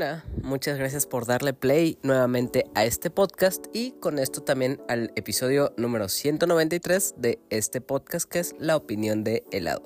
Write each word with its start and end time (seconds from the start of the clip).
Hola, 0.00 0.24
muchas 0.42 0.78
gracias 0.78 1.04
por 1.04 1.26
darle 1.26 1.52
play 1.52 1.98
nuevamente 2.02 2.64
a 2.74 2.86
este 2.86 3.10
podcast 3.10 3.66
y 3.74 3.90
con 4.00 4.18
esto 4.18 4.42
también 4.42 4.80
al 4.88 5.12
episodio 5.14 5.74
número 5.76 6.08
193 6.08 7.16
de 7.18 7.38
este 7.50 7.82
podcast 7.82 8.26
que 8.26 8.38
es 8.38 8.54
La 8.58 8.76
opinión 8.76 9.24
de 9.24 9.44
helado. 9.52 9.82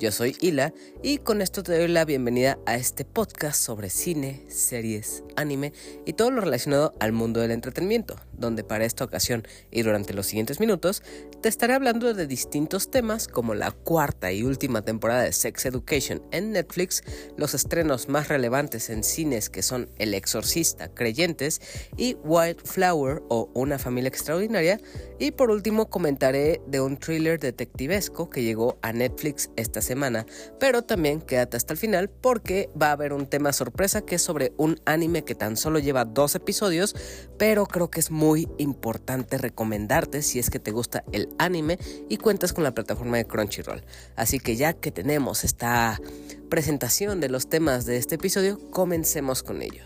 Yo 0.00 0.12
soy 0.12 0.34
Hila 0.40 0.72
y 1.02 1.18
con 1.18 1.42
esto 1.42 1.62
te 1.62 1.76
doy 1.76 1.88
la 1.88 2.06
bienvenida 2.06 2.58
a 2.64 2.76
este 2.76 3.04
podcast 3.04 3.60
sobre 3.60 3.90
cine, 3.90 4.46
series, 4.48 5.24
anime 5.36 5.74
y 6.06 6.14
todo 6.14 6.30
lo 6.30 6.40
relacionado 6.40 6.94
al 6.98 7.12
mundo 7.12 7.40
del 7.40 7.50
entretenimiento, 7.50 8.16
donde 8.40 8.64
para 8.64 8.84
esta 8.84 9.04
ocasión 9.04 9.46
y 9.70 9.82
durante 9.82 10.14
los 10.14 10.26
siguientes 10.26 10.60
minutos 10.60 11.02
te 11.40 11.48
estaré 11.48 11.74
hablando 11.74 12.12
de 12.12 12.26
distintos 12.26 12.90
temas 12.90 13.28
como 13.28 13.54
la 13.54 13.70
cuarta 13.70 14.32
y 14.32 14.42
última 14.42 14.82
temporada 14.82 15.22
de 15.22 15.32
Sex 15.32 15.66
Education 15.66 16.22
en 16.32 16.52
Netflix, 16.52 17.02
los 17.36 17.54
estrenos 17.54 18.08
más 18.08 18.28
relevantes 18.28 18.90
en 18.90 19.04
cines 19.04 19.50
que 19.50 19.62
son 19.62 19.90
El 19.98 20.14
Exorcista, 20.14 20.88
Creyentes 20.88 21.60
y 21.96 22.14
Wildflower 22.24 23.22
o 23.28 23.50
Una 23.54 23.78
familia 23.78 24.08
extraordinaria 24.08 24.80
y 25.18 25.32
por 25.32 25.50
último 25.50 25.90
comentaré 25.90 26.60
de 26.66 26.80
un 26.80 26.96
thriller 26.96 27.38
detectivesco 27.38 28.30
que 28.30 28.42
llegó 28.42 28.78
a 28.82 28.92
Netflix 28.92 29.50
esta 29.56 29.82
semana 29.82 30.26
pero 30.58 30.82
también 30.82 31.20
quédate 31.20 31.56
hasta 31.56 31.72
el 31.72 31.78
final 31.78 32.08
porque 32.08 32.70
va 32.80 32.88
a 32.88 32.92
haber 32.92 33.12
un 33.12 33.26
tema 33.26 33.52
sorpresa 33.52 34.02
que 34.02 34.16
es 34.16 34.22
sobre 34.22 34.52
un 34.56 34.80
anime 34.84 35.24
que 35.24 35.34
tan 35.34 35.56
solo 35.56 35.78
lleva 35.78 36.04
dos 36.04 36.34
episodios, 36.34 36.94
pero 37.38 37.66
creo 37.66 37.90
que 37.90 38.00
es 38.00 38.10
muy 38.10 38.29
importante 38.36 39.38
recomendarte 39.38 40.22
si 40.22 40.38
es 40.38 40.50
que 40.50 40.58
te 40.58 40.70
gusta 40.70 41.04
el 41.12 41.28
anime 41.38 41.78
y 42.08 42.16
cuentas 42.16 42.52
con 42.52 42.64
la 42.64 42.74
plataforma 42.74 43.16
de 43.16 43.26
Crunchyroll. 43.26 43.84
Así 44.16 44.38
que 44.40 44.56
ya 44.56 44.72
que 44.72 44.90
tenemos 44.90 45.44
esta 45.44 46.00
presentación 46.48 47.20
de 47.20 47.28
los 47.28 47.48
temas 47.48 47.86
de 47.86 47.96
este 47.96 48.16
episodio, 48.16 48.58
comencemos 48.70 49.42
con 49.42 49.62
ello. 49.62 49.84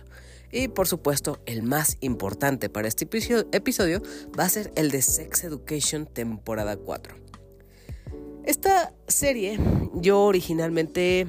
Y 0.51 0.69
por 0.69 0.87
supuesto, 0.87 1.41
el 1.47 1.63
más 1.63 1.97
importante 2.01 2.69
para 2.69 2.87
este 2.87 3.09
episodio 3.53 4.03
va 4.39 4.45
a 4.45 4.49
ser 4.49 4.73
el 4.77 4.91
de 4.91 5.03
Sex 5.03 5.45
Education 5.45 6.07
temporada 6.07 6.77
4. 6.77 7.17
Esta 8.45 8.93
serie 9.09 9.59
yo 9.95 10.23
originalmente 10.23 11.27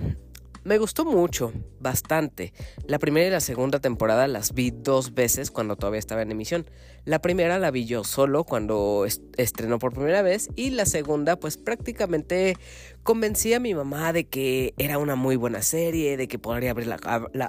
me 0.66 0.80
gustó 0.80 1.06
mucho, 1.06 1.54
bastante. 1.80 2.52
La 2.88 2.98
primera 2.98 3.28
y 3.28 3.30
la 3.30 3.40
segunda 3.40 3.80
temporada 3.80 4.28
las 4.28 4.54
vi 4.54 4.72
dos 4.72 5.14
veces 5.14 5.52
cuando 5.52 5.76
todavía 5.76 6.00
estaba 6.00 6.24
en 6.24 6.32
emisión. 6.32 6.66
La 7.06 7.20
primera 7.20 7.60
la 7.60 7.70
vi 7.70 7.86
yo 7.86 8.04
solo 8.04 8.46
cuando 8.46 9.06
estrenó 9.38 9.78
por 9.78 9.94
primera 9.94 10.24
vez 10.24 10.50
y 10.56 10.72
la 10.72 10.88
segunda 10.88 11.40
pues 11.40 11.56
prácticamente 11.56 12.58
convencí 13.04 13.54
a 13.54 13.60
mi 13.60 13.76
mamá 13.76 14.12
de 14.12 14.28
que 14.28 14.74
era 14.80 14.98
una 14.98 15.16
muy 15.16 15.36
buena 15.36 15.62
serie, 15.62 16.18
de 16.18 16.28
que 16.28 16.40
podría 16.40 16.72
abrir 16.72 16.88
la, 16.88 16.98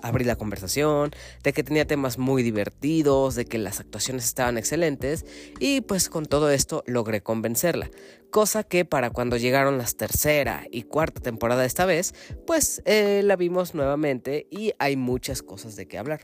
abrir 0.03 0.27
la 0.27 0.37
conversación, 0.37 1.11
de 1.43 1.55
que 1.55 1.65
tenía 1.65 1.87
temas 1.87 2.19
muy 2.19 2.43
divertidos, 2.43 3.35
de 3.35 3.47
que 3.47 3.57
las 3.57 3.81
actuaciones 3.81 4.27
estaban 4.27 4.59
excelentes 4.59 5.25
y 5.59 5.81
pues 5.81 6.11
con 6.11 6.27
todo 6.27 6.51
esto 6.51 6.85
logré 6.87 7.23
convencerla. 7.23 7.91
Cosa 8.31 8.63
que 8.63 8.85
para 8.85 9.09
cuando 9.09 9.39
llegaron 9.39 9.79
las 9.79 9.97
tercera 9.97 10.67
y 10.71 10.83
cuarta 10.83 11.23
temporada 11.23 11.65
esta 11.65 11.87
vez, 11.87 12.15
pues 12.47 12.83
eh, 12.85 13.23
la 13.25 13.37
vimos 13.37 13.75
nuevamente 13.75 14.47
y 14.51 14.75
hay 14.79 14.97
muchas 14.97 15.43
cosas 15.43 15.77
de 15.77 15.89
qué 15.89 15.97
hablar. 15.97 16.21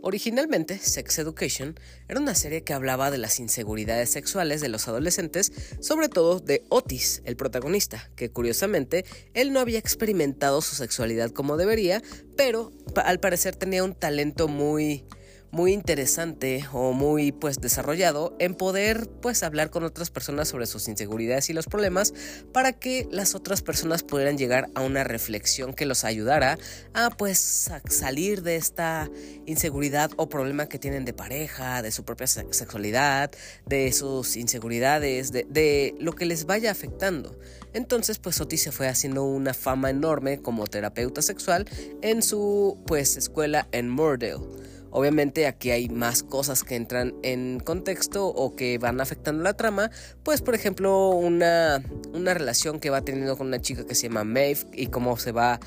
Originalmente, 0.00 0.78
Sex 0.78 1.18
Education 1.18 1.78
era 2.08 2.20
una 2.20 2.34
serie 2.34 2.62
que 2.62 2.72
hablaba 2.72 3.10
de 3.10 3.18
las 3.18 3.40
inseguridades 3.40 4.10
sexuales 4.10 4.60
de 4.60 4.68
los 4.68 4.88
adolescentes, 4.88 5.52
sobre 5.80 6.08
todo 6.08 6.40
de 6.40 6.64
Otis, 6.68 7.22
el 7.24 7.36
protagonista, 7.36 8.10
que 8.16 8.30
curiosamente 8.30 9.04
él 9.34 9.52
no 9.52 9.60
había 9.60 9.78
experimentado 9.78 10.60
su 10.62 10.76
sexualidad 10.76 11.30
como 11.30 11.56
debería, 11.56 12.02
pero 12.36 12.72
al 12.96 13.20
parecer 13.20 13.56
tenía 13.56 13.84
un 13.84 13.94
talento 13.94 14.48
muy 14.48 15.04
muy 15.52 15.74
interesante 15.74 16.64
o 16.72 16.94
muy 16.94 17.30
pues 17.30 17.60
desarrollado 17.60 18.34
en 18.38 18.54
poder 18.54 19.06
pues 19.20 19.42
hablar 19.42 19.68
con 19.68 19.84
otras 19.84 20.10
personas 20.10 20.48
sobre 20.48 20.66
sus 20.66 20.88
inseguridades 20.88 21.50
y 21.50 21.52
los 21.52 21.66
problemas 21.66 22.14
para 22.52 22.72
que 22.72 23.06
las 23.10 23.34
otras 23.34 23.60
personas 23.60 24.02
pudieran 24.02 24.38
llegar 24.38 24.70
a 24.74 24.80
una 24.80 25.04
reflexión 25.04 25.74
que 25.74 25.84
los 25.84 26.04
ayudara 26.04 26.58
a 26.94 27.10
pues 27.10 27.70
salir 27.86 28.42
de 28.42 28.56
esta 28.56 29.10
inseguridad 29.44 30.10
o 30.16 30.30
problema 30.30 30.70
que 30.70 30.78
tienen 30.78 31.04
de 31.04 31.12
pareja, 31.12 31.82
de 31.82 31.92
su 31.92 32.02
propia 32.02 32.26
sexualidad, 32.26 33.30
de 33.66 33.92
sus 33.92 34.36
inseguridades, 34.36 35.32
de, 35.32 35.94
lo 36.00 36.14
que 36.14 36.24
les 36.24 36.46
vaya 36.46 36.70
afectando. 36.70 37.38
Entonces 37.74 38.18
pues 38.18 38.40
Otis 38.40 38.62
se 38.62 38.72
fue 38.72 38.88
haciendo 38.88 39.24
una 39.24 39.52
fama 39.52 39.90
enorme 39.90 40.40
como 40.40 40.66
terapeuta 40.66 41.20
sexual 41.20 41.68
en 42.00 42.22
su 42.22 42.78
pues 42.86 43.18
escuela 43.18 43.68
en 43.72 43.90
Mordale. 43.90 44.71
Obviamente 44.92 45.46
aquí 45.46 45.70
hay 45.70 45.88
más 45.88 46.22
cosas 46.22 46.62
que 46.62 46.76
entran 46.76 47.14
en 47.22 47.60
contexto 47.60 48.28
o 48.28 48.54
que 48.54 48.78
van 48.78 49.00
afectando 49.00 49.42
la 49.42 49.54
trama. 49.54 49.90
Pues 50.22 50.42
por 50.42 50.54
ejemplo 50.54 51.10
una, 51.10 51.82
una 52.12 52.34
relación 52.34 52.78
que 52.78 52.90
va 52.90 53.02
teniendo 53.02 53.36
con 53.36 53.48
una 53.48 53.60
chica 53.60 53.84
que 53.84 53.94
se 53.94 54.08
llama 54.08 54.24
Maeve 54.24 54.60
y 54.72 54.86
cómo 54.86 55.16
se 55.16 55.32
va 55.32 55.58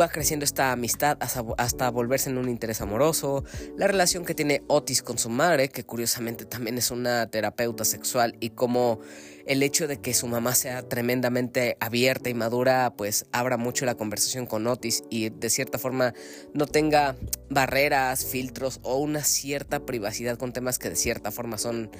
va 0.00 0.08
creciendo 0.08 0.44
esta 0.44 0.72
amistad 0.72 1.16
hasta, 1.20 1.90
volverse 1.90 2.30
en 2.30 2.38
un 2.38 2.48
interés 2.48 2.80
amoroso, 2.80 3.44
la 3.76 3.86
relación 3.86 4.24
que 4.24 4.34
tiene 4.34 4.62
Otis 4.66 5.02
con 5.02 5.18
su 5.18 5.28
madre, 5.28 5.68
que 5.68 5.84
curiosamente 5.84 6.44
también 6.44 6.78
es 6.78 6.90
una 6.90 7.28
terapeuta 7.28 7.84
sexual, 7.84 8.36
y 8.40 8.50
cómo 8.50 9.00
el 9.46 9.62
hecho 9.62 9.86
de 9.86 10.00
que 10.00 10.14
su 10.14 10.26
mamá 10.26 10.54
sea 10.54 10.82
tremendamente 10.88 11.76
abierta 11.80 12.30
y 12.30 12.34
madura, 12.34 12.94
pues 12.96 13.26
abra 13.32 13.56
mucho 13.56 13.84
la 13.84 13.94
conversación 13.94 14.46
con 14.46 14.66
Otis 14.66 15.04
y 15.10 15.30
de 15.30 15.50
cierta 15.50 15.78
forma 15.78 16.14
no 16.52 16.66
tenga 16.66 17.16
barreras, 17.50 18.24
filtros 18.24 18.80
o 18.82 18.96
una 18.96 19.22
cierta 19.22 19.84
privacidad 19.84 20.38
con 20.38 20.52
temas 20.52 20.78
que 20.78 20.90
de 20.90 20.96
cierta 20.96 21.30
forma 21.30 21.58
son 21.58 21.90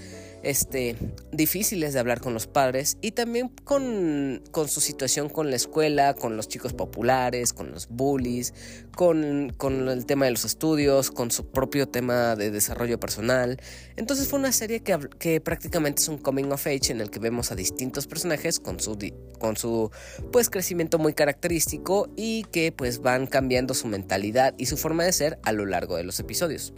este, 0.45 0.97
difíciles 1.33 1.93
de 1.93 2.01
hablar 2.01 2.21
con 2.21 2.35
los 2.35 2.47
padres 2.47 2.99
y 3.01 3.13
también 3.13 3.49
con, 3.65 4.43
su 4.69 4.81
situación 4.81 5.29
con 5.29 5.51
la 5.51 5.57
escuela, 5.57 6.15
con 6.15 6.37
los 6.37 6.49
chicos 6.49 6.73
populares, 6.73 7.53
con 7.53 7.73
los 7.73 7.89
bullies, 7.89 8.55
con, 8.95 9.53
el 9.89 10.07
tema 10.07 10.27
de 10.27 10.31
los 10.31 10.45
estudios, 10.45 11.11
con 11.11 11.31
su 11.31 11.51
propio 11.51 11.89
tema 11.89 12.37
de 12.37 12.51
desarrollo 12.51 13.01
personal. 13.01 13.59
Entonces 13.97 14.29
fue 14.29 14.39
una 14.39 14.53
serie 14.53 14.81
que, 14.81 14.99
que 15.19 15.41
prácticamente 15.41 16.03
es 16.03 16.09
un 16.09 16.19
coming 16.19 16.53
of 16.53 16.67
age 16.67 16.93
en 16.93 17.01
el 17.01 17.11
que 17.11 17.19
vemos 17.19 17.51
a 17.51 17.55
distintos 17.55 18.07
personajes 18.07 18.61
con 18.61 18.81
su, 18.81 18.97
con 19.39 19.57
su 19.57 19.91
pues 20.31 20.51
crecimiento 20.51 20.99
muy 20.99 21.15
característico 21.15 22.09
y 22.17 22.45
que 22.45 22.73
pues 22.73 23.01
van 23.01 23.27
cambiando 23.27 23.75
su 23.75 23.89
mentalidad 23.89 24.55
y 24.59 24.67
su 24.67 24.77
forma 24.77 25.05
de 25.05 25.13
ser 25.13 25.39
a 25.43 25.53
lo 25.53 25.67
largo 25.67 25.97
de 25.97 26.05
los 26.05 26.21
episodios. 26.21 26.73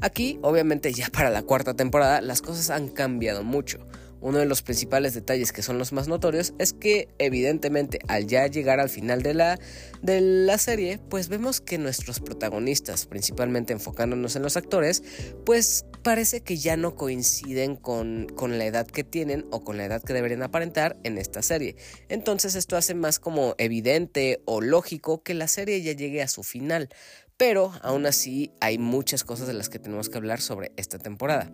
Aquí, 0.00 0.38
obviamente 0.42 0.92
ya 0.92 1.08
para 1.08 1.30
la 1.30 1.42
cuarta 1.42 1.74
temporada, 1.74 2.20
las 2.20 2.42
cosas 2.42 2.70
han 2.70 2.88
cambiado 2.88 3.42
mucho. 3.42 3.86
Uno 4.24 4.38
de 4.38 4.46
los 4.46 4.62
principales 4.62 5.12
detalles 5.12 5.52
que 5.52 5.60
son 5.60 5.76
los 5.76 5.92
más 5.92 6.08
notorios 6.08 6.54
es 6.58 6.72
que 6.72 7.08
evidentemente 7.18 7.98
al 8.08 8.26
ya 8.26 8.46
llegar 8.46 8.80
al 8.80 8.88
final 8.88 9.20
de 9.20 9.34
la, 9.34 9.60
de 10.00 10.22
la 10.22 10.56
serie, 10.56 10.98
pues 11.10 11.28
vemos 11.28 11.60
que 11.60 11.76
nuestros 11.76 12.20
protagonistas, 12.20 13.04
principalmente 13.04 13.74
enfocándonos 13.74 14.34
en 14.34 14.42
los 14.42 14.56
actores, 14.56 15.02
pues 15.44 15.84
parece 16.02 16.40
que 16.40 16.56
ya 16.56 16.78
no 16.78 16.94
coinciden 16.94 17.76
con, 17.76 18.26
con 18.34 18.56
la 18.56 18.64
edad 18.64 18.86
que 18.86 19.04
tienen 19.04 19.44
o 19.50 19.62
con 19.62 19.76
la 19.76 19.84
edad 19.84 20.02
que 20.02 20.14
deberían 20.14 20.42
aparentar 20.42 20.96
en 21.04 21.18
esta 21.18 21.42
serie. 21.42 21.76
Entonces 22.08 22.54
esto 22.54 22.78
hace 22.78 22.94
más 22.94 23.18
como 23.18 23.54
evidente 23.58 24.40
o 24.46 24.62
lógico 24.62 25.22
que 25.22 25.34
la 25.34 25.48
serie 25.48 25.82
ya 25.82 25.92
llegue 25.92 26.22
a 26.22 26.28
su 26.28 26.42
final. 26.44 26.88
Pero 27.36 27.72
aún 27.82 28.06
así 28.06 28.52
hay 28.60 28.78
muchas 28.78 29.24
cosas 29.24 29.46
de 29.46 29.54
las 29.54 29.68
que 29.68 29.78
tenemos 29.78 30.08
que 30.08 30.18
hablar 30.18 30.40
sobre 30.40 30.72
esta 30.76 30.98
temporada. 30.98 31.50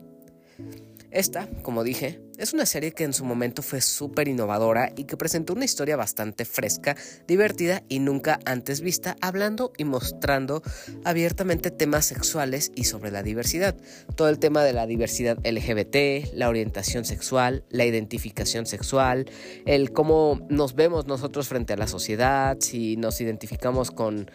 Esta, 1.10 1.48
como 1.62 1.82
dije, 1.82 2.20
es 2.40 2.54
una 2.54 2.64
serie 2.64 2.92
que 2.92 3.04
en 3.04 3.12
su 3.12 3.24
momento 3.24 3.60
fue 3.60 3.82
súper 3.82 4.26
innovadora 4.26 4.92
y 4.96 5.04
que 5.04 5.18
presentó 5.18 5.52
una 5.52 5.66
historia 5.66 5.96
bastante 5.96 6.46
fresca, 6.46 6.96
divertida 7.28 7.82
y 7.88 7.98
nunca 7.98 8.40
antes 8.46 8.80
vista, 8.80 9.18
hablando 9.20 9.72
y 9.76 9.84
mostrando 9.84 10.62
abiertamente 11.04 11.70
temas 11.70 12.06
sexuales 12.06 12.72
y 12.74 12.84
sobre 12.84 13.10
la 13.10 13.22
diversidad. 13.22 13.76
Todo 14.16 14.30
el 14.30 14.38
tema 14.38 14.64
de 14.64 14.72
la 14.72 14.86
diversidad 14.86 15.36
LGBT, 15.44 16.32
la 16.32 16.48
orientación 16.48 17.04
sexual, 17.04 17.62
la 17.68 17.84
identificación 17.84 18.64
sexual, 18.64 19.26
el 19.66 19.92
cómo 19.92 20.40
nos 20.48 20.74
vemos 20.74 21.06
nosotros 21.06 21.46
frente 21.46 21.74
a 21.74 21.76
la 21.76 21.86
sociedad, 21.86 22.56
si 22.60 22.96
nos 22.96 23.20
identificamos 23.20 23.90
con 23.90 24.30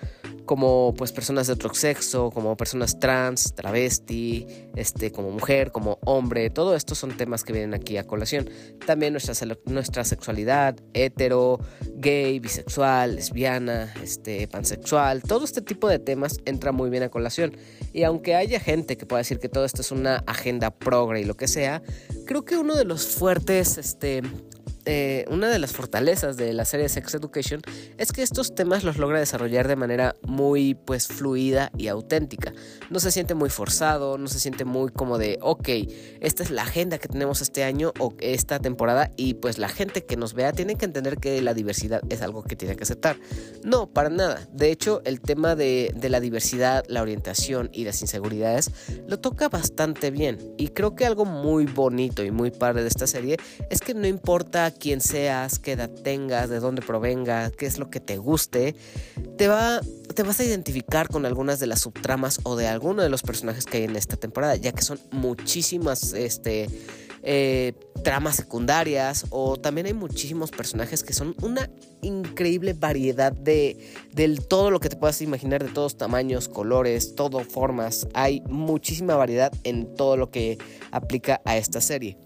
como 0.46 0.94
pues 0.96 1.12
personas 1.12 1.48
de 1.48 1.54
otro 1.54 1.74
sexo, 1.74 2.30
como 2.30 2.56
personas 2.56 3.00
trans, 3.00 3.56
travesti, 3.56 4.46
este 4.76 5.12
como 5.12 5.32
mujer, 5.32 5.72
como 5.72 5.98
hombre, 6.06 6.52
todo 6.52 6.76
esto 6.76 6.94
son 6.94 7.18
temas 7.18 7.44
que 7.44 7.52
vienen 7.52 7.74
aquí 7.74 7.95
a 7.98 8.06
colación. 8.06 8.50
También 8.86 9.14
nuestra, 9.14 9.34
nuestra 9.66 10.04
sexualidad, 10.04 10.76
hetero, 10.94 11.60
gay, 11.96 12.40
bisexual, 12.40 13.16
lesbiana, 13.16 13.94
este, 14.02 14.48
pansexual, 14.48 15.24
todo 15.24 15.46
este 15.46 15.62
tipo 15.62 15.88
de 15.90 16.00
temas 16.00 16.40
entra 16.46 16.72
muy 16.72 16.90
bien 16.90 17.04
a 17.04 17.10
colación. 17.10 17.56
Y 17.94 18.04
aunque 18.04 18.36
haya 18.36 18.60
gente 18.60 18.98
que 18.98 19.06
pueda 19.06 19.20
decir 19.20 19.40
que 19.40 19.50
todo 19.50 19.66
esto 19.66 19.82
es 19.82 19.92
una 19.92 20.24
agenda 20.28 20.72
progre 20.72 21.22
y 21.22 21.26
lo 21.26 21.36
que 21.36 21.48
sea, 21.48 21.82
creo 22.26 22.46
que 22.46 22.58
uno 22.58 22.76
de 22.76 22.86
los 22.86 23.08
fuertes 23.08 23.78
este, 23.78 24.22
eh, 24.86 25.26
una 25.30 25.50
de 25.50 25.60
las 25.60 25.74
fortalezas 25.74 26.38
de 26.38 26.54
la 26.54 26.66
serie 26.66 26.90
Sex 26.90 27.16
Education 27.16 27.62
es 27.98 28.12
que 28.12 28.22
estos 28.22 28.54
temas 28.54 28.84
los 28.84 28.98
logra 28.98 29.20
desarrollar 29.20 29.68
de 29.68 29.76
manera 29.76 30.16
muy 30.22 30.76
pues 30.76 31.08
fluida 31.08 31.72
y 31.78 31.88
auténtica. 31.88 32.54
No 32.90 33.00
se 33.00 33.12
siente 33.12 33.34
muy 33.34 33.50
forzado, 33.50 34.18
no 34.18 34.28
se 34.28 34.40
siente 34.40 34.66
muy 34.66 34.92
como 34.92 35.18
de, 35.18 35.40
ok, 35.42 35.70
esta 36.22 36.44
es 36.44 36.52
la 36.52 36.64
agenda 36.64 36.98
que 36.98 37.08
tenemos 37.08 37.42
este 37.42 37.64
año 37.64 37.94
o 38.00 38.14
esta 38.20 38.60
temporada 38.60 39.12
y 39.16 39.36
pues 39.36 39.58
la 39.58 39.70
gente 39.70 40.06
que 40.06 40.18
nos 40.18 40.34
vea 40.34 40.54
tiene 40.54 40.76
que 40.76 40.86
entender 40.86 41.18
que 41.18 41.42
la 41.42 41.54
diversidad 41.54 42.02
es 42.10 42.22
algo 42.22 42.44
que 42.44 42.56
tiene 42.56 42.76
que 42.76 42.84
aceptar. 42.84 43.18
No, 43.64 43.88
para 43.88 44.10
nada. 44.10 44.48
De 44.52 44.72
hecho, 44.72 45.02
el 45.06 45.22
tema 45.22 45.56
de, 45.56 45.94
de 45.96 46.10
la 46.10 46.20
diversidad, 46.20 46.84
la 46.88 47.02
orientación 47.02 47.70
y 47.74 47.86
las 47.86 48.02
inseguridades 48.02 48.72
lo 49.08 49.20
toca 49.20 49.50
bastante 49.50 50.12
bien 50.12 50.54
y 50.58 50.70
creo 50.70 50.96
que 50.96 51.06
algo 51.06 51.26
muy 51.26 51.66
bonito 51.66 52.24
y 52.24 52.32
muy 52.32 52.52
padre 52.52 52.84
de 52.84 52.90
esta 52.90 53.08
serie 53.08 53.38
es 53.70 53.82
que 53.82 53.94
no 53.94 54.08
importa 54.08 54.75
quién 54.80 55.02
seas, 55.02 55.60
qué 55.60 55.74
edad 55.74 55.90
tengas, 55.90 56.50
de 56.50 56.60
dónde 56.60 56.82
provenga, 56.82 57.52
qué 57.52 57.66
es 57.66 57.80
lo 57.80 57.90
que 57.90 58.00
te 58.00 58.18
guste, 58.18 58.76
te, 59.38 59.48
va, 59.48 59.82
te 60.14 60.24
vas 60.24 60.40
a 60.40 60.44
identificar 60.44 61.08
con 61.10 61.26
algunas 61.26 61.60
de 61.60 61.68
las 61.68 61.82
subtramas 61.82 62.40
o 62.44 62.56
de 62.56 62.68
alguno 62.68 63.02
de 63.02 63.10
los 63.10 63.22
personajes 63.22 63.66
que 63.66 63.78
hay 63.78 63.84
en 63.84 63.96
esta 63.96 64.18
temporada, 64.18 64.56
ya 64.56 64.72
que 64.72 64.82
son 64.82 65.00
muchísimas 65.12 66.14
este, 66.14 66.68
eh, 67.28 67.74
tramas 68.04 68.36
secundarias 68.36 69.26
o 69.32 69.58
también 69.58 69.88
hay 69.88 69.96
muchísimos 69.96 70.52
personajes 70.52 71.04
que 71.04 71.14
son 71.14 71.36
una 71.42 71.72
increíble 72.04 72.74
variedad 72.74 73.32
de, 73.32 73.78
de 74.14 74.36
todo 74.38 74.70
lo 74.70 74.80
que 74.80 74.90
te 74.90 74.96
puedas 74.96 75.22
imaginar, 75.24 75.64
de 75.64 75.72
todos 75.72 75.98
tamaños, 75.98 76.48
colores, 76.48 77.16
todo 77.16 77.40
formas. 77.40 78.08
Hay 78.14 78.42
muchísima 78.48 79.16
variedad 79.16 79.52
en 79.64 79.96
todo 79.96 80.18
lo 80.18 80.30
que 80.30 80.60
aplica 80.92 81.42
a 81.46 81.58
esta 81.58 81.82
serie 81.82 82.25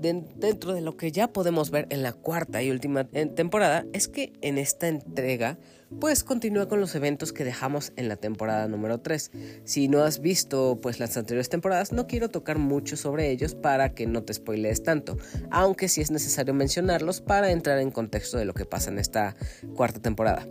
dentro 0.00 0.74
de 0.74 0.80
lo 0.80 0.96
que 0.96 1.12
ya 1.12 1.32
podemos 1.32 1.70
ver 1.70 1.86
en 1.90 2.02
la 2.02 2.12
cuarta 2.12 2.62
y 2.62 2.70
última 2.70 3.04
temporada 3.04 3.84
es 3.92 4.08
que 4.08 4.32
en 4.40 4.58
esta 4.58 4.88
entrega 4.88 5.58
pues 6.00 6.22
continúa 6.22 6.68
con 6.68 6.80
los 6.80 6.94
eventos 6.94 7.32
que 7.32 7.44
dejamos 7.44 7.92
en 7.96 8.08
la 8.08 8.16
temporada 8.16 8.68
número 8.68 9.00
3. 9.00 9.30
Si 9.64 9.88
no 9.88 10.02
has 10.02 10.20
visto 10.20 10.78
pues 10.80 11.00
las 11.00 11.16
anteriores 11.16 11.48
temporadas 11.48 11.92
no 11.92 12.06
quiero 12.06 12.28
tocar 12.28 12.58
mucho 12.58 12.96
sobre 12.96 13.30
ellos 13.30 13.54
para 13.54 13.94
que 13.94 14.06
no 14.06 14.22
te 14.22 14.34
spoilees 14.34 14.82
tanto, 14.82 15.16
aunque 15.50 15.88
sí 15.88 16.00
es 16.00 16.10
necesario 16.10 16.54
mencionarlos 16.54 17.20
para 17.20 17.50
entrar 17.50 17.78
en 17.78 17.90
contexto 17.90 18.38
de 18.38 18.44
lo 18.44 18.54
que 18.54 18.66
pasa 18.66 18.90
en 18.90 18.98
esta 18.98 19.34
cuarta 19.74 20.00
temporada. 20.00 20.46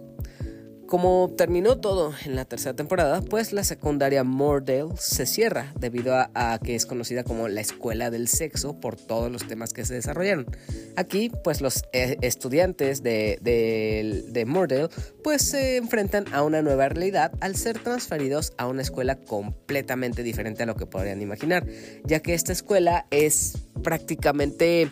Como 0.87 1.33
terminó 1.37 1.77
todo 1.79 2.13
en 2.25 2.35
la 2.35 2.45
tercera 2.45 2.73
temporada, 2.73 3.21
pues 3.21 3.51
la 3.51 3.65
secundaria 3.65 4.23
Moordale 4.23 4.93
se 4.97 5.25
cierra 5.25 5.73
debido 5.77 6.15
a, 6.15 6.59
que 6.63 6.75
es 6.75 6.85
conocida 6.85 7.25
como 7.25 7.49
la 7.49 7.59
escuela 7.59 8.09
del 8.09 8.29
sexo 8.29 8.79
por 8.79 8.95
todos 8.95 9.29
los 9.29 9.45
temas 9.47 9.73
que 9.73 9.83
se 9.83 9.95
desarrollaron. 9.95 10.47
Aquí, 10.95 11.29
pues 11.43 11.59
los 11.59 11.83
eh, 11.91 12.17
estudiantes 12.21 13.03
de, 13.03 13.37
de, 13.41 14.45
pues 15.23 15.41
se 15.41 15.75
enfrentan 15.75 16.25
a 16.33 16.43
una 16.43 16.61
nueva 16.61 16.87
realidad 16.87 17.33
al 17.41 17.57
ser 17.57 17.79
transferidos 17.79 18.53
a 18.57 18.65
una 18.65 18.81
escuela 18.81 19.17
completamente 19.17 20.23
diferente 20.23 20.63
a 20.63 20.65
lo 20.65 20.75
que 20.75 20.85
podrían 20.85 21.21
imaginar, 21.21 21.65
ya 22.05 22.21
que 22.21 22.33
esta 22.33 22.53
escuela 22.53 23.07
es 23.11 23.57
prácticamente 23.83 24.91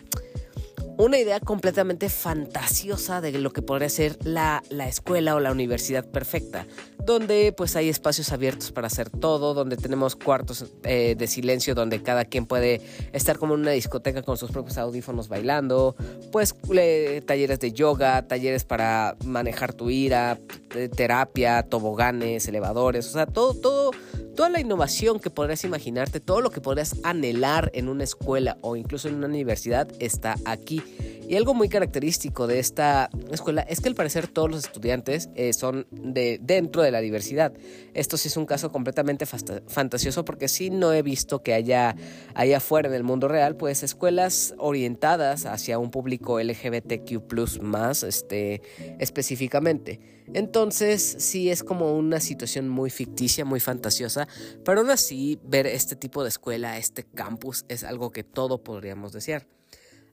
una 0.98 1.18
idea 1.18 1.40
completamente 1.40 2.08
fantasiosa 2.08 3.20
de 3.20 3.32
lo 3.32 3.52
que 3.52 3.62
podría 3.62 3.88
ser 3.88 4.18
la, 4.24 4.62
escuela 4.88 5.34
o 5.34 5.40
la 5.40 5.52
universidad 5.52 6.04
perfecta, 6.04 6.66
donde 7.06 7.52
pues 7.56 7.76
hay 7.76 7.88
espacios 7.88 8.32
abiertos 8.32 8.72
para 8.72 8.88
hacer 8.88 9.08
todo, 9.08 9.54
donde 9.54 9.76
tenemos 9.76 10.16
cuartos 10.16 10.66
eh, 10.82 11.14
de 11.16 11.26
silencio 11.26 11.74
donde 11.74 12.02
cada 12.02 12.24
quien 12.24 12.46
puede 12.46 12.82
estar 13.12 13.38
como 13.38 13.54
en 13.54 13.60
una 13.60 13.70
discoteca 13.70 14.22
con 14.22 14.36
sus 14.36 14.50
propios 14.50 14.76
audífonos 14.76 15.28
bailando, 15.28 15.96
pues 16.32 16.54
talleres 17.24 17.60
de 17.60 17.72
yoga, 17.72 18.26
talleres 18.26 18.64
para 18.64 19.16
manejar 19.24 19.72
tu 19.72 19.88
ira, 19.88 20.38
terapia, 20.96 21.62
toboganes, 21.62 22.46
elevadores, 22.48 23.06
o 23.08 23.12
sea, 23.12 23.26
todo, 23.26 23.54
todo 23.54 23.92
Toda 24.36 24.50
la 24.50 24.60
innovación 24.60 25.18
que 25.18 25.30
podrías 25.30 25.64
imaginarte, 25.64 26.20
todo 26.20 26.42
lo 26.42 26.50
que 26.50 26.60
podrías 26.60 26.96
anhelar 27.04 27.70
en 27.72 27.88
una 27.88 28.04
escuela 28.04 28.58
o 28.60 28.76
incluso 28.76 29.08
en 29.08 29.14
una 29.14 29.28
universidad 29.28 29.88
está 29.98 30.36
aquí. 30.44 30.82
Y 31.28 31.34
algo 31.34 31.54
muy 31.54 31.68
característico 31.68 32.46
de 32.46 32.60
esta 32.60 33.10
escuela 33.32 33.62
es 33.62 33.80
que 33.80 33.88
al 33.88 33.96
parecer 33.96 34.28
todos 34.28 34.48
los 34.48 34.64
estudiantes 34.64 35.28
eh, 35.34 35.52
son 35.52 35.88
de 35.90 36.38
dentro 36.40 36.82
de 36.82 36.92
la 36.92 37.00
diversidad. 37.00 37.52
Esto 37.94 38.16
sí 38.16 38.28
es 38.28 38.36
un 38.36 38.46
caso 38.46 38.70
completamente 38.70 39.26
fantasioso 39.26 40.24
porque 40.24 40.46
sí 40.46 40.70
no 40.70 40.92
he 40.92 41.02
visto 41.02 41.42
que 41.42 41.52
haya 41.52 41.96
allá 42.34 42.58
afuera 42.58 42.88
en 42.88 42.94
el 42.94 43.02
mundo 43.02 43.26
real 43.26 43.56
pues 43.56 43.82
escuelas 43.82 44.54
orientadas 44.58 45.46
hacia 45.46 45.80
un 45.80 45.90
público 45.90 46.38
LGBTQ 46.38 47.60
más 47.60 48.04
este, 48.04 48.62
específicamente. 49.00 49.98
Entonces 50.32 51.16
sí 51.18 51.50
es 51.50 51.64
como 51.64 51.96
una 51.96 52.20
situación 52.20 52.68
muy 52.68 52.90
ficticia, 52.90 53.44
muy 53.44 53.58
fantasiosa, 53.58 54.28
pero 54.64 54.80
aún 54.80 54.90
así 54.90 55.40
ver 55.42 55.66
este 55.66 55.96
tipo 55.96 56.22
de 56.22 56.28
escuela, 56.28 56.78
este 56.78 57.02
campus, 57.02 57.64
es 57.68 57.82
algo 57.82 58.12
que 58.12 58.22
todo 58.22 58.62
podríamos 58.62 59.12
desear. 59.12 59.48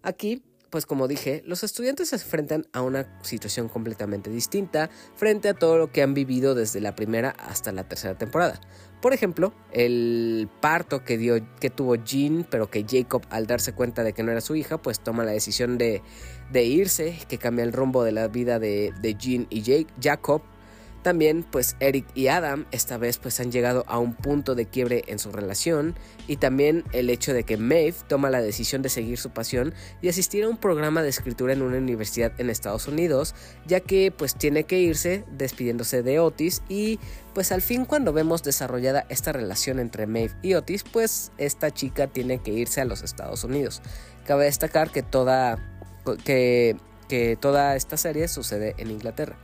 Aquí 0.01 0.44
pues 0.74 0.88
como 0.88 1.08
dije, 1.08 1.44
los 1.46 1.64
estudiantes 1.64 2.10
se 2.10 2.16
enfrentan 2.16 2.66
a 2.74 2.81
una 2.81 3.06
situación 3.22 3.70
completamente 3.70 4.31
distinta 4.31 4.90
frente 5.16 5.50
a 5.50 5.54
todo 5.54 5.78
lo 5.78 5.92
que 5.92 6.02
han 6.02 6.16
vivido 6.16 6.56
desde 6.56 6.81
la 6.81 6.96
primera 6.96 7.30
hasta 7.30 7.72
la 7.72 7.88
tercera 7.88 8.18
temporada. 8.18 8.60
Por 9.00 9.14
ejemplo, 9.14 9.54
el 9.72 10.50
parto 10.62 11.04
que, 11.04 11.20
dio, 11.20 11.36
que 11.60 11.70
tuvo 11.70 11.94
Jean, 11.94 12.48
pero 12.50 12.72
que 12.72 12.84
Jacob 12.90 13.22
al 13.30 13.46
darse 13.46 13.74
cuenta 13.74 14.04
de 14.04 14.14
que 14.14 14.24
no 14.24 14.31
era 14.31 14.42
su 14.42 14.56
hija, 14.56 14.81
pues 14.81 15.00
toma 15.00 15.24
la 15.24 15.34
decisión 15.34 15.78
de, 15.78 16.02
irse, 16.56 17.20
que 17.30 17.38
cambia 17.38 17.66
el 17.66 17.72
rumbo 17.72 18.04
de 18.04 18.14
la 18.14 18.28
vida 18.28 18.58
de, 18.58 18.96
de 19.00 19.14
Jean 19.14 19.46
y 19.52 19.62
Jake, 19.62 19.94
Jacob, 20.02 20.42
también 21.04 21.44
pues 21.44 21.76
Eric 21.80 22.06
y 22.16 22.28
Adam 22.28 22.66
esta 22.72 22.98
vez 22.98 23.18
pues 23.18 23.40
han 23.40 23.52
llegado 23.52 23.84
a 23.88 24.00
un 24.00 24.16
punto 24.16 24.56
de 24.56 24.66
quiebre 24.66 25.04
en 25.08 25.20
su 25.20 25.32
relación 25.32 25.96
y 26.28 26.38
también 26.38 26.84
el 26.94 27.10
hecho 27.10 27.34
de 27.34 27.44
que 27.44 27.58
Maeve 27.58 27.96
toma 28.08 28.30
la 28.30 28.42
decisión 28.42 28.82
de 28.82 28.90
seguir 28.90 29.18
su 29.20 29.30
pasión 29.30 29.74
y 30.02 30.10
asistir 30.10 30.44
a 30.44 30.50
un 30.50 30.58
programa 30.58 31.04
de 31.04 31.10
escritura 31.10 31.54
en 31.54 31.62
una 31.62 31.78
universidad 31.78 32.32
en 32.40 32.50
Estados 32.50 32.88
Unidos 32.88 33.36
ya 33.68 33.80
que 33.80 34.12
pues 34.12 34.36
tiene 34.36 34.64
que 34.64 34.80
irse 34.80 35.26
despidiéndose 35.32 36.02
de 36.02 36.20
Otis 36.20 36.64
y 36.70 37.00
pues 37.34 37.52
al 37.52 37.62
fin 37.62 37.86
cuando 37.86 38.14
vemos 38.14 38.44
desarrollada 38.44 39.06
esta 39.10 39.32
relación 39.32 39.80
entre 39.80 40.08
Maeve 40.08 40.34
y 40.42 40.54
Otis 40.56 40.84
pues 40.84 41.32
esta 41.38 41.72
chica 41.72 42.08
tiene 42.08 42.39
que 42.39 42.51
irse 42.51 42.82
a 42.82 42.86
los 42.86 43.04
Estados 43.04 43.44
Unidos. 43.44 43.82
Cabe 44.25 44.46
destacar 44.46 44.89
que 44.92 45.04
toda, 45.04 45.58
que, 46.24 46.77
que 47.10 47.38
toda 47.39 47.75
esta 47.75 47.98
serie 47.98 48.27
sucede 48.27 48.74
en 48.77 48.92
Inglaterra. 48.92 49.38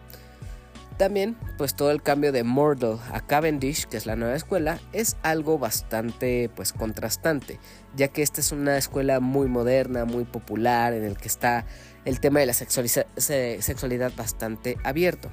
También, 1.00 1.38
pues 1.58 1.76
todo 1.76 1.92
el 1.92 2.04
cambio 2.04 2.34
de 2.34 2.44
Mordle 2.44 2.98
a 3.14 3.22
Cavendish, 3.22 3.86
que 3.86 3.96
es 3.96 4.06
la 4.06 4.18
nueva 4.18 4.36
escuela, 4.36 4.82
es 4.92 5.16
algo 5.24 5.58
bastante 5.58 6.52
pues 6.54 6.74
contrastante, 6.74 7.58
ya 7.96 8.10
que 8.10 8.22
esta 8.22 8.42
es 8.42 8.52
una 8.52 8.78
escuela 8.78 9.22
muy 9.22 9.48
moderna, 9.48 10.04
muy 10.04 10.26
popular, 10.26 10.92
en 10.92 11.06
el 11.06 11.16
que 11.16 11.30
está 11.30 11.66
el 12.04 12.20
tema 12.20 12.42
de 12.42 12.48
la 12.48 12.54
sexualidad 12.54 14.12
bastante 14.18 14.76
abierto. 14.84 15.30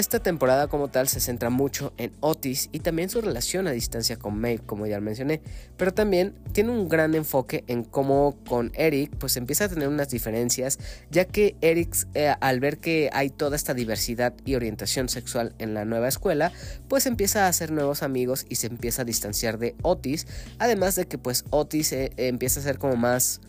Esta 0.00 0.18
temporada 0.18 0.66
como 0.66 0.88
tal 0.88 1.08
se 1.08 1.20
centra 1.20 1.50
mucho 1.50 1.92
en 1.98 2.12
Otis 2.20 2.70
y 2.72 2.80
también 2.80 3.10
su 3.10 3.20
relación 3.20 3.66
a 3.66 3.72
distancia 3.72 4.16
con 4.16 4.40
Maeve, 4.40 4.62
como 4.64 4.86
ya 4.86 4.98
mencioné, 4.98 5.42
pero 5.76 5.92
también 5.92 6.32
tiene 6.52 6.70
un 6.70 6.88
gran 6.88 7.14
enfoque 7.14 7.64
en 7.66 7.84
cómo 7.84 8.34
con 8.48 8.72
Eric 8.76 9.14
pues 9.18 9.36
empieza 9.36 9.66
a 9.66 9.68
tener 9.68 9.88
unas 9.88 10.08
diferencias, 10.08 10.78
ya 11.10 11.26
que 11.26 11.54
Eric 11.60 11.94
eh, 12.14 12.32
al 12.40 12.60
ver 12.60 12.78
que 12.78 13.10
hay 13.12 13.28
toda 13.28 13.56
esta 13.56 13.74
diversidad 13.74 14.32
y 14.46 14.54
orientación 14.54 15.10
sexual 15.10 15.54
en 15.58 15.74
la 15.74 15.84
nueva 15.84 16.08
escuela, 16.08 16.50
pues 16.88 17.04
empieza 17.04 17.44
a 17.44 17.48
hacer 17.48 17.70
nuevos 17.70 18.02
amigos 18.02 18.46
y 18.48 18.54
se 18.54 18.68
empieza 18.68 19.02
a 19.02 19.04
distanciar 19.04 19.58
de 19.58 19.74
Otis, 19.82 20.26
además 20.58 20.96
de 20.96 21.08
que 21.08 21.18
pues 21.18 21.44
Otis 21.50 21.92
eh, 21.92 22.10
empieza 22.16 22.60
a 22.60 22.62
ser 22.62 22.78
como 22.78 22.96
más 22.96 23.42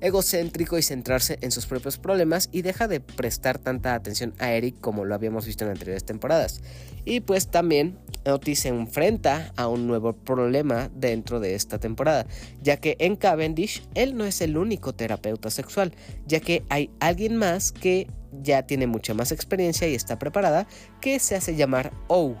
egocéntrico 0.00 0.78
y 0.78 0.82
centrarse 0.82 1.38
en 1.40 1.50
sus 1.50 1.66
propios 1.66 1.98
problemas 1.98 2.48
y 2.52 2.62
deja 2.62 2.88
de 2.88 3.00
prestar 3.00 3.58
tanta 3.58 3.94
atención 3.94 4.34
a 4.38 4.52
Eric 4.52 4.80
como 4.80 5.04
lo 5.04 5.14
habíamos 5.14 5.46
visto 5.46 5.64
en 5.64 5.70
anteriores 5.70 6.04
temporadas. 6.04 6.60
Y 7.04 7.20
pues 7.20 7.48
también 7.48 7.98
Otis 8.24 8.60
se 8.60 8.68
enfrenta 8.68 9.52
a 9.56 9.68
un 9.68 9.86
nuevo 9.86 10.12
problema 10.12 10.90
dentro 10.94 11.38
de 11.40 11.54
esta 11.54 11.78
temporada, 11.78 12.26
ya 12.62 12.78
que 12.78 12.96
en 12.98 13.16
Cavendish 13.16 13.86
él 13.94 14.16
no 14.16 14.24
es 14.24 14.40
el 14.40 14.56
único 14.56 14.94
terapeuta 14.94 15.50
sexual, 15.50 15.92
ya 16.26 16.40
que 16.40 16.64
hay 16.68 16.90
alguien 17.00 17.36
más 17.36 17.72
que 17.72 18.08
ya 18.42 18.66
tiene 18.66 18.86
mucha 18.86 19.14
más 19.14 19.32
experiencia 19.32 19.88
y 19.88 19.94
está 19.94 20.18
preparada, 20.18 20.66
que 21.00 21.18
se 21.18 21.36
hace 21.36 21.54
llamar 21.54 21.92
O. 22.08 22.34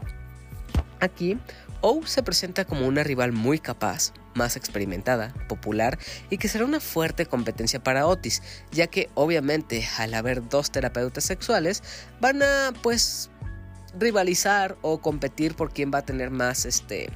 Aquí, 1.00 1.38
O 1.80 2.06
se 2.06 2.22
presenta 2.22 2.64
como 2.64 2.86
una 2.86 3.02
rival 3.02 3.32
muy 3.32 3.58
capaz, 3.58 4.12
más 4.34 4.56
experimentada, 4.56 5.32
popular 5.48 5.98
y 6.30 6.38
que 6.38 6.48
será 6.48 6.64
una 6.64 6.80
fuerte 6.80 7.26
competencia 7.26 7.82
para 7.82 8.06
Otis, 8.06 8.42
ya 8.70 8.86
que 8.86 9.08
obviamente 9.14 9.86
al 9.98 10.14
haber 10.14 10.48
dos 10.48 10.70
terapeutas 10.70 11.24
sexuales 11.24 11.82
van 12.20 12.42
a 12.42 12.72
pues 12.82 13.30
rivalizar 13.98 14.76
o 14.82 14.98
competir 15.00 15.54
por 15.54 15.72
quién 15.72 15.90
va 15.92 15.98
a 15.98 16.04
tener 16.04 16.30
más 16.30 16.66
este 16.66 17.10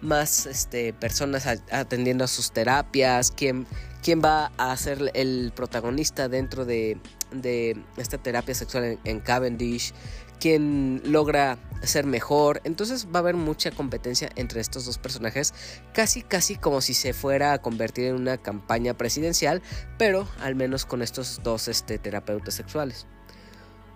más 0.00 0.46
este, 0.46 0.92
personas 0.92 1.46
atendiendo 1.46 2.24
a 2.24 2.26
sus 2.26 2.52
terapias, 2.52 3.30
quién, 3.30 3.66
quién 4.02 4.20
va 4.22 4.52
a 4.58 4.76
ser 4.76 5.10
el 5.14 5.52
protagonista 5.54 6.28
dentro 6.28 6.64
de, 6.64 6.98
de 7.32 7.76
esta 7.96 8.18
terapia 8.18 8.54
sexual 8.54 8.98
en, 9.02 9.20
Cavendish, 9.20 9.92
quién 10.40 11.02
logra 11.04 11.58
ser 11.82 12.06
mejor. 12.06 12.60
Entonces 12.64 13.06
va 13.06 13.18
a 13.18 13.18
haber 13.18 13.34
mucha 13.34 13.70
competencia 13.70 14.30
entre 14.36 14.60
estos 14.60 14.86
dos 14.86 14.98
personajes, 14.98 15.54
casi 15.92 16.22
casi 16.22 16.56
como 16.56 16.80
si 16.80 16.94
se 16.94 17.12
fuera 17.12 17.52
a 17.52 17.58
convertir 17.58 18.06
en 18.06 18.16
una 18.16 18.38
campaña 18.38 18.94
presidencial, 18.94 19.62
pero 19.98 20.28
al 20.40 20.54
menos 20.54 20.84
con 20.84 21.02
estos 21.02 21.40
dos 21.42 21.68
este, 21.68 21.98
terapeutas 21.98 22.54
sexuales. 22.54 23.06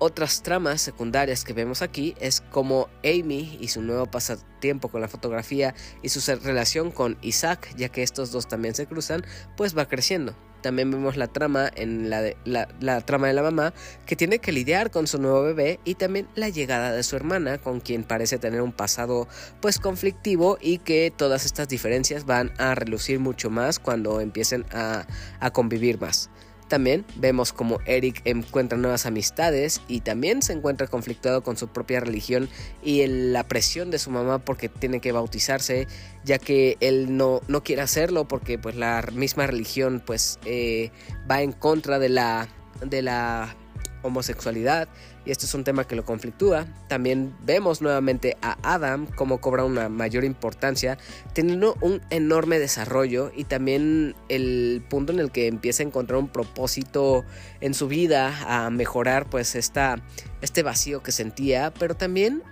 Otras 0.02 0.42
tramas 0.42 0.80
secundarias 0.80 1.44
que 1.44 1.52
vemos 1.52 1.82
aquí 1.82 2.14
es 2.20 2.40
como 2.40 2.88
Amy 3.04 3.58
y 3.60 3.68
su 3.68 3.82
nuevo 3.82 4.06
pasatiempo 4.06 4.88
con 4.88 5.02
la 5.02 5.08
fotografía 5.08 5.74
y 6.02 6.08
su 6.08 6.20
relación 6.42 6.90
con 6.90 7.18
Isaac, 7.20 7.68
ya 7.76 7.90
que 7.90 8.02
estos 8.02 8.32
dos 8.32 8.48
también 8.48 8.74
se 8.74 8.86
cruzan, 8.86 9.26
pues 9.58 9.76
va 9.76 9.88
creciendo. 9.88 10.34
También 10.62 10.90
vemos 10.90 11.16
la 11.16 11.26
trama 11.26 11.70
en 11.74 12.10
la, 12.10 12.22
de, 12.22 12.36
la, 12.44 13.00
trama 13.00 13.28
de 13.28 13.32
la 13.32 13.42
mamá 13.42 13.72
que 14.06 14.16
tiene 14.16 14.38
que 14.38 14.52
lidiar 14.52 14.90
con 14.90 15.06
su 15.06 15.20
nuevo 15.20 15.42
bebé 15.42 15.80
y 15.84 15.94
también 15.94 16.28
la 16.34 16.48
llegada 16.48 16.92
de 16.92 17.02
su 17.02 17.16
hermana 17.16 17.58
con 17.58 17.80
quien 17.80 18.04
parece 18.04 18.38
tener 18.38 18.62
un 18.62 18.72
pasado 18.72 19.28
pues 19.60 19.78
conflictivo 19.78 20.58
y 20.60 20.78
que 20.78 21.12
todas 21.14 21.44
estas 21.44 21.68
diferencias 21.68 22.26
van 22.26 22.52
a 22.58 22.74
relucir 22.74 23.20
mucho 23.20 23.50
más 23.50 23.78
cuando 23.78 24.20
empiecen 24.20 24.64
a, 24.72 25.06
a 25.40 25.50
convivir 25.50 26.00
más. 26.00 26.30
También 26.70 27.04
vemos 27.16 27.52
como 27.52 27.80
Eric 27.84 28.22
encuentra 28.24 28.78
nuevas 28.78 29.04
amistades 29.04 29.80
y 29.88 30.02
también 30.02 30.40
se 30.40 30.52
encuentra 30.52 30.86
conflictuado 30.86 31.42
con 31.42 31.56
su 31.56 31.66
propia 31.66 31.98
religión 31.98 32.48
y 32.80 33.04
la 33.08 33.42
presión 33.42 33.90
de 33.90 33.98
su 33.98 34.12
mamá 34.12 34.38
porque 34.38 34.68
tiene 34.68 35.00
que 35.00 35.10
bautizarse, 35.10 35.88
ya 36.24 36.38
que 36.38 36.76
él 36.78 37.16
no, 37.16 37.40
no 37.48 37.64
quiere 37.64 37.82
hacerlo 37.82 38.28
porque 38.28 38.56
pues 38.56 38.76
la 38.76 39.04
misma 39.12 39.48
religión 39.48 40.00
pues 40.06 40.38
eh, 40.44 40.92
va 41.28 41.42
en 41.42 41.50
contra 41.50 41.98
de 41.98 42.08
la, 42.08 42.46
de 42.86 43.02
la 43.02 43.56
homosexualidad 44.02 44.88
y 45.24 45.30
esto 45.30 45.46
es 45.46 45.54
un 45.54 45.64
tema 45.64 45.86
que 45.86 45.96
lo 45.96 46.04
conflictúa. 46.04 46.66
También 46.88 47.34
vemos 47.42 47.82
nuevamente 47.82 48.36
a 48.42 48.56
Adam 48.62 49.06
como 49.06 49.40
cobra 49.40 49.64
una 49.64 49.88
mayor 49.88 50.24
importancia, 50.24 50.98
teniendo 51.32 51.76
un 51.80 52.00
enorme 52.10 52.58
desarrollo 52.58 53.30
y 53.34 53.44
también 53.44 54.14
el 54.28 54.82
punto 54.88 55.12
en 55.12 55.20
el 55.20 55.30
que 55.30 55.46
empieza 55.46 55.82
a 55.82 55.86
encontrar 55.86 56.18
un 56.18 56.28
propósito 56.28 57.24
en 57.60 57.74
su 57.74 57.88
vida, 57.88 58.34
a 58.46 58.70
mejorar 58.70 59.28
pues 59.28 59.54
esta, 59.54 60.02
este 60.40 60.62
vacío 60.62 61.02
que 61.02 61.12
sentía, 61.12 61.72
pero 61.78 61.94
también 61.94 62.42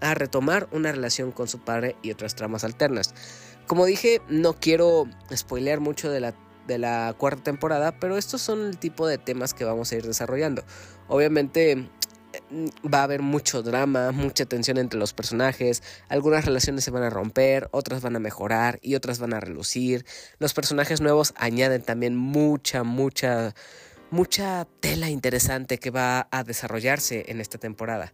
a 0.00 0.14
retomar 0.14 0.68
una 0.72 0.92
relación 0.92 1.32
con 1.32 1.48
su 1.48 1.60
padre 1.60 1.96
y 2.02 2.10
otras 2.10 2.34
tramas 2.34 2.64
alternas. 2.64 3.14
Como 3.66 3.84
dije, 3.84 4.22
no 4.28 4.54
quiero 4.54 5.06
spoilear 5.34 5.80
mucho 5.80 6.10
de 6.10 6.20
la 6.20 6.34
de 6.68 6.78
la 6.78 7.14
cuarta 7.16 7.44
temporada, 7.44 7.98
pero 7.98 8.16
estos 8.16 8.42
son 8.42 8.66
el 8.66 8.78
tipo 8.78 9.06
de 9.08 9.18
temas 9.18 9.54
que 9.54 9.64
vamos 9.64 9.90
a 9.90 9.96
ir 9.96 10.06
desarrollando. 10.06 10.62
Obviamente 11.08 11.88
va 12.84 13.00
a 13.00 13.02
haber 13.04 13.22
mucho 13.22 13.62
drama, 13.62 14.12
mucha 14.12 14.44
tensión 14.44 14.78
entre 14.78 14.98
los 14.98 15.12
personajes, 15.12 15.82
algunas 16.08 16.44
relaciones 16.44 16.84
se 16.84 16.90
van 16.90 17.02
a 17.02 17.10
romper, 17.10 17.68
otras 17.72 18.02
van 18.02 18.16
a 18.16 18.20
mejorar 18.20 18.78
y 18.82 18.94
otras 18.94 19.18
van 19.18 19.34
a 19.34 19.40
relucir. 19.40 20.04
Los 20.38 20.54
personajes 20.54 21.00
nuevos 21.00 21.34
añaden 21.36 21.82
también 21.82 22.16
mucha, 22.16 22.82
mucha, 22.84 23.54
mucha 24.10 24.66
tela 24.80 25.10
interesante 25.10 25.78
que 25.78 25.90
va 25.90 26.28
a 26.30 26.44
desarrollarse 26.44 27.24
en 27.28 27.40
esta 27.40 27.58
temporada. 27.58 28.12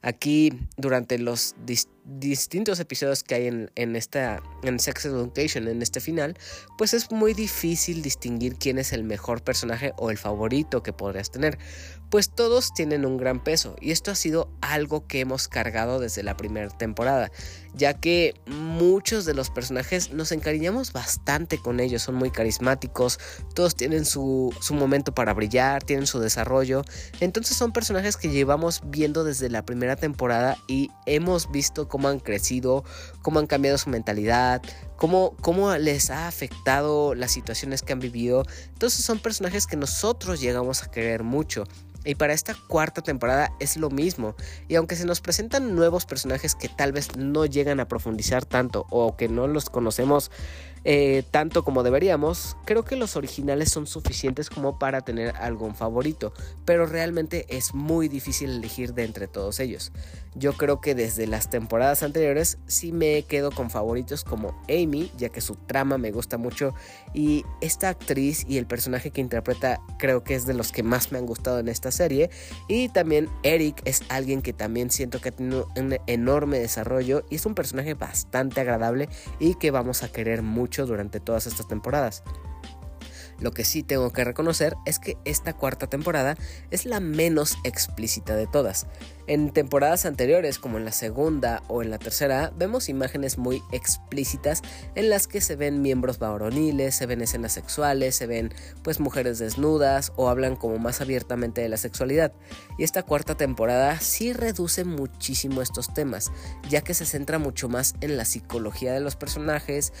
Aquí, 0.00 0.52
durante 0.76 1.18
los 1.18 1.56
distintos 2.04 2.78
episodios 2.78 3.24
que 3.24 3.34
hay 3.34 3.46
en, 3.48 3.70
en, 3.74 3.96
esta, 3.96 4.40
en 4.62 4.78
Sex 4.78 5.06
Education, 5.06 5.66
en 5.66 5.82
este 5.82 5.98
final, 6.00 6.36
pues 6.76 6.94
es 6.94 7.10
muy 7.10 7.34
difícil 7.34 8.00
distinguir 8.00 8.54
quién 8.56 8.78
es 8.78 8.92
el 8.92 9.02
mejor 9.02 9.42
personaje 9.42 9.92
o 9.96 10.10
el 10.10 10.18
favorito 10.18 10.84
que 10.84 10.92
podrías 10.92 11.32
tener 11.32 11.58
pues 12.10 12.30
todos 12.30 12.72
tienen 12.72 13.04
un 13.04 13.16
gran 13.16 13.42
peso 13.42 13.76
y 13.80 13.90
esto 13.90 14.10
ha 14.10 14.14
sido 14.14 14.50
algo 14.60 15.06
que 15.06 15.20
hemos 15.20 15.48
cargado 15.48 16.00
desde 16.00 16.22
la 16.22 16.36
primera 16.36 16.68
temporada, 16.68 17.30
ya 17.74 17.94
que 17.94 18.34
muchos 18.46 19.24
de 19.24 19.34
los 19.34 19.50
personajes 19.50 20.12
nos 20.12 20.32
encariñamos 20.32 20.92
bastante 20.92 21.58
con 21.58 21.80
ellos, 21.80 22.02
son 22.02 22.14
muy 22.14 22.30
carismáticos, 22.30 23.18
todos 23.54 23.74
tienen 23.74 24.04
su, 24.04 24.54
momento 24.70 25.12
para 25.12 25.34
brillar, 25.34 25.82
tienen 25.82 26.06
su 26.06 26.20
desarrollo, 26.20 26.82
entonces 27.20 27.56
son 27.56 27.72
personajes 27.72 28.16
que 28.16 28.28
llevamos 28.28 28.80
viendo 28.86 29.24
desde 29.24 29.50
la 29.50 29.64
primera 29.64 29.96
temporada 29.96 30.56
y 30.66 30.90
hemos 31.06 31.50
visto 31.50 31.88
cómo 31.88 32.08
han 32.08 32.20
crecido, 32.20 32.84
cómo 33.22 33.38
han 33.38 33.46
cambiado 33.46 33.78
su 33.78 33.90
mentalidad, 33.90 34.62
Cómo, 34.98 35.34
cómo, 35.40 35.74
les 35.76 36.10
ha 36.10 36.28
afectado 36.28 37.14
las 37.14 37.30
situaciones 37.30 37.80
que 37.80 37.94
han 37.94 38.00
vivido. 38.00 38.44
Entonces 38.74 39.04
son 39.04 39.18
personajes 39.20 39.66
que 39.66 39.76
nosotros 39.76 40.40
llegamos 40.40 40.82
a 40.82 40.90
querer 40.90 41.22
mucho. 41.22 41.64
Y 42.04 42.14
para 42.14 42.32
esta 42.32 42.54
cuarta 42.68 43.02
temporada 43.02 43.52
es 43.60 43.76
lo 43.76 43.90
mismo. 43.90 44.34
Y 44.68 44.76
aunque 44.76 44.96
se 44.96 45.04
nos 45.04 45.20
presentan 45.20 45.74
nuevos 45.74 46.04
personajes 46.04 46.54
que 46.54 46.68
tal 46.68 46.92
vez 46.92 47.16
no 47.16 47.46
llegan 47.46 47.80
a 47.80 47.88
profundizar 47.88 48.44
tanto 48.44 48.86
o 48.90 49.16
que 49.16 49.28
no 49.28 49.46
los 49.46 49.70
conocemos 49.70 50.30
eh, 50.84 51.24
tanto 51.30 51.64
como 51.64 51.82
deberíamos, 51.82 52.56
creo 52.64 52.84
que 52.84 52.96
los 52.96 53.16
originales 53.16 53.70
son 53.70 53.86
suficientes 53.86 54.48
como 54.48 54.78
para 54.78 55.00
tener 55.00 55.36
algún 55.36 55.74
favorito, 55.74 56.32
pero 56.64 56.86
realmente 56.86 57.46
es 57.50 57.74
muy 57.74 58.08
difícil 58.08 58.50
elegir 58.50 58.94
de 58.94 59.04
entre 59.04 59.26
todos 59.26 59.60
ellos. 59.60 59.92
Yo 60.34 60.52
creo 60.52 60.80
que 60.80 60.94
desde 60.94 61.26
las 61.26 61.50
temporadas 61.50 62.02
anteriores 62.02 62.58
sí 62.66 62.92
me 62.92 63.22
quedo 63.22 63.50
con 63.50 63.70
favoritos 63.70 64.24
como 64.24 64.60
Amy, 64.68 65.10
ya 65.16 65.30
que 65.30 65.40
su 65.40 65.54
trama 65.54 65.98
me 65.98 66.10
gusta 66.10 66.38
mucho 66.38 66.74
y 67.14 67.44
esta 67.60 67.88
actriz 67.88 68.44
y 68.48 68.58
el 68.58 68.66
personaje 68.66 69.10
que 69.10 69.20
interpreta 69.20 69.80
creo 69.98 70.22
que 70.24 70.34
es 70.34 70.46
de 70.46 70.54
los 70.54 70.72
que 70.72 70.82
más 70.82 71.12
me 71.12 71.18
han 71.18 71.26
gustado 71.26 71.58
en 71.58 71.68
esta 71.68 71.90
serie 71.90 72.30
y 72.68 72.88
también 72.88 73.28
Eric 73.42 73.80
es 73.84 74.02
alguien 74.08 74.42
que 74.42 74.52
también 74.52 74.90
siento 74.90 75.20
que 75.20 75.30
ha 75.30 75.32
tenido 75.32 75.68
un 75.76 75.96
enorme 76.06 76.58
desarrollo 76.58 77.24
y 77.30 77.36
es 77.36 77.46
un 77.46 77.54
personaje 77.54 77.94
bastante 77.94 78.60
agradable 78.60 79.08
y 79.38 79.54
que 79.54 79.70
vamos 79.70 80.02
a 80.02 80.08
querer 80.08 80.42
mucho 80.42 80.86
durante 80.86 81.20
todas 81.20 81.46
estas 81.46 81.68
temporadas. 81.68 82.22
Lo 83.40 83.52
que 83.52 83.64
sí 83.64 83.82
tengo 83.82 84.12
que 84.12 84.24
reconocer 84.24 84.76
es 84.84 84.98
que 84.98 85.16
esta 85.24 85.52
cuarta 85.52 85.86
temporada 85.86 86.36
es 86.70 86.86
la 86.86 87.00
menos 87.00 87.56
explícita 87.64 88.34
de 88.34 88.46
todas. 88.46 88.86
En 89.28 89.50
temporadas 89.50 90.06
anteriores, 90.06 90.58
como 90.58 90.78
en 90.78 90.86
la 90.86 90.92
segunda 90.92 91.62
o 91.68 91.82
en 91.82 91.90
la 91.90 91.98
tercera, 91.98 92.50
vemos 92.56 92.88
imágenes 92.88 93.36
muy 93.36 93.62
explícitas 93.72 94.62
en 94.94 95.10
las 95.10 95.26
que 95.26 95.42
se 95.42 95.54
ven 95.54 95.82
miembros 95.82 96.18
varoniles, 96.18 96.94
se 96.94 97.04
ven 97.04 97.20
escenas 97.20 97.52
sexuales, 97.52 98.16
se 98.16 98.26
ven 98.26 98.54
pues 98.82 99.00
mujeres 99.00 99.38
desnudas 99.38 100.14
o 100.16 100.30
hablan 100.30 100.56
como 100.56 100.78
más 100.78 101.02
abiertamente 101.02 101.60
de 101.60 101.68
la 101.68 101.76
sexualidad. 101.76 102.32
Y 102.78 102.84
esta 102.84 103.02
cuarta 103.02 103.34
temporada 103.34 104.00
sí 104.00 104.32
reduce 104.32 104.86
muchísimo 104.86 105.60
estos 105.60 105.92
temas, 105.92 106.32
ya 106.70 106.80
que 106.80 106.94
se 106.94 107.04
centra 107.04 107.38
mucho 107.38 107.68
más 107.68 107.96
en 108.00 108.16
la 108.16 108.24
psicología 108.24 108.94
de 108.94 109.00
los 109.00 109.16
personajes, 109.16 109.92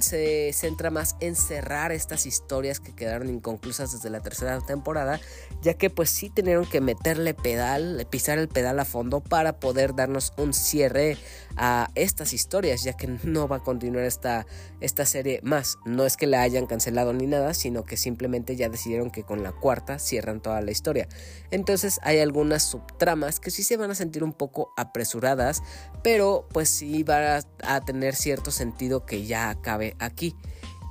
se 0.00 0.50
centra 0.54 0.88
más 0.88 1.14
en 1.20 1.36
cerrar 1.36 1.92
estas 1.92 2.24
historias 2.24 2.80
que 2.80 2.94
quedaron 2.94 3.28
inconclusas 3.28 3.92
desde 3.92 4.08
la 4.08 4.20
tercera 4.20 4.58
temporada, 4.60 5.20
ya 5.60 5.74
que 5.74 5.90
pues 5.90 6.08
sí 6.08 6.30
tenieron 6.30 6.64
que 6.64 6.80
meterle 6.80 7.34
pedal, 7.34 8.06
el 8.38 8.48
pedal 8.48 8.78
a 8.78 8.84
fondo 8.84 9.20
para 9.20 9.58
poder 9.58 9.94
darnos 9.94 10.32
un 10.36 10.54
cierre 10.54 11.16
a 11.56 11.90
estas 11.94 12.32
historias, 12.32 12.82
ya 12.82 12.94
que 12.94 13.08
no 13.24 13.48
va 13.48 13.56
a 13.56 13.60
continuar 13.60 14.04
esta, 14.04 14.46
esta 14.80 15.04
serie 15.06 15.40
más. 15.42 15.78
No 15.84 16.04
es 16.04 16.16
que 16.16 16.26
la 16.26 16.42
hayan 16.42 16.66
cancelado 16.66 17.12
ni 17.12 17.26
nada, 17.26 17.54
sino 17.54 17.84
que 17.84 17.96
simplemente 17.96 18.56
ya 18.56 18.68
decidieron 18.68 19.10
que 19.10 19.24
con 19.24 19.42
la 19.42 19.52
cuarta 19.52 19.98
cierran 19.98 20.40
toda 20.40 20.60
la 20.60 20.70
historia. 20.70 21.08
Entonces 21.50 22.00
hay 22.02 22.20
algunas 22.20 22.62
subtramas 22.62 23.40
que 23.40 23.50
sí 23.50 23.62
se 23.62 23.76
van 23.76 23.90
a 23.90 23.94
sentir 23.94 24.24
un 24.24 24.32
poco 24.32 24.72
apresuradas, 24.76 25.62
pero 26.02 26.48
pues 26.52 26.68
sí 26.68 27.02
va 27.02 27.36
a, 27.36 27.42
a 27.62 27.80
tener 27.80 28.14
cierto 28.14 28.50
sentido 28.50 29.04
que 29.06 29.26
ya 29.26 29.50
acabe 29.50 29.96
aquí. 29.98 30.36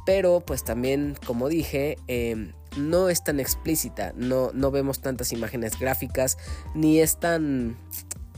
Pero 0.06 0.40
pues 0.40 0.64
también, 0.64 1.16
como 1.26 1.50
dije, 1.50 1.98
eh, 2.08 2.54
no 2.78 3.10
es 3.10 3.24
tan 3.24 3.40
explícita, 3.40 4.14
no, 4.16 4.52
no 4.54 4.72
vemos 4.72 5.00
tantas 5.00 5.32
imágenes 5.32 5.80
gráficas, 5.80 6.38
ni 6.74 7.00
es 7.00 7.18
tan... 7.18 7.78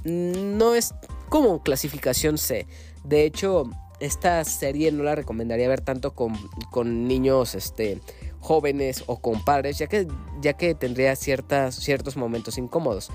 no 0.04 0.76
es 0.76 0.94
como 1.30 1.64
clasificación 1.64 2.38
C. 2.38 2.68
De 3.04 3.26
hecho, 3.26 3.70
esta 4.00 4.44
serie 4.44 4.92
no 4.92 5.04
la 5.04 5.16
recomendaría 5.16 5.70
ver 5.70 5.82
tanto 5.82 6.14
con, 6.14 6.34
con 6.72 7.08
niños 7.08 7.56
este, 7.56 8.02
jóvenes 8.40 9.04
o 9.06 9.20
con 9.20 9.46
padres, 9.46 9.78
ya 9.78 9.88
que, 9.88 10.08
ya 10.42 10.54
que 10.54 10.76
tendría 10.76 11.16
ciertas, 11.16 11.76
ciertos 11.76 12.18
momentos 12.18 12.58
incómodos. 12.58 13.10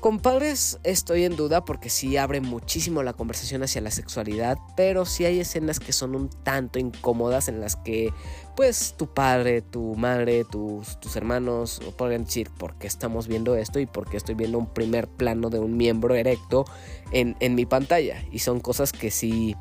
Con 0.00 0.20
padres 0.20 0.78
estoy 0.84 1.24
en 1.24 1.34
duda 1.34 1.64
porque 1.64 1.90
sí 1.90 2.16
abre 2.16 2.40
muchísimo 2.40 3.02
la 3.02 3.14
conversación 3.14 3.64
hacia 3.64 3.80
la 3.80 3.90
sexualidad, 3.90 4.56
pero 4.76 5.04
sí 5.04 5.24
hay 5.24 5.40
escenas 5.40 5.80
que 5.80 5.92
son 5.92 6.14
un 6.14 6.30
tanto 6.30 6.78
incómodas 6.78 7.48
en 7.48 7.60
las 7.60 7.74
que 7.74 8.12
pues 8.54 8.94
tu 8.96 9.12
padre, 9.12 9.60
tu 9.60 9.96
madre, 9.96 10.44
tus, 10.44 11.00
tus 11.00 11.16
hermanos 11.16 11.80
podrían 11.96 12.24
decir 12.24 12.48
por 12.50 12.76
qué 12.78 12.86
estamos 12.86 13.26
viendo 13.26 13.56
esto 13.56 13.80
y 13.80 13.86
por 13.86 14.08
qué 14.08 14.16
estoy 14.16 14.36
viendo 14.36 14.58
un 14.58 14.72
primer 14.72 15.08
plano 15.08 15.50
de 15.50 15.58
un 15.58 15.76
miembro 15.76 16.14
erecto 16.14 16.64
en, 17.10 17.36
en 17.40 17.56
mi 17.56 17.66
pantalla. 17.66 18.24
Y 18.30 18.38
son 18.38 18.60
cosas 18.60 18.92
que 18.92 19.10
sí 19.10 19.56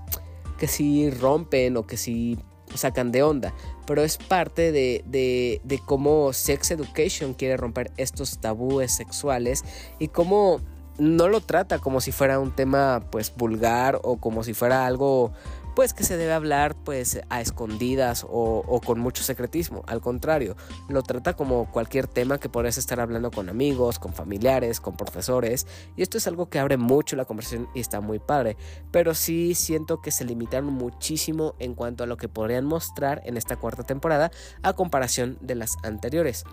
que 0.58 0.67
sí 0.67 1.10
rompen 1.12 1.77
o 1.77 1.86
que 1.86 1.98
sí 1.98 2.38
sacan 2.76 3.12
de 3.12 3.24
onda, 3.24 3.54
pero 3.86 4.04
es 4.04 4.18
parte 4.18 4.72
de, 4.72 5.04
de, 5.06 5.62
de 5.64 5.80
cómo 5.80 6.34
Sex 6.34 6.72
Education 6.72 7.34
quiere 7.34 7.58
romper 7.58 7.92
estos 7.98 8.40
tabúes 8.40 8.96
sexuales 8.96 9.64
y 10.00 10.10
cómo 10.10 10.62
no 10.98 11.28
lo 11.28 11.42
trata 11.42 11.80
como 11.80 12.02
si 12.02 12.12
fuera 12.12 12.40
un 12.40 12.52
tema 12.52 13.04
pues 13.12 13.34
vulgar 13.36 14.00
o 14.04 14.18
como 14.18 14.44
si 14.44 14.54
fuera 14.54 14.86
algo 14.86 15.32
pues 15.77 15.93
que 15.93 16.03
se 16.03 16.17
debe 16.17 16.34
hablar 16.34 16.74
pues 16.74 17.19
a 17.29 17.39
escondidas 17.39 18.25
o, 18.27 18.81
con 18.84 19.00
mucho 19.00 19.22
secretismo. 19.22 19.84
Al 19.86 20.01
contrario, 20.01 20.55
lo 20.89 21.03
trata 21.03 21.36
como 21.36 21.72
cualquier 21.72 22.07
tema 22.07 22.39
que 22.39 22.50
podrías 22.50 22.79
estar 22.79 23.00
hablando 23.00 23.29
con 23.29 23.48
amigos, 23.48 24.00
con 24.00 24.12
familiares, 24.12 24.81
con 24.81 24.98
profesores. 24.98 25.67
Y 25.96 26.01
esto 26.01 26.17
es 26.17 26.25
algo 26.25 26.50
que 26.50 26.57
abre 26.57 26.77
mucho 26.77 27.15
la 27.15 27.25
conversación 27.25 27.69
y 27.75 27.79
está 27.79 28.01
muy 28.01 28.17
padre. 28.17 28.57
Pero 28.89 29.13
sí 29.13 29.53
siento 29.53 30.01
que 30.01 30.10
se 30.10 30.25
limitaron 30.25 30.74
muchísimo 30.74 31.53
en 31.60 31.75
cuanto 31.75 32.03
a 32.03 32.07
lo 32.07 32.17
que 32.17 32.27
podrían 32.27 32.65
mostrar 32.65 33.22
en 33.25 33.38
esta 33.38 33.57
cuarta 33.57 33.84
temporada 33.84 34.31
a 34.63 34.74
comparación 34.74 35.38
de 35.41 35.53
las 35.53 35.77
anteriores. 35.84 36.43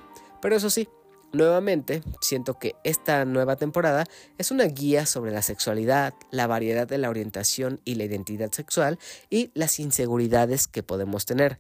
Pero 0.43 0.55
eso 0.55 0.69
sí, 0.69 0.87
Nuevamente, 1.35 2.05
siento 2.21 2.61
que 2.61 2.77
esta 2.85 3.25
nueva 3.25 3.57
temporada 3.57 4.05
es 4.39 4.53
una 4.53 4.67
guía 4.67 5.05
sobre 5.05 5.33
la 5.33 5.43
sexualidad, 5.43 6.15
la 6.31 6.47
variedad 6.47 6.87
de 6.87 6.97
la 6.97 7.11
orientación 7.11 7.81
y 7.85 7.97
la 7.97 8.05
identidad 8.05 8.53
sexual 8.53 9.01
y 9.31 9.51
las 9.53 9.81
inseguridades 9.81 10.69
que 10.69 10.85
podemos 10.85 11.27
tener. 11.27 11.59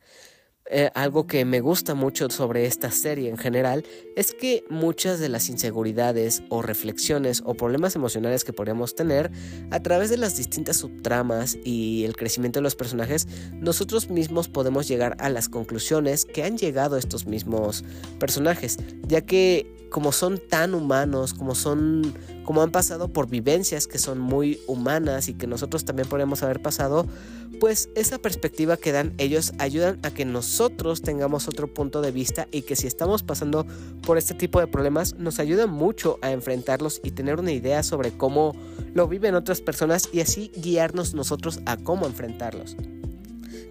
Eh, 0.70 0.90
algo 0.94 1.26
que 1.26 1.44
me 1.44 1.60
gusta 1.60 1.94
mucho 1.94 2.30
sobre 2.30 2.64
esta 2.64 2.90
serie 2.90 3.28
en 3.28 3.36
general 3.36 3.84
es 4.16 4.32
que 4.32 4.64
muchas 4.70 5.20
de 5.20 5.28
las 5.28 5.50
inseguridades 5.50 6.42
o 6.48 6.62
reflexiones 6.62 7.42
o 7.44 7.52
problemas 7.52 7.96
emocionales 7.96 8.44
que 8.44 8.54
podríamos 8.54 8.94
tener 8.94 9.30
a 9.70 9.80
través 9.80 10.08
de 10.08 10.16
las 10.16 10.38
distintas 10.38 10.78
subtramas 10.78 11.58
y 11.64 12.04
el 12.04 12.16
crecimiento 12.16 12.60
de 12.60 12.62
los 12.62 12.76
personajes, 12.76 13.28
nosotros 13.52 14.08
mismos 14.08 14.48
podemos 14.48 14.88
llegar 14.88 15.16
a 15.20 15.28
las 15.28 15.50
conclusiones 15.50 16.24
que 16.24 16.44
han 16.44 16.56
llegado 16.56 16.96
estos 16.96 17.26
mismos 17.26 17.84
personajes, 18.18 18.78
ya 19.06 19.20
que 19.20 19.70
como 19.90 20.12
son 20.12 20.38
tan 20.38 20.74
humanos, 20.74 21.34
como 21.34 21.54
son 21.54 22.14
como 22.44 22.62
han 22.62 22.70
pasado 22.70 23.08
por 23.08 23.28
vivencias 23.28 23.86
que 23.86 23.98
son 23.98 24.18
muy 24.18 24.60
humanas 24.66 25.28
y 25.28 25.34
que 25.34 25.46
nosotros 25.46 25.84
también 25.84 26.08
podemos 26.08 26.42
haber 26.42 26.62
pasado, 26.62 27.06
pues 27.60 27.88
esa 27.94 28.18
perspectiva 28.18 28.76
que 28.76 28.92
dan 28.92 29.14
ellos 29.18 29.52
ayudan 29.58 29.98
a 30.02 30.10
que 30.10 30.24
nosotros 30.24 31.02
tengamos 31.02 31.48
otro 31.48 31.72
punto 31.72 32.02
de 32.02 32.10
vista 32.10 32.48
y 32.50 32.62
que 32.62 32.76
si 32.76 32.86
estamos 32.86 33.22
pasando 33.22 33.66
por 34.06 34.18
este 34.18 34.34
tipo 34.34 34.60
de 34.60 34.66
problemas 34.66 35.14
nos 35.14 35.38
ayuda 35.38 35.66
mucho 35.66 36.18
a 36.22 36.30
enfrentarlos 36.30 37.00
y 37.02 37.12
tener 37.12 37.38
una 37.38 37.52
idea 37.52 37.82
sobre 37.82 38.12
cómo 38.12 38.54
lo 38.92 39.08
viven 39.08 39.34
otras 39.34 39.60
personas 39.60 40.08
y 40.12 40.20
así 40.20 40.50
guiarnos 40.56 41.14
nosotros 41.14 41.60
a 41.66 41.76
cómo 41.76 42.06
enfrentarlos. 42.06 42.76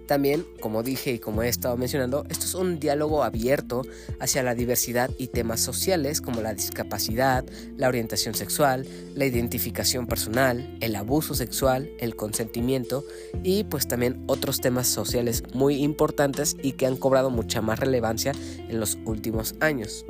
También, 0.06 0.44
como 0.60 0.82
dije 0.82 1.12
y 1.12 1.18
como 1.18 1.42
he 1.42 1.48
estado 1.48 1.76
mencionando, 1.76 2.24
esto 2.28 2.44
es 2.44 2.54
un 2.54 2.78
diálogo 2.78 3.24
abierto 3.24 3.82
hacia 4.20 4.42
la 4.42 4.54
diversidad 4.54 5.10
y 5.18 5.28
temas 5.28 5.60
sociales 5.60 6.20
como 6.20 6.42
la 6.42 6.52
discapacidad, 6.52 7.44
la 7.76 7.88
orientación 7.88 8.34
sexual, 8.34 8.86
la 9.14 9.24
identificación 9.24 10.06
personal, 10.06 10.76
el 10.80 10.96
abuso 10.96 11.34
sexual, 11.34 11.90
el 11.98 12.16
consentimiento 12.16 13.04
y 13.42 13.64
pues 13.64 13.88
también 13.88 14.22
otros 14.26 14.60
temas 14.60 14.88
sociales 14.88 15.42
muy 15.54 15.76
importantes 15.82 16.56
y 16.62 16.72
que 16.72 16.86
han 16.86 16.96
cobrado 16.96 17.30
mucha 17.30 17.62
más 17.62 17.80
relevancia 17.80 18.32
en 18.68 18.80
los 18.80 18.98
últimos 19.06 19.54
años. 19.60 20.04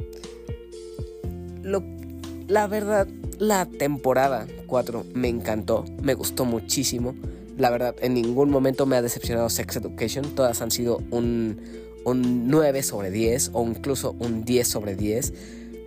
la 2.49 2.67
verdad, 2.67 3.09
la 3.39 3.67
temporada 3.67 4.47
4 4.67 5.07
me 5.15 5.29
encantó, 5.29 5.85
me 6.03 6.15
gustó 6.15 6.45
muchísimo. 6.45 7.15
La 7.57 7.71
verdad, 7.71 7.95
en 8.01 8.15
ningún 8.15 8.51
momento 8.51 8.87
me 8.87 8.97
ha 8.97 9.03
decepcionado 9.03 9.49
Sex 9.49 9.77
Education. 9.77 10.35
Todas 10.35 10.61
han 10.61 10.71
sido 10.71 11.01
un, 11.11 11.61
un 12.05 12.49
9 12.49 12.83
sobre 12.83 13.11
10 13.11 13.51
o 13.53 13.65
incluso 13.65 14.17
un 14.19 14.45
10 14.45 14.67
sobre 14.67 14.97
10. 14.97 15.33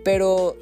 Pero 0.04 0.56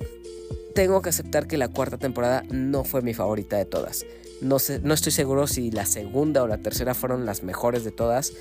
tengo 0.74 1.00
que 1.00 1.08
aceptar 1.08 1.46
que 1.46 1.56
la 1.56 1.68
cuarta 1.68 1.96
temporada 1.96 2.44
no 2.50 2.84
fue 2.84 3.02
mi 3.02 3.14
favorita 3.14 3.56
de 3.56 3.64
todas. 3.64 4.04
No, 4.42 4.58
sé, 4.58 4.80
no 4.80 4.92
estoy 4.92 5.12
seguro 5.12 5.46
si 5.46 5.70
la 5.70 5.86
segunda 5.86 6.42
o 6.42 6.46
la 6.46 6.58
tercera 6.58 6.92
fueron 6.92 7.24
las 7.24 7.42
mejores 7.42 7.84
de 7.84 7.90
todas, 7.90 8.34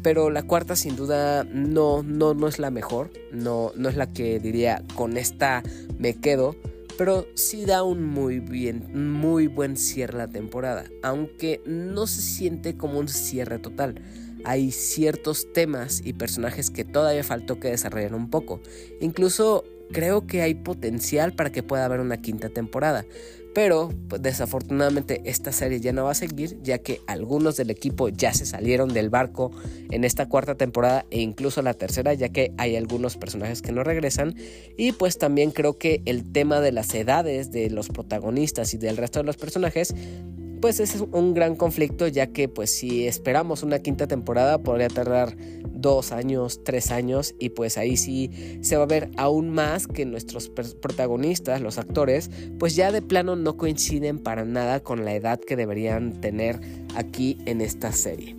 pero 0.00 0.30
la 0.30 0.44
cuarta 0.44 0.76
sin 0.76 0.94
duda 0.94 1.42
no, 1.42 2.04
no, 2.04 2.34
no 2.34 2.46
es 2.46 2.60
la 2.60 2.70
mejor, 2.70 3.10
no, 3.32 3.72
no 3.74 3.88
es 3.88 3.96
la 3.96 4.12
que 4.12 4.38
diría 4.38 4.84
con 4.94 5.16
esta 5.16 5.64
me 5.98 6.14
quedo, 6.14 6.54
pero 7.00 7.26
sí 7.32 7.64
da 7.64 7.82
un 7.82 8.04
muy 8.04 8.40
bien, 8.40 8.90
muy 8.92 9.46
buen 9.46 9.78
cierre 9.78 10.18
la 10.18 10.28
temporada, 10.28 10.84
aunque 11.02 11.62
no 11.64 12.06
se 12.06 12.20
siente 12.20 12.76
como 12.76 12.98
un 12.98 13.08
cierre 13.08 13.58
total. 13.58 14.02
Hay 14.44 14.70
ciertos 14.70 15.50
temas 15.54 16.02
y 16.04 16.12
personajes 16.12 16.68
que 16.68 16.84
todavía 16.84 17.24
faltó 17.24 17.58
que 17.58 17.70
desarrollar 17.70 18.14
un 18.14 18.28
poco. 18.28 18.60
Incluso 19.00 19.64
creo 19.90 20.26
que 20.26 20.42
hay 20.42 20.52
potencial 20.52 21.32
para 21.32 21.50
que 21.50 21.62
pueda 21.62 21.86
haber 21.86 22.00
una 22.00 22.20
quinta 22.20 22.50
temporada. 22.50 23.06
Pero 23.54 23.90
pues, 24.08 24.22
desafortunadamente 24.22 25.22
esta 25.24 25.52
serie 25.52 25.80
ya 25.80 25.92
no 25.92 26.04
va 26.04 26.12
a 26.12 26.14
seguir 26.14 26.58
ya 26.62 26.78
que 26.78 27.00
algunos 27.06 27.56
del 27.56 27.70
equipo 27.70 28.08
ya 28.08 28.32
se 28.32 28.46
salieron 28.46 28.92
del 28.92 29.10
barco 29.10 29.50
en 29.90 30.04
esta 30.04 30.28
cuarta 30.28 30.54
temporada 30.54 31.04
e 31.10 31.20
incluso 31.20 31.62
la 31.62 31.74
tercera 31.74 32.14
ya 32.14 32.28
que 32.28 32.52
hay 32.58 32.76
algunos 32.76 33.16
personajes 33.16 33.62
que 33.62 33.72
no 33.72 33.82
regresan. 33.82 34.34
Y 34.76 34.92
pues 34.92 35.18
también 35.18 35.50
creo 35.50 35.78
que 35.78 36.02
el 36.04 36.30
tema 36.32 36.60
de 36.60 36.72
las 36.72 36.94
edades 36.94 37.50
de 37.50 37.70
los 37.70 37.88
protagonistas 37.88 38.74
y 38.74 38.78
del 38.78 38.96
resto 38.96 39.18
de 39.18 39.24
los 39.24 39.36
personajes 39.36 39.94
pues 40.60 40.80
es 40.80 41.02
un 41.12 41.34
gran 41.34 41.56
conflicto 41.56 42.06
ya 42.06 42.28
que 42.28 42.48
pues 42.48 42.70
si 42.70 43.06
esperamos 43.06 43.62
una 43.62 43.78
quinta 43.78 44.06
temporada 44.06 44.58
podría 44.58 44.88
tardar 44.88 45.36
dos 45.72 46.12
años, 46.12 46.62
tres 46.64 46.90
años 46.90 47.34
y 47.38 47.50
pues 47.50 47.78
ahí 47.78 47.96
sí 47.96 48.58
se 48.60 48.76
va 48.76 48.84
a 48.84 48.86
ver 48.86 49.10
aún 49.16 49.50
más 49.50 49.86
que 49.86 50.04
nuestros 50.04 50.48
protagonistas, 50.48 51.60
los 51.60 51.78
actores, 51.78 52.30
pues 52.58 52.76
ya 52.76 52.92
de 52.92 53.02
plano 53.02 53.36
no 53.36 53.56
coinciden 53.56 54.18
para 54.18 54.44
nada 54.44 54.80
con 54.80 55.04
la 55.04 55.14
edad 55.14 55.40
que 55.40 55.56
deberían 55.56 56.20
tener 56.20 56.60
aquí 56.94 57.38
en 57.46 57.60
esta 57.60 57.92
serie. 57.92 58.36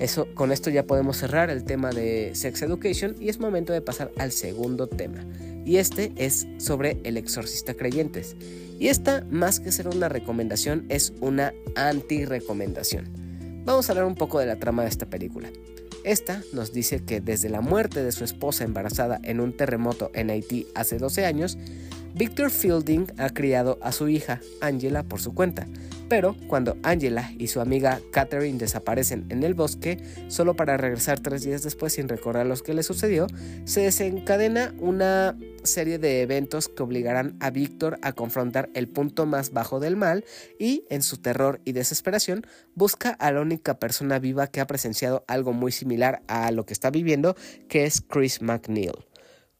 Eso, 0.00 0.26
con 0.34 0.50
esto 0.50 0.70
ya 0.70 0.84
podemos 0.84 1.18
cerrar 1.18 1.50
el 1.50 1.64
tema 1.64 1.90
de 1.90 2.32
Sex 2.34 2.62
Education 2.62 3.14
y 3.20 3.28
es 3.28 3.38
momento 3.38 3.72
de 3.72 3.82
pasar 3.82 4.10
al 4.18 4.32
segundo 4.32 4.88
tema. 4.88 5.24
Y 5.64 5.76
este 5.76 6.12
es 6.16 6.46
sobre 6.58 7.00
el 7.04 7.16
exorcista 7.16 7.74
creyentes. 7.74 8.36
Y 8.78 8.88
esta, 8.88 9.24
más 9.30 9.60
que 9.60 9.70
ser 9.70 9.88
una 9.88 10.08
recomendación, 10.08 10.86
es 10.88 11.12
una 11.20 11.52
anti-recomendación. 11.76 13.08
Vamos 13.64 13.88
a 13.88 13.92
hablar 13.92 14.06
un 14.06 14.16
poco 14.16 14.40
de 14.40 14.46
la 14.46 14.56
trama 14.56 14.82
de 14.82 14.88
esta 14.88 15.06
película. 15.06 15.50
Esta 16.04 16.42
nos 16.52 16.72
dice 16.72 17.04
que 17.04 17.20
desde 17.20 17.48
la 17.48 17.60
muerte 17.60 18.02
de 18.02 18.10
su 18.10 18.24
esposa 18.24 18.64
embarazada 18.64 19.20
en 19.22 19.38
un 19.38 19.56
terremoto 19.56 20.10
en 20.14 20.30
Haití 20.30 20.66
hace 20.74 20.98
12 20.98 21.24
años, 21.24 21.56
Victor 22.14 22.50
Fielding 22.50 23.06
ha 23.18 23.30
criado 23.30 23.78
a 23.82 23.90
su 23.90 24.08
hija, 24.08 24.40
Angela, 24.60 25.02
por 25.02 25.20
su 25.20 25.34
cuenta, 25.34 25.66
pero 26.12 26.36
cuando 26.46 26.76
Angela 26.82 27.32
y 27.38 27.46
su 27.46 27.62
amiga 27.62 28.02
Catherine 28.12 28.58
desaparecen 28.58 29.24
en 29.30 29.42
el 29.44 29.54
bosque, 29.54 29.98
solo 30.28 30.54
para 30.54 30.76
regresar 30.76 31.20
tres 31.20 31.42
días 31.42 31.62
después 31.62 31.94
sin 31.94 32.10
recordar 32.10 32.44
lo 32.44 32.54
que 32.56 32.74
le 32.74 32.82
sucedió, 32.82 33.28
se 33.64 33.80
desencadena 33.80 34.74
una 34.78 35.38
serie 35.62 35.98
de 35.98 36.20
eventos 36.20 36.68
que 36.68 36.82
obligarán 36.82 37.38
a 37.40 37.48
Víctor 37.48 37.98
a 38.02 38.12
confrontar 38.12 38.68
el 38.74 38.88
punto 38.88 39.24
más 39.24 39.52
bajo 39.52 39.80
del 39.80 39.96
mal 39.96 40.26
y, 40.58 40.84
en 40.90 41.02
su 41.02 41.16
terror 41.16 41.62
y 41.64 41.72
desesperación, 41.72 42.46
busca 42.74 43.08
a 43.08 43.32
la 43.32 43.40
única 43.40 43.78
persona 43.78 44.18
viva 44.18 44.48
que 44.48 44.60
ha 44.60 44.66
presenciado 44.66 45.24
algo 45.28 45.54
muy 45.54 45.72
similar 45.72 46.20
a 46.26 46.50
lo 46.50 46.66
que 46.66 46.74
está 46.74 46.90
viviendo, 46.90 47.36
que 47.68 47.86
es 47.86 48.02
Chris 48.02 48.42
McNeil. 48.42 48.92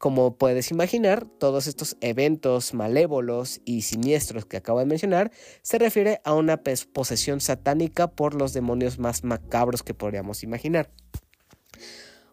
Como 0.03 0.37
puedes 0.37 0.73
imaginar, 0.73 1.29
todos 1.39 1.69
estos 1.69 1.97
eventos 2.01 2.75
malévolos 2.75 3.61
y 3.65 3.83
siniestros 3.83 4.45
que 4.45 4.57
acabo 4.57 4.81
de 4.81 4.85
mencionar 4.85 5.31
se 5.63 5.79
refiere 5.79 6.21
a 6.25 6.35
una 6.35 6.61
posesión 6.93 7.41
satánica 7.41 8.09
por 8.09 8.35
los 8.35 8.53
demonios 8.53 8.99
más 8.99 9.23
macabros 9.23 9.85
que 9.85 9.95
podríamos 9.95 10.43
imaginar. 10.43 10.91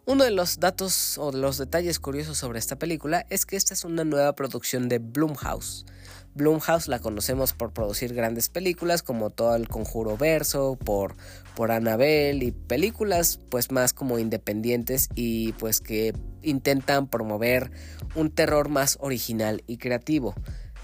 Uno 0.08 0.24
de 0.24 0.32
los 0.32 0.60
datos 0.60 1.20
o 1.20 1.32
de 1.32 1.38
los 1.38 1.60
detalles 1.60 2.00
curiosos 2.00 2.40
sobre 2.40 2.58
esta 2.58 2.80
película 2.80 3.28
es 3.30 3.46
que 3.46 3.56
esta 3.56 3.76
es 3.76 3.84
una 3.84 4.04
nueva 4.04 4.34
producción 4.34 4.90
de 4.90 4.98
Blumhouse. 4.98 5.86
Blumhouse 6.36 6.88
la 6.88 7.00
conocemos 7.00 7.54
por 7.54 7.74
producir 7.74 8.14
grandes 8.14 8.50
películas 8.50 9.04
como 9.04 9.30
todo 9.30 9.56
el 9.56 9.68
Conjuro 9.68 10.18
Verso, 10.18 10.78
por, 10.84 11.16
por 11.56 11.72
Annabelle 11.72 12.44
y 12.46 12.52
películas 12.52 13.40
pues 13.50 13.72
más 13.72 13.94
como 13.94 14.20
independientes 14.20 15.10
y 15.16 15.54
pues 15.54 15.82
que 15.82 16.14
intentan 16.42 17.08
promover 17.08 17.72
un 18.16 18.32
terror 18.32 18.70
más 18.70 18.98
original 19.02 19.64
y 19.68 19.78
creativo. 19.78 20.36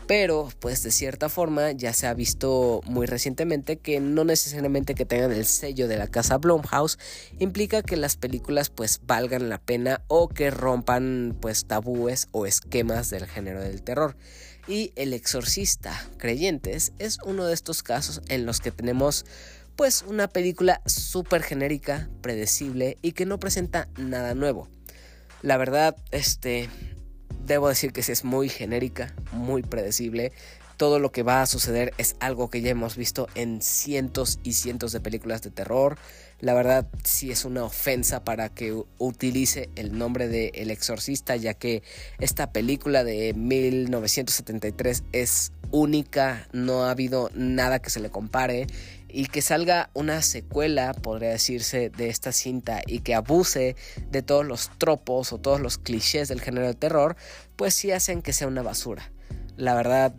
Pero, 0.08 0.50
pues 0.60 0.84
de 0.84 0.92
cierta 0.92 1.30
forma 1.30 1.72
ya 1.72 1.92
se 1.94 2.06
ha 2.06 2.14
visto 2.14 2.82
muy 2.86 3.08
recientemente 3.08 3.78
que 3.78 4.00
no 4.00 4.24
necesariamente 4.24 4.94
que 4.94 5.06
tengan 5.06 5.32
el 5.32 5.46
sello 5.46 5.88
de 5.88 5.98
la 5.98 6.08
casa 6.08 6.38
Blumhouse 6.38 7.00
implica 7.40 7.82
que 7.82 7.98
las 7.98 8.16
películas 8.16 8.70
pues 8.70 9.02
valgan 9.04 9.50
la 9.50 9.58
pena 9.58 10.04
o 10.08 10.30
que 10.30 10.52
rompan 10.52 11.36
pues 11.40 11.66
tabúes 11.66 12.28
o 12.32 12.46
esquemas 12.46 13.10
del 13.10 13.26
género 13.26 13.62
del 13.62 13.82
terror. 13.82 14.16
Y 14.68 14.92
El 14.96 15.14
Exorcista 15.14 16.10
Creyentes 16.18 16.94
es 16.98 17.20
uno 17.24 17.46
de 17.46 17.54
estos 17.54 17.84
casos 17.84 18.22
en 18.30 18.46
los 18.46 18.60
que 18.60 18.72
tenemos 18.72 19.26
pues 19.76 20.04
una 20.08 20.28
película 20.28 20.82
súper 20.86 21.44
genérica, 21.44 22.10
predecible 22.22 22.98
y 23.02 23.12
que 23.12 23.26
no 23.26 23.40
presenta 23.40 23.88
nada 23.98 24.34
nuevo. 24.34 24.70
La 25.42 25.58
verdad, 25.58 25.96
este, 26.12 26.70
debo 27.46 27.70
decir 27.70 27.92
que 27.92 28.02
es 28.02 28.24
muy 28.24 28.50
genérica, 28.50 29.14
muy 29.32 29.62
predecible. 29.62 30.32
Todo 30.78 31.00
lo 31.00 31.12
que 31.12 31.24
va 31.24 31.42
a 31.42 31.46
suceder 31.46 31.94
es 31.98 32.16
algo 32.20 32.50
que 32.50 32.62
ya 32.62 32.72
hemos 32.72 32.98
visto 32.98 33.28
en 33.36 33.62
cientos 33.62 34.40
y 34.44 34.54
cientos 34.54 34.92
de 34.92 35.02
películas 35.02 35.42
de 35.42 35.52
terror. 35.52 35.98
La 36.40 36.54
verdad 36.54 36.86
sí 37.04 37.32
es 37.32 37.46
una 37.46 37.64
ofensa 37.64 38.24
para 38.24 38.50
que 38.50 38.74
utilice 38.98 39.70
el 39.76 39.98
nombre 39.98 40.28
de 40.28 40.52
El 40.56 40.70
Exorcista, 40.70 41.36
ya 41.36 41.54
que 41.54 41.82
esta 42.20 42.52
película 42.52 43.04
de 43.04 43.34
1973 43.34 45.04
es 45.14 45.54
única, 45.72 46.48
no 46.52 46.84
ha 46.84 46.92
habido 46.92 47.30
nada 47.34 47.80
que 47.80 47.90
se 47.90 48.00
le 48.00 48.10
compare 48.10 48.68
y 49.08 49.28
que 49.28 49.42
salga 49.42 49.90
una 49.94 50.22
secuela, 50.22 50.94
podría 50.94 51.30
decirse, 51.30 51.90
de 51.90 52.10
esta 52.10 52.34
cinta 52.34 52.82
y 52.86 53.00
que 53.00 53.16
abuse 53.16 53.78
de 54.12 54.22
todos 54.22 54.46
los 54.46 54.70
tropos 54.78 55.32
o 55.32 55.38
todos 55.38 55.62
los 55.62 55.78
clichés 55.78 56.28
del 56.28 56.42
género 56.42 56.68
de 56.68 56.74
terror, 56.74 57.16
pues 57.56 57.74
sí 57.74 57.92
hacen 57.92 58.22
que 58.22 58.34
sea 58.34 58.48
una 58.48 58.62
basura. 58.62 59.10
La 59.56 59.74
verdad, 59.74 60.14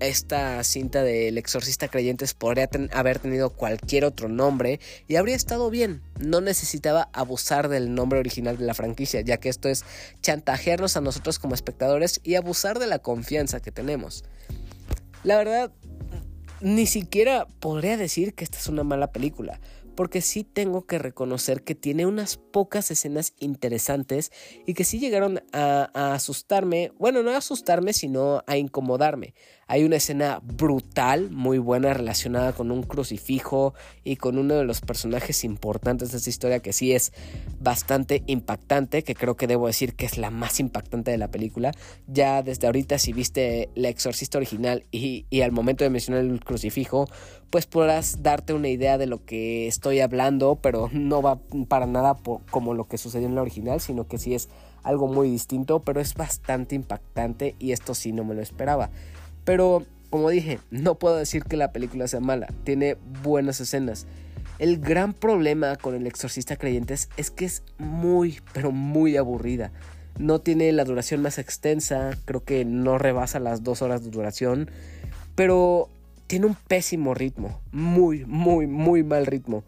esta 0.00 0.62
cinta 0.64 1.02
del 1.02 1.38
exorcista 1.38 1.88
creyentes 1.88 2.34
podría 2.34 2.68
haber 2.92 3.18
tenido 3.18 3.50
cualquier 3.50 4.04
otro 4.04 4.28
nombre 4.28 4.80
y 5.08 5.16
habría 5.16 5.36
estado 5.36 5.70
bien. 5.70 6.02
No 6.18 6.40
necesitaba 6.40 7.08
abusar 7.12 7.68
del 7.68 7.94
nombre 7.94 8.18
original 8.18 8.56
de 8.56 8.64
la 8.64 8.74
franquicia, 8.74 9.20
ya 9.20 9.38
que 9.38 9.48
esto 9.48 9.68
es 9.68 9.84
chantajearnos 10.22 10.96
a 10.96 11.00
nosotros 11.00 11.38
como 11.38 11.54
espectadores 11.54 12.20
y 12.24 12.34
abusar 12.34 12.78
de 12.78 12.86
la 12.86 12.98
confianza 12.98 13.60
que 13.60 13.70
tenemos. 13.70 14.24
La 15.22 15.36
verdad, 15.36 15.72
ni 16.60 16.86
siquiera 16.86 17.46
podría 17.60 17.96
decir 17.96 18.34
que 18.34 18.44
esta 18.44 18.58
es 18.58 18.68
una 18.68 18.84
mala 18.84 19.12
película 19.12 19.60
porque 19.94 20.20
sí 20.20 20.44
tengo 20.44 20.86
que 20.86 20.98
reconocer 20.98 21.62
que 21.62 21.74
tiene 21.74 22.06
unas 22.06 22.36
pocas 22.36 22.90
escenas 22.90 23.34
interesantes 23.38 24.32
y 24.66 24.74
que 24.74 24.84
sí 24.84 24.98
llegaron 24.98 25.42
a, 25.52 26.14
asustarme, 26.14 26.92
bueno, 26.98 27.22
no 27.22 27.30
a 27.30 27.38
asustarme, 27.38 27.92
sino 27.92 28.42
a 28.46 28.56
incomodarme. 28.56 29.34
Hay 29.66 29.84
una 29.84 29.96
escena 29.96 30.40
brutal, 30.42 31.30
muy 31.30 31.58
buena, 31.58 31.94
relacionada 31.94 32.52
con 32.52 32.70
un 32.70 32.82
crucifijo 32.82 33.74
y 34.02 34.16
con 34.16 34.38
uno 34.38 34.54
de 34.54 34.64
los 34.64 34.82
personajes 34.82 35.42
importantes 35.42 36.12
de 36.12 36.18
esta 36.18 36.30
historia 36.30 36.60
que 36.60 36.72
sí 36.72 36.92
es 36.92 37.12
bastante 37.60 38.22
impactante, 38.26 39.04
que 39.04 39.14
creo 39.14 39.36
que 39.36 39.46
debo 39.46 39.66
decir 39.66 39.94
que 39.94 40.04
es 40.04 40.18
la 40.18 40.30
más 40.30 40.60
impactante 40.60 41.10
de 41.10 41.18
la 41.18 41.28
película. 41.28 41.72
Ya 42.06 42.42
desde 42.42 42.66
ahorita 42.66 42.98
si 42.98 43.12
viste 43.12 43.70
La 43.74 43.88
Exorcista 43.88 44.38
original 44.38 44.84
y, 44.90 45.26
y 45.30 45.40
al 45.40 45.52
momento 45.52 45.82
de 45.84 45.90
mencionar 45.90 46.24
el 46.24 46.40
crucifijo, 46.44 47.08
pues 47.54 47.66
podrás 47.66 48.20
darte 48.20 48.52
una 48.52 48.68
idea 48.68 48.98
de 48.98 49.06
lo 49.06 49.24
que 49.24 49.68
estoy 49.68 50.00
hablando, 50.00 50.58
pero 50.60 50.90
no 50.92 51.22
va 51.22 51.38
para 51.68 51.86
nada 51.86 52.16
como 52.50 52.74
lo 52.74 52.88
que 52.88 52.98
sucedió 52.98 53.28
en 53.28 53.36
la 53.36 53.42
original, 53.42 53.80
sino 53.80 54.08
que 54.08 54.18
sí 54.18 54.34
es 54.34 54.48
algo 54.82 55.06
muy 55.06 55.30
distinto, 55.30 55.78
pero 55.78 56.00
es 56.00 56.14
bastante 56.14 56.74
impactante 56.74 57.54
y 57.60 57.70
esto 57.70 57.94
sí 57.94 58.10
no 58.10 58.24
me 58.24 58.34
lo 58.34 58.42
esperaba. 58.42 58.90
Pero, 59.44 59.84
como 60.10 60.30
dije, 60.30 60.58
no 60.72 60.96
puedo 60.96 61.14
decir 61.14 61.44
que 61.44 61.56
la 61.56 61.70
película 61.70 62.08
sea 62.08 62.18
mala, 62.18 62.48
tiene 62.64 62.96
buenas 63.22 63.60
escenas. 63.60 64.08
El 64.58 64.80
gran 64.80 65.12
problema 65.12 65.76
con 65.76 65.94
El 65.94 66.08
Exorcista 66.08 66.56
Creyentes 66.56 67.08
es 67.16 67.30
que 67.30 67.44
es 67.44 67.62
muy, 67.78 68.40
pero 68.52 68.72
muy 68.72 69.16
aburrida. 69.16 69.70
No 70.18 70.40
tiene 70.40 70.72
la 70.72 70.84
duración 70.84 71.22
más 71.22 71.38
extensa, 71.38 72.18
creo 72.24 72.42
que 72.42 72.64
no 72.64 72.98
rebasa 72.98 73.38
las 73.38 73.62
dos 73.62 73.80
horas 73.80 74.02
de 74.02 74.10
duración, 74.10 74.72
pero 75.36 75.88
tiene 76.26 76.46
un 76.46 76.54
pésimo 76.54 77.14
ritmo, 77.14 77.60
muy, 77.72 78.24
muy, 78.24 78.66
muy 78.66 79.02
mal 79.02 79.26
ritmo. 79.26 79.64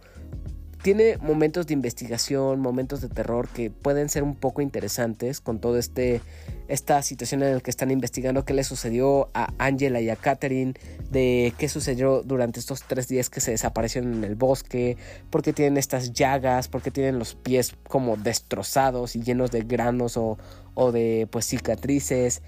Tiene 0.82 1.16
momentos 1.16 1.66
de 1.66 1.74
investigación, 1.74 2.60
momentos 2.60 3.00
de 3.00 3.08
terror 3.08 3.48
que 3.48 3.70
pueden 3.70 4.08
ser 4.08 4.22
un 4.22 4.36
poco 4.36 4.62
interesantes 4.62 5.40
con 5.40 5.58
toda 5.58 5.80
este, 5.80 6.20
esta 6.68 7.02
situación 7.02 7.42
en 7.42 7.54
la 7.54 7.60
que 7.60 7.70
están 7.70 7.90
investigando 7.90 8.44
qué 8.44 8.54
le 8.54 8.62
sucedió 8.62 9.28
a 9.34 9.52
Angela 9.58 10.00
y 10.00 10.10
a 10.10 10.16
Catherine, 10.16 10.74
de 11.10 11.52
qué 11.58 11.68
sucedió 11.68 12.22
durante 12.22 12.60
estos 12.60 12.84
tres 12.84 13.08
días 13.08 13.30
que 13.30 13.40
se 13.40 13.50
desaparecieron 13.50 14.14
en 14.14 14.24
el 14.24 14.36
bosque, 14.36 14.96
por 15.28 15.42
qué 15.42 15.52
tienen 15.52 15.76
estas 15.76 16.12
llagas, 16.12 16.68
por 16.68 16.82
qué 16.82 16.92
tienen 16.92 17.18
los 17.18 17.34
pies 17.34 17.74
como 17.88 18.16
destrozados 18.16 19.16
y 19.16 19.22
llenos 19.22 19.50
de 19.50 19.62
granos 19.62 20.16
o, 20.16 20.38
o 20.74 20.92
de 20.92 21.26
pues 21.32 21.46
cicatrices 21.46 22.42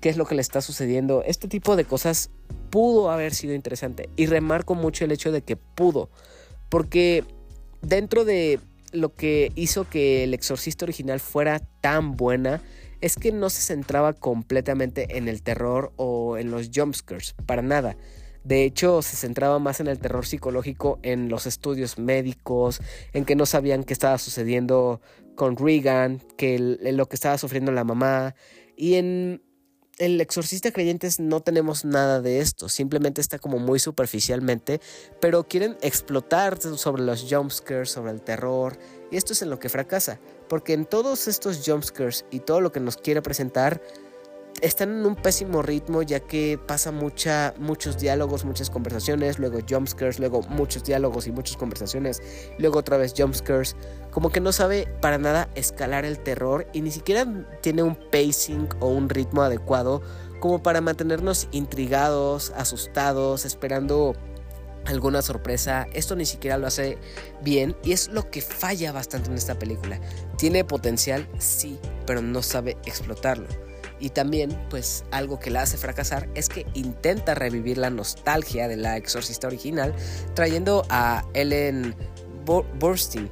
qué 0.00 0.08
es 0.08 0.16
lo 0.16 0.26
que 0.26 0.34
le 0.34 0.42
está 0.42 0.60
sucediendo. 0.60 1.22
Este 1.24 1.48
tipo 1.48 1.76
de 1.76 1.84
cosas 1.84 2.30
pudo 2.70 3.10
haber 3.10 3.34
sido 3.34 3.54
interesante. 3.54 4.08
Y 4.16 4.26
remarco 4.26 4.74
mucho 4.74 5.04
el 5.04 5.12
hecho 5.12 5.32
de 5.32 5.42
que 5.42 5.56
pudo. 5.56 6.10
Porque 6.68 7.24
dentro 7.82 8.24
de 8.24 8.60
lo 8.92 9.14
que 9.14 9.52
hizo 9.54 9.88
que 9.88 10.24
el 10.24 10.34
exorcista 10.34 10.84
original 10.84 11.20
fuera 11.20 11.60
tan 11.80 12.16
buena 12.16 12.62
es 13.00 13.16
que 13.16 13.32
no 13.32 13.50
se 13.50 13.62
centraba 13.62 14.12
completamente 14.12 15.18
en 15.18 15.28
el 15.28 15.42
terror 15.42 15.92
o 15.96 16.36
en 16.36 16.50
los 16.50 16.70
jumpscares, 16.74 17.34
para 17.46 17.62
nada. 17.62 17.96
De 18.44 18.64
hecho, 18.64 19.02
se 19.02 19.16
centraba 19.16 19.58
más 19.58 19.80
en 19.80 19.88
el 19.88 19.98
terror 19.98 20.26
psicológico, 20.26 20.98
en 21.02 21.28
los 21.28 21.46
estudios 21.46 21.98
médicos, 21.98 22.80
en 23.12 23.24
que 23.24 23.36
no 23.36 23.46
sabían 23.46 23.84
qué 23.84 23.92
estaba 23.92 24.18
sucediendo 24.18 25.00
con 25.36 25.56
Regan, 25.56 26.20
que 26.36 26.58
lo 26.58 27.06
que 27.06 27.16
estaba 27.16 27.38
sufriendo 27.38 27.70
la 27.72 27.84
mamá, 27.84 28.34
y 28.76 28.94
en 28.94 29.42
el 29.98 30.20
exorcista 30.20 30.70
creyentes 30.70 31.20
no 31.20 31.40
tenemos 31.40 31.84
nada 31.84 32.20
de 32.20 32.40
esto, 32.40 32.68
simplemente 32.68 33.20
está 33.20 33.38
como 33.38 33.58
muy 33.58 33.78
superficialmente, 33.78 34.80
pero 35.20 35.46
quieren 35.46 35.76
explotar 35.82 36.58
sobre 36.60 37.02
los 37.02 37.26
jumpscares, 37.28 37.90
sobre 37.90 38.12
el 38.12 38.22
terror, 38.22 38.78
y 39.10 39.16
esto 39.16 39.32
es 39.32 39.42
en 39.42 39.50
lo 39.50 39.58
que 39.58 39.68
fracasa, 39.68 40.20
porque 40.48 40.72
en 40.72 40.86
todos 40.86 41.28
estos 41.28 41.62
jumpscares 41.64 42.24
y 42.30 42.40
todo 42.40 42.60
lo 42.60 42.72
que 42.72 42.80
nos 42.80 42.96
quiere 42.96 43.22
presentar, 43.22 43.82
están 44.62 44.90
en 44.90 45.06
un 45.06 45.16
pésimo 45.16 45.62
ritmo 45.62 46.02
ya 46.02 46.20
que 46.20 46.58
pasa 46.66 46.92
mucha, 46.92 47.54
muchos 47.58 47.98
diálogos, 47.98 48.44
muchas 48.44 48.70
conversaciones, 48.70 49.38
luego 49.38 49.58
jumpscares, 49.68 50.18
luego 50.18 50.42
muchos 50.42 50.84
diálogos 50.84 51.26
y 51.26 51.32
muchas 51.32 51.56
conversaciones, 51.56 52.22
luego 52.58 52.78
otra 52.78 52.96
vez 52.96 53.14
jumpscares, 53.16 53.76
como 54.10 54.30
que 54.30 54.40
no 54.40 54.52
sabe 54.52 54.88
para 55.00 55.18
nada 55.18 55.48
escalar 55.54 56.04
el 56.04 56.18
terror 56.18 56.66
y 56.72 56.82
ni 56.82 56.90
siquiera 56.90 57.26
tiene 57.60 57.82
un 57.82 57.96
pacing 58.10 58.68
o 58.80 58.88
un 58.88 59.08
ritmo 59.08 59.42
adecuado 59.42 60.02
como 60.40 60.62
para 60.62 60.80
mantenernos 60.80 61.48
intrigados, 61.50 62.52
asustados, 62.56 63.44
esperando 63.44 64.14
alguna 64.86 65.22
sorpresa. 65.22 65.86
Esto 65.92 66.16
ni 66.16 66.26
siquiera 66.26 66.58
lo 66.58 66.66
hace 66.66 66.98
bien 67.42 67.76
y 67.82 67.92
es 67.92 68.08
lo 68.08 68.30
que 68.30 68.40
falla 68.40 68.92
bastante 68.92 69.30
en 69.30 69.36
esta 69.36 69.58
película. 69.58 70.00
Tiene 70.36 70.64
potencial, 70.64 71.28
sí, 71.38 71.78
pero 72.06 72.22
no 72.22 72.42
sabe 72.42 72.76
explotarlo. 72.84 73.67
Y 74.00 74.10
también, 74.10 74.56
pues 74.70 75.04
algo 75.10 75.38
que 75.38 75.50
la 75.50 75.62
hace 75.62 75.76
fracasar 75.76 76.28
es 76.34 76.48
que 76.48 76.66
intenta 76.74 77.34
revivir 77.34 77.78
la 77.78 77.90
nostalgia 77.90 78.68
de 78.68 78.76
la 78.76 78.96
exorcista 78.96 79.46
original, 79.46 79.94
trayendo 80.34 80.84
a 80.88 81.24
Ellen 81.34 81.94
Burstyn 82.78 83.28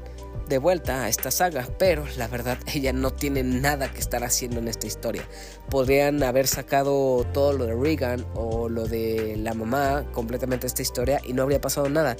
de 0.48 0.59
vuelta 0.59 1.04
a 1.04 1.09
esta 1.09 1.30
saga, 1.30 1.68
pero 1.78 2.04
la 2.16 2.28
verdad 2.28 2.59
ella 2.74 2.92
no 2.92 3.11
tiene 3.12 3.42
nada 3.42 3.90
que 3.90 3.98
estar 3.98 4.24
haciendo 4.24 4.59
en 4.61 4.68
esta 4.68 4.87
historia. 4.87 5.28
Podrían 5.70 6.22
haber 6.22 6.46
sacado 6.46 7.26
todo 7.32 7.52
lo 7.52 7.66
de 7.66 7.74
Regan 7.74 8.26
o 8.35 8.68
lo 8.68 8.87
de 8.87 9.37
la 9.38 9.54
mamá 9.54 10.04
completamente 10.12 10.66
esta 10.66 10.82
historia 10.82 11.20
y 11.24 11.32
no 11.32 11.42
habría 11.42 11.61
pasado 11.61 11.88
nada. 11.88 12.16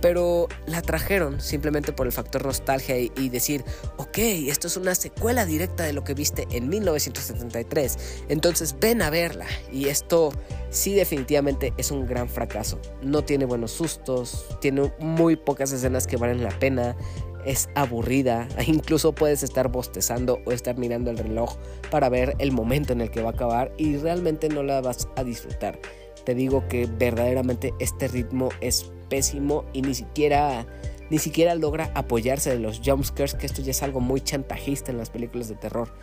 Pero 0.00 0.48
la 0.66 0.80
trajeron 0.80 1.40
simplemente 1.40 1.92
por 1.92 2.06
el 2.06 2.12
factor 2.12 2.44
nostalgia 2.44 2.98
y, 2.98 3.10
y 3.16 3.30
decir, 3.30 3.64
ok, 3.96 4.18
esto 4.18 4.68
es 4.68 4.76
una 4.76 4.94
secuela 4.94 5.44
directa 5.44 5.82
de 5.84 5.92
lo 5.92 6.04
que 6.04 6.14
viste 6.14 6.46
en 6.50 6.68
1973, 6.68 7.98
entonces 8.28 8.76
ven 8.78 9.02
a 9.02 9.10
verla. 9.10 9.46
Y 9.72 9.88
esto 9.88 10.32
sí 10.70 10.94
definitivamente 10.94 11.72
es 11.76 11.90
un 11.90 12.06
gran 12.06 12.28
fracaso. 12.28 12.80
No 13.02 13.24
tiene 13.24 13.44
buenos 13.44 13.72
sustos, 13.72 14.46
tiene 14.60 14.92
muy 15.00 15.36
pocas 15.36 15.72
escenas 15.72 16.06
que 16.06 16.16
valen 16.16 16.44
la 16.44 16.56
pena 16.58 16.96
es 17.44 17.68
aburrida, 17.74 18.48
incluso 18.66 19.12
puedes 19.12 19.42
estar 19.42 19.68
bostezando 19.68 20.40
o 20.44 20.52
estar 20.52 20.76
mirando 20.76 21.10
el 21.10 21.18
reloj 21.18 21.56
para 21.90 22.08
ver 22.08 22.34
el 22.38 22.52
momento 22.52 22.92
en 22.92 23.00
el 23.00 23.10
que 23.10 23.22
va 23.22 23.30
a 23.30 23.32
acabar 23.32 23.72
y 23.76 23.96
realmente 23.96 24.48
no 24.48 24.62
la 24.62 24.80
vas 24.80 25.08
a 25.16 25.24
disfrutar. 25.24 25.78
Te 26.24 26.34
digo 26.34 26.68
que 26.68 26.86
verdaderamente 26.86 27.72
este 27.78 28.08
ritmo 28.08 28.50
es 28.60 28.90
pésimo 29.08 29.64
y 29.72 29.82
ni 29.82 29.94
siquiera 29.94 30.66
ni 31.10 31.18
siquiera 31.18 31.54
logra 31.54 31.90
apoyarse 31.94 32.50
de 32.50 32.58
los 32.58 32.80
jumpscares, 32.84 33.34
que 33.34 33.46
esto 33.46 33.62
ya 33.62 33.70
es 33.70 33.82
algo 33.82 34.00
muy 34.00 34.20
chantajista 34.20 34.90
en 34.90 34.98
las 34.98 35.10
películas 35.10 35.48
de 35.48 35.54
terror. 35.54 35.94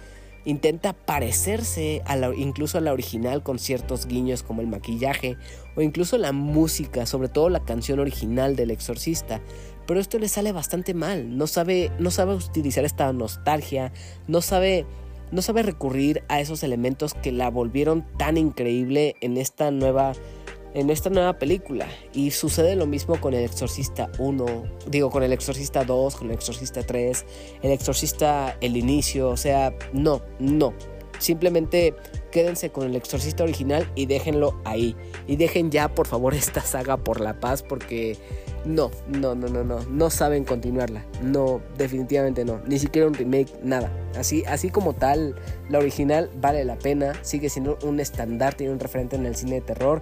Intenta 0.46 0.94
parecerse 0.94 2.04
incluso 2.38 2.78
a 2.78 2.82
la 2.82 2.94
original 2.94 3.42
con 3.42 3.58
ciertos 3.58 4.06
guiños 4.06 4.44
como 4.44 4.62
el 4.62 4.68
maquillaje 4.68 5.38
o 5.76 5.82
incluso 5.82 6.20
la 6.20 6.32
música, 6.32 7.08
sobre 7.08 7.30
todo 7.30 7.50
la 7.50 7.66
canción 7.66 8.00
original 8.00 8.56
del 8.56 8.70
exorcista, 8.70 9.42
pero 9.88 10.00
esto 10.00 10.20
le 10.20 10.28
sale 10.28 10.52
bastante 10.52 10.94
mal. 10.94 11.38
No 11.38 11.48
sabe, 11.48 11.92
no 12.00 12.12
sabe 12.12 12.36
utilizar 12.36 12.86
esta 12.86 13.12
nostalgia, 13.14 13.92
no 14.28 14.42
sabe, 14.42 14.86
no 15.32 15.42
sabe 15.42 15.64
recurrir 15.64 16.24
a 16.28 16.40
esos 16.40 16.64
elementos 16.64 17.14
que 17.14 17.32
la 17.32 17.50
volvieron 17.50 18.06
tan 18.18 18.38
increíble 18.38 19.16
en 19.22 19.38
esta 19.38 19.72
nueva 19.72 20.14
en 20.76 20.90
esta 20.90 21.10
nueva 21.10 21.40
película. 21.40 21.88
Y 22.14 22.32
sucede 22.32 22.76
lo 22.76 22.86
mismo 22.86 23.20
con 23.22 23.34
El 23.34 23.46
Exorcista 23.46 24.12
1, 24.20 24.46
digo, 24.88 25.10
con 25.10 25.24
El 25.24 25.32
Exorcista 25.32 25.86
2, 25.86 26.18
con 26.18 26.28
El 26.28 26.34
Exorcista 26.34 26.84
3, 26.84 27.26
El 27.64 27.72
Exorcista 27.72 28.58
El 28.60 28.76
Inicio, 28.76 29.30
o 29.30 29.38
sea, 29.38 29.74
no, 29.94 30.22
no. 30.38 30.74
Simplemente 31.18 31.96
quédense 32.30 32.70
con 32.70 32.86
el 32.86 32.96
exorcista 32.98 33.44
original 33.44 33.90
y 33.96 34.06
déjenlo 34.06 34.60
ahí. 34.66 34.96
Y 35.28 35.38
dejen 35.38 35.72
ya, 35.72 35.96
por 35.96 36.08
favor, 36.08 36.34
esta 36.36 36.62
saga 36.62 36.98
por 36.98 37.22
la 37.22 37.40
paz 37.40 37.64
porque 37.64 38.18
no, 38.66 38.92
no, 39.08 39.36
no, 39.36 39.48
no, 39.48 39.64
no, 39.64 39.80
no 39.86 40.10
saben 40.10 40.44
continuarla. 40.44 41.06
No, 41.22 41.62
definitivamente 41.78 42.44
no. 42.46 42.60
Ni 42.66 42.80
siquiera 42.80 43.08
un 43.08 43.14
remake, 43.14 43.52
nada. 43.64 43.92
Así, 44.18 44.44
así 44.48 44.70
como 44.70 44.94
tal, 44.94 45.36
la 45.70 45.80
original 45.80 46.30
vale 46.42 46.66
la 46.66 46.78
pena, 46.78 47.14
sigue 47.22 47.50
siendo 47.50 47.78
un 47.84 48.00
estandarte 48.00 48.64
y 48.64 48.68
un 48.68 48.80
referente 48.80 49.16
en 49.16 49.26
el 49.26 49.36
cine 49.36 49.56
de 49.56 49.62
terror. 49.62 50.02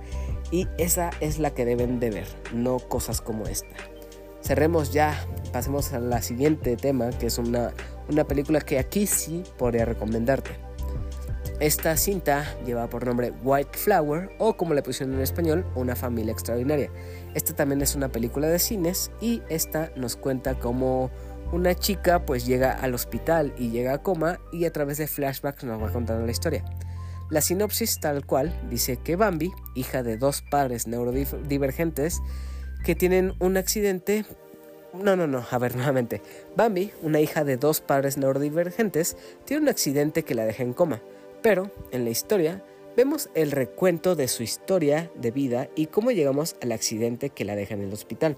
Y 0.52 0.68
esa 0.78 1.12
es 1.20 1.40
la 1.40 1.52
que 1.52 1.66
deben 1.66 2.00
de 2.00 2.12
ver, 2.12 2.28
no 2.54 2.80
cosas 2.80 3.22
como 3.22 3.46
esta. 3.48 3.76
Cerremos 4.42 4.92
ya, 4.92 5.26
pasemos 5.52 5.94
a 5.94 6.00
la 6.00 6.22
siguiente 6.22 6.76
tema, 6.76 7.10
que 7.12 7.28
es 7.28 7.38
una, 7.38 7.74
una 8.10 8.26
película 8.26 8.62
que 8.62 8.78
aquí 8.78 9.08
sí 9.08 9.44
podría 9.58 9.86
recomendarte. 9.86 10.52
Esta 11.60 11.96
cinta 11.96 12.46
lleva 12.66 12.90
por 12.90 13.06
nombre 13.06 13.32
White 13.44 13.78
Flower 13.78 14.32
o 14.38 14.58
como 14.58 14.74
le 14.74 14.84
pusieron 14.84 15.16
en 15.16 15.22
español, 15.22 15.66
Una 15.76 15.96
familia 15.96 16.34
extraordinaria. 16.34 16.90
Esta 17.34 17.56
también 17.56 17.82
es 17.82 17.96
una 17.96 18.10
película 18.10 18.48
de 18.48 18.60
cines 18.60 19.12
y 19.20 19.42
esta 19.50 19.92
nos 19.96 20.16
cuenta 20.16 20.60
cómo 20.60 21.10
una 21.52 21.76
chica 21.76 22.26
pues 22.26 22.46
llega 22.46 22.72
al 22.72 22.94
hospital 22.94 23.54
y 23.58 23.70
llega 23.70 23.94
a 23.94 24.02
coma 24.02 24.40
y 24.52 24.66
a 24.66 24.74
través 24.74 24.98
de 24.98 25.08
flashbacks 25.08 25.64
nos 25.64 25.82
va 25.82 25.92
contando 25.92 26.26
la 26.26 26.32
historia. 26.32 26.64
La 27.30 27.42
sinopsis 27.42 28.00
tal 28.00 28.26
cual 28.26 28.54
dice 28.70 28.98
que 28.98 29.16
Bambi, 29.16 29.52
hija 29.76 30.04
de 30.04 30.18
dos 30.18 30.42
padres 30.42 30.88
neurodivergentes 30.88 32.22
que 32.84 32.96
tienen 32.96 33.34
un 33.40 33.58
accidente 33.58 34.26
no, 34.94 35.16
no, 35.16 35.26
no, 35.26 35.44
a 35.50 35.58
ver, 35.58 35.76
nuevamente. 35.76 36.22
Bambi, 36.56 36.92
una 37.02 37.20
hija 37.20 37.44
de 37.44 37.58
dos 37.58 37.82
padres 37.82 38.18
neurodivergentes, 38.18 39.18
tiene 39.46 39.64
un 39.64 39.70
accidente 39.70 40.24
que 40.24 40.36
la 40.36 40.46
deja 40.46 40.64
en 40.64 40.74
coma. 40.74 41.02
Pero 41.42 41.72
en 41.92 42.04
la 42.04 42.12
historia 42.12 42.64
vemos 42.96 43.30
el 43.36 43.52
recuento 43.52 44.16
de 44.16 44.28
su 44.28 44.44
historia 44.44 45.12
de 45.16 45.32
vida 45.32 45.70
y 45.76 45.88
cómo 45.88 46.12
llegamos 46.12 46.56
al 46.62 46.72
accidente 46.72 47.30
que 47.30 47.46
la 47.46 47.56
deja 47.56 47.74
en 47.74 47.82
el 47.82 47.94
hospital. 47.94 48.38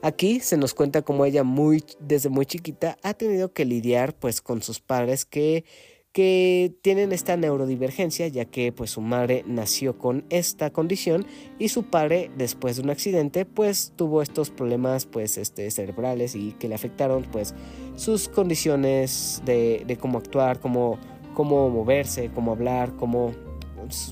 Aquí 0.00 0.40
se 0.40 0.56
nos 0.56 0.74
cuenta 0.74 1.02
cómo 1.02 1.24
ella 1.24 1.44
muy, 1.44 1.84
desde 2.00 2.28
muy 2.28 2.46
chiquita 2.46 2.96
ha 3.02 3.14
tenido 3.14 3.52
que 3.52 3.64
lidiar 3.64 4.14
pues 4.14 4.40
con 4.40 4.60
sus 4.60 4.80
padres 4.80 5.24
que, 5.24 5.64
que 6.10 6.74
tienen 6.82 7.12
esta 7.12 7.36
neurodivergencia 7.36 8.26
ya 8.26 8.44
que 8.44 8.72
pues 8.72 8.90
su 8.90 9.00
madre 9.00 9.44
nació 9.46 9.98
con 9.98 10.24
esta 10.28 10.70
condición 10.70 11.24
y 11.60 11.68
su 11.68 11.84
padre 11.84 12.32
después 12.36 12.76
de 12.76 12.82
un 12.82 12.90
accidente 12.90 13.44
pues 13.44 13.92
tuvo 13.94 14.22
estos 14.22 14.50
problemas 14.50 15.06
pues 15.06 15.38
este, 15.38 15.70
cerebrales 15.70 16.34
y 16.34 16.52
que 16.52 16.68
le 16.68 16.74
afectaron 16.74 17.22
pues 17.30 17.54
sus 17.94 18.28
condiciones 18.28 19.40
de, 19.44 19.84
de 19.86 19.96
cómo 19.96 20.18
actuar, 20.18 20.58
cómo 20.58 20.98
cómo 21.34 21.70
moverse, 21.70 22.30
cómo 22.34 22.52
hablar, 22.52 22.94
cómo, 22.96 23.32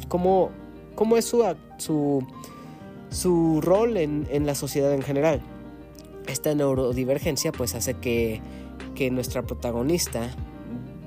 cómo, 0.09 0.51
cómo 0.95 1.17
es 1.17 1.25
su, 1.25 1.45
su, 1.79 2.27
su 3.11 3.61
rol 3.61 3.97
en, 3.97 4.27
en, 4.31 4.47
la 4.47 4.55
sociedad 4.55 4.93
en 4.93 5.03
general. 5.03 5.41
Esta 6.27 6.55
neurodivergencia 6.55 7.53
pues 7.53 7.75
hace 7.75 7.95
que, 7.95 8.41
que 8.95 9.11
nuestra 9.11 9.43
protagonista, 9.43 10.31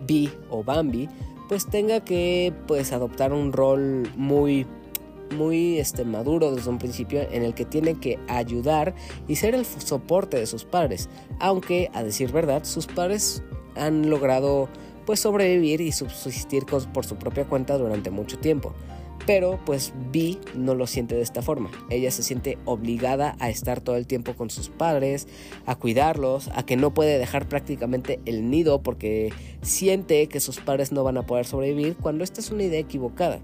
Bi 0.06 0.30
o 0.50 0.64
Bambi, 0.64 1.10
pues 1.48 1.68
tenga 1.68 2.02
que 2.02 2.54
pues 2.68 2.92
adoptar 2.92 3.34
un 3.34 3.54
rol 3.54 4.10
muy 4.16 4.66
muy 5.34 5.80
este, 5.80 6.06
maduro 6.06 6.54
desde 6.54 6.70
un 6.70 6.78
principio 6.78 7.22
en 7.32 7.44
el 7.44 7.54
que 7.54 7.66
tiene 7.66 7.96
que 7.96 8.20
ayudar 8.28 8.94
y 9.28 9.36
ser 9.36 9.56
el 9.56 9.66
soporte 9.66 10.38
de 10.38 10.46
sus 10.46 10.64
padres. 10.64 11.10
Aunque, 11.40 11.90
a 11.94 12.04
decir 12.04 12.32
verdad, 12.32 12.64
sus 12.64 12.88
padres 12.88 13.44
han 13.76 14.10
logrado 14.10 14.70
pues 15.06 15.20
sobrevivir 15.20 15.82
y 15.82 15.92
subsistir 15.92 16.66
por 16.66 17.06
su 17.06 17.16
propia 17.16 17.46
cuenta 17.46 17.78
durante 17.78 18.12
mucho 18.12 18.40
tiempo. 18.40 18.74
Pero 19.26 19.60
pues 19.66 19.94
Vi 20.12 20.40
no 20.54 20.76
lo 20.76 20.86
siente 20.86 21.16
de 21.16 21.22
esta 21.22 21.42
forma. 21.42 21.72
Ella 21.90 22.12
se 22.12 22.24
siente 22.24 22.58
obligada 22.66 23.36
a 23.40 23.50
estar 23.50 23.80
todo 23.80 23.96
el 23.96 24.06
tiempo 24.06 24.34
con 24.34 24.50
sus 24.50 24.70
padres, 24.70 25.28
a 25.66 25.76
cuidarlos, 25.76 26.50
a 26.54 26.66
que 26.66 26.76
no 26.76 26.94
puede 26.94 27.18
dejar 27.18 27.48
prácticamente 27.48 28.20
el 28.26 28.50
nido 28.50 28.82
porque 28.82 29.32
siente 29.62 30.28
que 30.28 30.42
sus 30.42 30.60
padres 30.60 30.92
no 30.92 31.04
van 31.04 31.18
a 31.18 31.26
poder 31.26 31.46
sobrevivir 31.46 31.96
cuando 31.96 32.24
esta 32.24 32.42
es 32.42 32.52
una 32.52 32.64
idea 32.64 32.80
equivocada. 32.80 33.40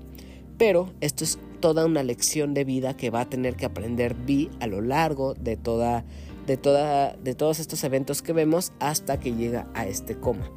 Pero 0.58 0.92
esto 1.00 1.24
es 1.24 1.40
toda 1.62 1.86
una 1.86 2.04
lección 2.04 2.54
de 2.54 2.66
vida 2.66 2.98
que 2.98 3.10
va 3.10 3.22
a 3.22 3.30
tener 3.30 3.56
que 3.56 3.66
aprender 3.66 4.16
Vi 4.16 4.50
a 4.60 4.68
lo 4.68 4.82
largo 4.82 5.34
de 5.34 5.56
toda 5.56 6.04
de 6.46 6.58
toda 6.58 7.16
de 7.16 7.36
todos 7.36 7.60
estos 7.60 7.84
eventos 7.84 8.22
que 8.22 8.34
vemos 8.34 8.74
hasta 8.80 9.20
que 9.20 9.34
llega 9.34 9.68
a 9.74 9.86
este 9.86 10.20
coma. 10.20 10.52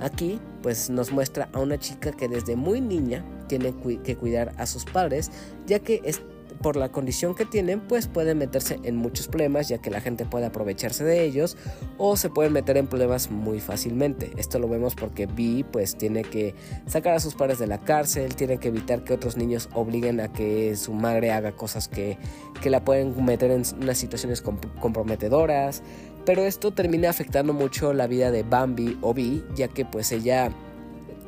Aquí 0.00 0.40
pues 0.62 0.90
nos 0.90 1.12
muestra 1.12 1.48
a 1.52 1.60
una 1.60 1.78
chica 1.78 2.12
que 2.12 2.28
desde 2.28 2.56
muy 2.56 2.80
niña 2.80 3.24
tiene 3.48 3.74
que 4.04 4.16
cuidar 4.16 4.52
a 4.58 4.66
sus 4.66 4.84
padres, 4.84 5.30
ya 5.66 5.78
que 5.80 6.00
es, 6.04 6.20
por 6.62 6.76
la 6.76 6.90
condición 6.90 7.34
que 7.34 7.44
tienen, 7.44 7.80
pues 7.80 8.08
pueden 8.08 8.38
meterse 8.38 8.78
en 8.82 8.96
muchos 8.96 9.28
problemas, 9.28 9.68
ya 9.68 9.78
que 9.78 9.90
la 9.90 10.00
gente 10.00 10.24
puede 10.24 10.46
aprovecharse 10.46 11.04
de 11.04 11.24
ellos 11.24 11.56
o 11.98 12.16
se 12.16 12.30
pueden 12.30 12.52
meter 12.52 12.76
en 12.76 12.86
problemas 12.86 13.30
muy 13.30 13.60
fácilmente. 13.60 14.32
Esto 14.36 14.58
lo 14.58 14.68
vemos 14.68 14.94
porque 14.94 15.26
Vi 15.26 15.64
pues 15.64 15.96
tiene 15.96 16.22
que 16.22 16.54
sacar 16.86 17.14
a 17.14 17.20
sus 17.20 17.34
padres 17.34 17.58
de 17.58 17.66
la 17.66 17.78
cárcel, 17.78 18.34
tiene 18.34 18.58
que 18.58 18.68
evitar 18.68 19.04
que 19.04 19.12
otros 19.12 19.36
niños 19.36 19.68
obliguen 19.72 20.20
a 20.20 20.32
que 20.32 20.76
su 20.76 20.92
madre 20.92 21.30
haga 21.30 21.52
cosas 21.52 21.88
que, 21.88 22.18
que 22.60 22.70
la 22.70 22.84
pueden 22.84 23.24
meter 23.24 23.50
en 23.50 23.62
unas 23.80 23.98
situaciones 23.98 24.42
comprometedoras. 24.80 25.82
Pero 26.28 26.44
esto 26.44 26.72
termina 26.72 27.08
afectando 27.08 27.54
mucho 27.54 27.94
la 27.94 28.06
vida 28.06 28.30
de 28.30 28.42
Bambi 28.42 28.98
o 29.00 29.14
ya 29.56 29.68
que 29.68 29.86
pues 29.86 30.12
ella 30.12 30.50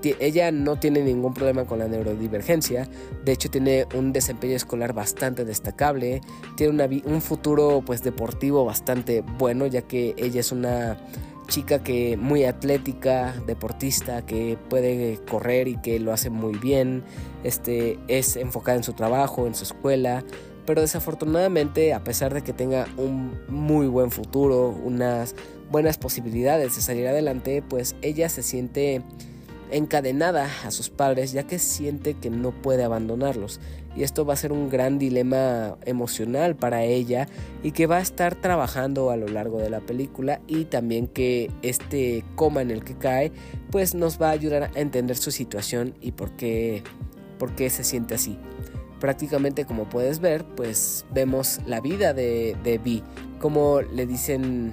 ella 0.03 0.53
no 0.53 0.79
tiene 0.79 1.01
ningún 1.03 1.33
problema 1.33 1.65
con 1.65 1.79
la 1.79 1.89
neurodivergencia, 1.89 2.87
de 3.25 3.33
hecho 3.33 3.49
tiene 3.49 3.87
un 3.95 4.13
desempeño 4.13 4.57
escolar 4.57 4.93
bastante 4.93 5.47
destacable, 5.47 6.21
tiene 6.55 7.03
un 7.07 7.23
futuro 7.23 7.83
pues 7.85 8.03
deportivo 8.03 8.67
bastante 8.67 9.25
bueno 9.39 9.67
ya 9.67 9.81
que 9.81 10.15
ella 10.19 10.41
es 10.41 10.53
una 10.53 10.99
chica 11.49 11.83
que 11.83 12.19
muy 12.19 12.45
atlética, 12.45 13.35
deportista, 13.47 14.27
que 14.27 14.59
puede 14.69 15.19
correr 15.31 15.67
y 15.67 15.77
que 15.79 15.99
lo 15.99 16.13
hace 16.13 16.29
muy 16.29 16.57
bien, 16.59 17.05
este, 17.43 17.99
es 18.07 18.37
enfocada 18.37 18.77
en 18.77 18.85
su 18.85 18.93
trabajo, 18.93 19.47
en 19.47 19.55
su 19.55 19.65
escuela, 19.65 20.25
pero 20.66 20.81
desafortunadamente 20.81 21.94
a 21.94 22.05
pesar 22.05 22.35
de 22.35 22.42
que 22.42 22.53
tenga 22.53 22.87
un 22.96 23.38
muy 23.49 23.87
buen 23.87 24.11
futuro, 24.11 24.68
unas 24.68 25.35
buenas 25.70 25.99
posibilidades 25.99 26.77
de 26.77 26.83
salir 26.83 27.07
adelante, 27.07 27.62
pues 27.66 27.96
ella 28.03 28.29
se 28.29 28.42
siente 28.42 29.03
encadenada 29.70 30.49
a 30.64 30.70
sus 30.70 30.90
padres 30.90 31.33
ya 31.33 31.44
que 31.44 31.59
siente 31.59 32.14
que 32.14 32.31
no 32.31 32.51
puede 32.51 32.83
abandonarlos 32.83 33.61
y 33.96 34.05
esto 34.05 34.25
va 34.25 34.35
a 34.35 34.37
ser 34.37 34.53
un 34.53 34.68
gran 34.68 34.99
dilema 34.99 35.77
emocional 35.85 36.57
para 36.57 36.85
ella 36.85 37.29
y 37.62 37.73
que 37.73 37.87
va 37.87 37.99
a 37.99 38.01
estar 38.01 38.35
trabajando 38.35 39.11
a 39.11 39.16
lo 39.16 39.27
largo 39.27 39.59
de 39.59 39.70
la 39.70 39.81
película 39.81 40.40
y 40.46 40.64
también 40.66 41.07
que 41.07 41.51
este 41.62 42.25
coma 42.37 42.62
en 42.62 42.70
el 42.70 42.85
que 42.85 42.96
cae 42.96 43.33
pues 43.70 43.94
nos 43.94 44.20
va 44.20 44.29
a 44.29 44.33
ayudar 44.33 44.64
a 44.75 44.81
entender 44.81 45.16
su 45.16 45.31
situación 45.31 45.94
y 46.01 46.12
por 46.12 46.33
qué, 46.37 46.83
por 47.38 47.55
qué 47.55 47.70
se 47.70 47.85
siente 47.85 48.14
así. 48.14 48.38
Prácticamente 49.01 49.65
como 49.65 49.89
puedes 49.89 50.21
ver 50.21 50.45
pues 50.45 51.05
vemos 51.13 51.61
la 51.67 51.81
vida 51.81 52.15
de, 52.15 52.57
de 52.63 52.79
Vi, 52.79 53.03
cómo 53.41 53.81
le 53.81 54.07
dicen, 54.07 54.73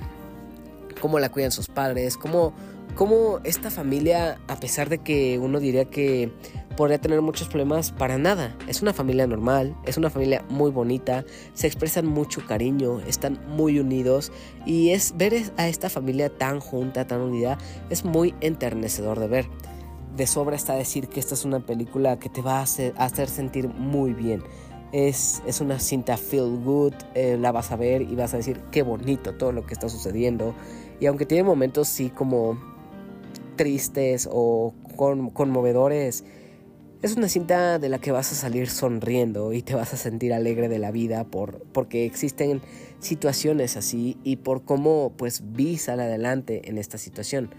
cómo 1.01 1.19
la 1.19 1.29
cuidan 1.29 1.51
sus 1.51 1.67
padres, 1.67 2.17
cómo 2.17 2.53
cómo 2.95 3.39
esta 3.43 3.69
familia, 3.69 4.39
a 4.47 4.59
pesar 4.59 4.89
de 4.89 4.97
que 4.97 5.39
uno 5.39 5.59
diría 5.59 5.85
que 5.85 6.31
podría 6.75 6.99
tener 6.99 7.21
muchos 7.21 7.47
problemas, 7.47 7.91
para 7.91 8.17
nada. 8.17 8.55
Es 8.67 8.81
una 8.81 8.93
familia 8.93 9.25
normal, 9.27 9.75
es 9.85 9.97
una 9.97 10.09
familia 10.09 10.43
muy 10.49 10.71
bonita, 10.71 11.25
se 11.53 11.67
expresan 11.67 12.05
mucho 12.05 12.45
cariño, 12.45 12.99
están 13.01 13.39
muy 13.47 13.79
unidos 13.79 14.31
y 14.65 14.91
es 14.91 15.15
ver 15.17 15.33
a 15.57 15.67
esta 15.67 15.89
familia 15.89 16.29
tan 16.29 16.59
junta, 16.59 17.05
tan 17.07 17.21
unida, 17.21 17.57
es 17.89 18.05
muy 18.05 18.35
enternecedor 18.41 19.19
de 19.19 19.27
ver. 19.27 19.49
De 20.17 20.25
sobra 20.25 20.55
está 20.55 20.73
decir 20.73 21.09
que 21.09 21.19
esta 21.19 21.35
es 21.35 21.45
una 21.45 21.59
película 21.59 22.17
que 22.17 22.27
te 22.27 22.41
va 22.41 22.57
a 22.57 22.63
hacer, 22.63 23.29
sentir 23.29 23.67
muy 23.67 24.13
bien. 24.13 24.41
Es, 24.91 25.43
es, 25.45 25.61
una 25.61 25.79
cinta 25.79 26.17
feel 26.17 26.57
good, 26.63 26.93
eh, 27.13 27.37
la 27.39 27.51
vas 27.51 27.71
a 27.71 27.75
ver 27.75 28.01
y 28.01 28.15
vas 28.15 28.33
a 28.33 28.37
decir 28.37 28.59
qué 28.71 28.81
bonito 28.81 29.35
todo 29.35 29.51
lo 29.51 29.67
que 29.67 29.75
está 29.75 29.89
sucediendo. 29.89 30.55
Y 30.99 31.05
aunque 31.05 31.27
tiene 31.27 31.43
momentos 31.43 31.87
sí 31.87 32.09
como 32.09 32.57
tristes 33.57 34.27
o 34.31 34.73
conmovedores, 34.95 36.23
es 37.03 37.15
una 37.15 37.29
cinta 37.29 37.77
de 37.77 37.89
la 37.89 37.99
que 37.99 38.11
vas 38.11 38.31
a 38.31 38.35
salir 38.35 38.71
sonriendo 38.71 39.53
y 39.53 39.61
te 39.61 39.75
vas 39.75 39.93
a 39.93 39.97
sentir 39.97 40.33
alegre 40.33 40.67
de 40.67 40.79
la 40.79 40.89
vida 40.89 41.25
por, 41.25 41.61
porque 41.73 42.05
existen 42.05 42.63
situaciones 42.99 43.77
así 43.77 44.17
y 44.23 44.37
por 44.37 44.63
cómo 44.63 45.13
pues 45.15 45.43
Vi 45.53 45.77
sale 45.77 46.03
adelante 46.03 46.67
en 46.67 46.79
esta 46.79 46.97
situación. 46.97 47.51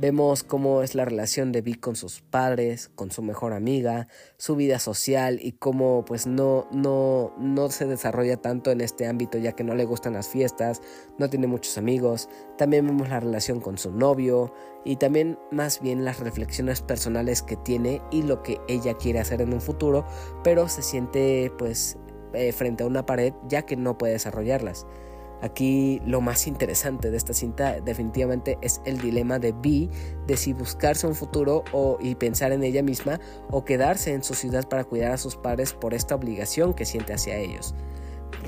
Vemos 0.00 0.44
cómo 0.44 0.80
es 0.80 0.94
la 0.94 1.04
relación 1.04 1.52
de 1.52 1.60
Vi 1.60 1.74
con 1.74 1.94
sus 1.94 2.22
padres, 2.22 2.90
con 2.94 3.10
su 3.10 3.20
mejor 3.20 3.52
amiga, 3.52 4.08
su 4.38 4.56
vida 4.56 4.78
social 4.78 5.38
y 5.42 5.52
cómo 5.52 6.06
pues 6.06 6.26
no, 6.26 6.66
no, 6.72 7.34
no 7.38 7.68
se 7.68 7.84
desarrolla 7.84 8.38
tanto 8.38 8.70
en 8.70 8.80
este 8.80 9.06
ámbito 9.06 9.36
ya 9.36 9.52
que 9.52 9.62
no 9.62 9.74
le 9.74 9.84
gustan 9.84 10.14
las 10.14 10.26
fiestas, 10.26 10.80
no 11.18 11.28
tiene 11.28 11.48
muchos 11.48 11.76
amigos. 11.76 12.30
También 12.56 12.86
vemos 12.86 13.10
la 13.10 13.20
relación 13.20 13.60
con 13.60 13.76
su 13.76 13.92
novio 13.92 14.54
y 14.86 14.96
también 14.96 15.38
más 15.50 15.82
bien 15.82 16.02
las 16.02 16.18
reflexiones 16.18 16.80
personales 16.80 17.42
que 17.42 17.56
tiene 17.56 18.00
y 18.10 18.22
lo 18.22 18.42
que 18.42 18.58
ella 18.68 18.94
quiere 18.94 19.20
hacer 19.20 19.42
en 19.42 19.52
un 19.52 19.60
futuro, 19.60 20.06
pero 20.42 20.66
se 20.70 20.80
siente 20.80 21.52
pues 21.58 21.98
eh, 22.32 22.52
frente 22.52 22.84
a 22.84 22.86
una 22.86 23.04
pared 23.04 23.34
ya 23.48 23.66
que 23.66 23.76
no 23.76 23.98
puede 23.98 24.14
desarrollarlas. 24.14 24.86
Aquí 25.42 26.00
lo 26.04 26.20
más 26.20 26.46
interesante 26.46 27.10
de 27.10 27.16
esta 27.16 27.32
cinta 27.32 27.80
definitivamente 27.80 28.58
es 28.60 28.80
el 28.84 28.98
dilema 29.00 29.38
de 29.38 29.52
Vi 29.52 29.90
de 30.26 30.36
si 30.36 30.52
buscarse 30.52 31.06
un 31.06 31.14
futuro 31.14 31.64
o, 31.72 31.98
y 32.00 32.14
pensar 32.14 32.52
en 32.52 32.62
ella 32.62 32.82
misma 32.82 33.20
o 33.50 33.64
quedarse 33.64 34.12
en 34.12 34.22
su 34.22 34.34
ciudad 34.34 34.68
para 34.68 34.84
cuidar 34.84 35.12
a 35.12 35.16
sus 35.16 35.36
padres 35.36 35.72
por 35.72 35.94
esta 35.94 36.14
obligación 36.14 36.74
que 36.74 36.84
siente 36.84 37.14
hacia 37.14 37.36
ellos. 37.36 37.74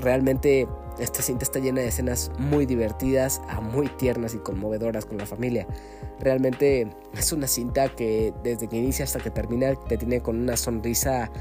Realmente 0.01 0.67
esta 0.99 1.21
cinta 1.21 1.43
está 1.43 1.59
llena 1.59 1.81
de 1.81 1.87
escenas 1.87 2.31
muy 2.37 2.65
divertidas, 2.65 3.41
muy 3.73 3.87
tiernas 3.87 4.33
y 4.33 4.37
conmovedoras 4.37 5.05
con 5.05 5.17
la 5.17 5.25
familia. 5.25 5.67
Realmente 6.19 6.87
es 7.17 7.31
una 7.31 7.47
cinta 7.47 7.89
que 7.89 8.33
desde 8.43 8.67
que 8.67 8.77
inicia 8.77 9.05
hasta 9.05 9.19
que 9.19 9.31
termina 9.31 9.75
te 9.87 9.97
tiene 9.97 10.21
con 10.21 10.39
una 10.39 10.57
sonrisa 10.57 11.31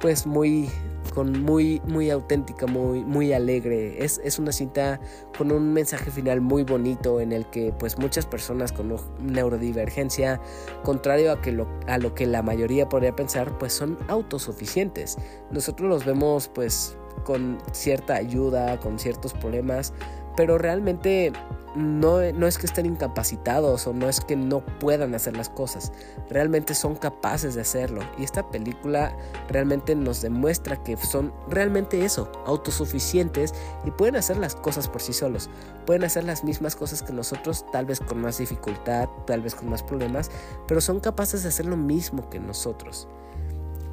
pues 0.00 0.26
muy 0.26 0.68
con 1.14 1.42
muy 1.42 1.80
muy 1.86 2.10
auténtica, 2.10 2.66
muy 2.66 3.04
muy 3.04 3.32
alegre. 3.32 4.04
Es, 4.04 4.20
es, 4.24 4.38
una 4.38 4.52
cinta 4.52 5.00
con 5.36 5.50
un 5.50 5.72
mensaje 5.72 6.10
final 6.10 6.40
muy 6.40 6.62
bonito 6.62 7.20
en 7.20 7.32
el 7.32 7.46
que 7.46 7.72
pues 7.78 7.98
muchas 7.98 8.26
personas 8.26 8.72
con 8.72 8.94
neurodivergencia, 9.20 10.40
contrario 10.84 11.32
a 11.32 11.40
que 11.40 11.52
lo, 11.52 11.66
a 11.86 11.98
lo 11.98 12.14
que 12.14 12.26
la 12.26 12.42
mayoría 12.42 12.88
podría 12.88 13.16
pensar, 13.16 13.56
pues 13.58 13.72
son 13.72 13.98
autosuficientes. 14.08 15.16
Nosotros 15.50 15.88
los 15.88 16.04
vemos 16.04 16.48
pues 16.54 16.96
con 17.24 17.58
cierta 17.72 18.14
ayuda, 18.14 18.78
con 18.78 18.98
ciertos 18.98 19.32
problemas, 19.34 19.92
pero 20.36 20.58
realmente 20.58 21.32
no, 21.78 22.20
no, 22.32 22.46
es 22.46 22.58
que 22.58 22.66
estén 22.66 22.86
incapacitados 22.86 23.86
o 23.86 23.92
no 23.92 24.08
es 24.08 24.20
que 24.20 24.36
no 24.36 24.60
puedan 24.60 25.14
hacer 25.14 25.36
las 25.36 25.48
cosas, 25.48 25.92
realmente 26.28 26.74
son 26.74 26.96
capaces 26.96 27.54
de 27.54 27.60
hacerlo. 27.60 28.02
Y 28.18 28.24
esta 28.24 28.50
película 28.50 29.16
realmente 29.48 29.94
nos 29.94 30.20
demuestra 30.20 30.82
que 30.82 30.96
son 30.96 31.32
realmente 31.48 32.04
eso, 32.04 32.30
autosuficientes 32.46 33.54
y 33.84 33.90
pueden 33.90 34.16
hacer 34.16 34.36
las 34.36 34.54
cosas 34.54 34.88
por 34.88 35.00
sí 35.00 35.12
solos. 35.12 35.48
Pueden 35.86 36.04
hacer 36.04 36.24
las 36.24 36.44
mismas 36.44 36.76
cosas 36.76 37.02
que 37.02 37.12
nosotros, 37.12 37.64
tal 37.72 37.86
vez 37.86 38.00
con 38.00 38.20
más 38.20 38.38
dificultad, 38.38 39.08
tal 39.26 39.42
vez 39.42 39.54
con 39.54 39.68
más 39.70 39.82
problemas, 39.82 40.30
pero 40.66 40.80
son 40.80 41.00
capaces 41.00 41.42
de 41.42 41.48
hacer 41.48 41.66
lo 41.66 41.76
mismo 41.76 42.28
que 42.28 42.40
nosotros. 42.40 43.08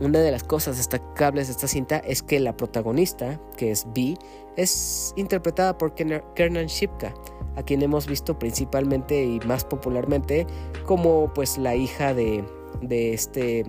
Una 0.02 0.20
de 0.20 0.32
las 0.32 0.44
cosas 0.44 0.78
destacables 0.78 1.48
de 1.48 1.54
esta 1.54 1.68
cinta 1.68 1.98
es 2.00 2.22
que 2.22 2.40
la 2.40 2.58
protagonista, 2.58 3.40
que 3.56 3.72
es 3.72 3.88
B, 3.94 4.18
es 4.58 5.14
interpretada 5.16 5.78
por 5.78 5.94
Kernan 5.96 6.66
Shipka, 6.68 7.14
a 7.56 7.64
quien 7.64 7.82
hemos 7.82 8.06
visto 8.06 8.38
principalmente 8.38 9.24
y 9.24 9.40
más 9.42 9.64
popularmente 9.64 10.46
como 10.86 11.34
pues 11.34 11.58
la 11.58 11.76
hija 11.76 12.14
de, 12.14 12.44
de 12.82 13.14
este 13.14 13.66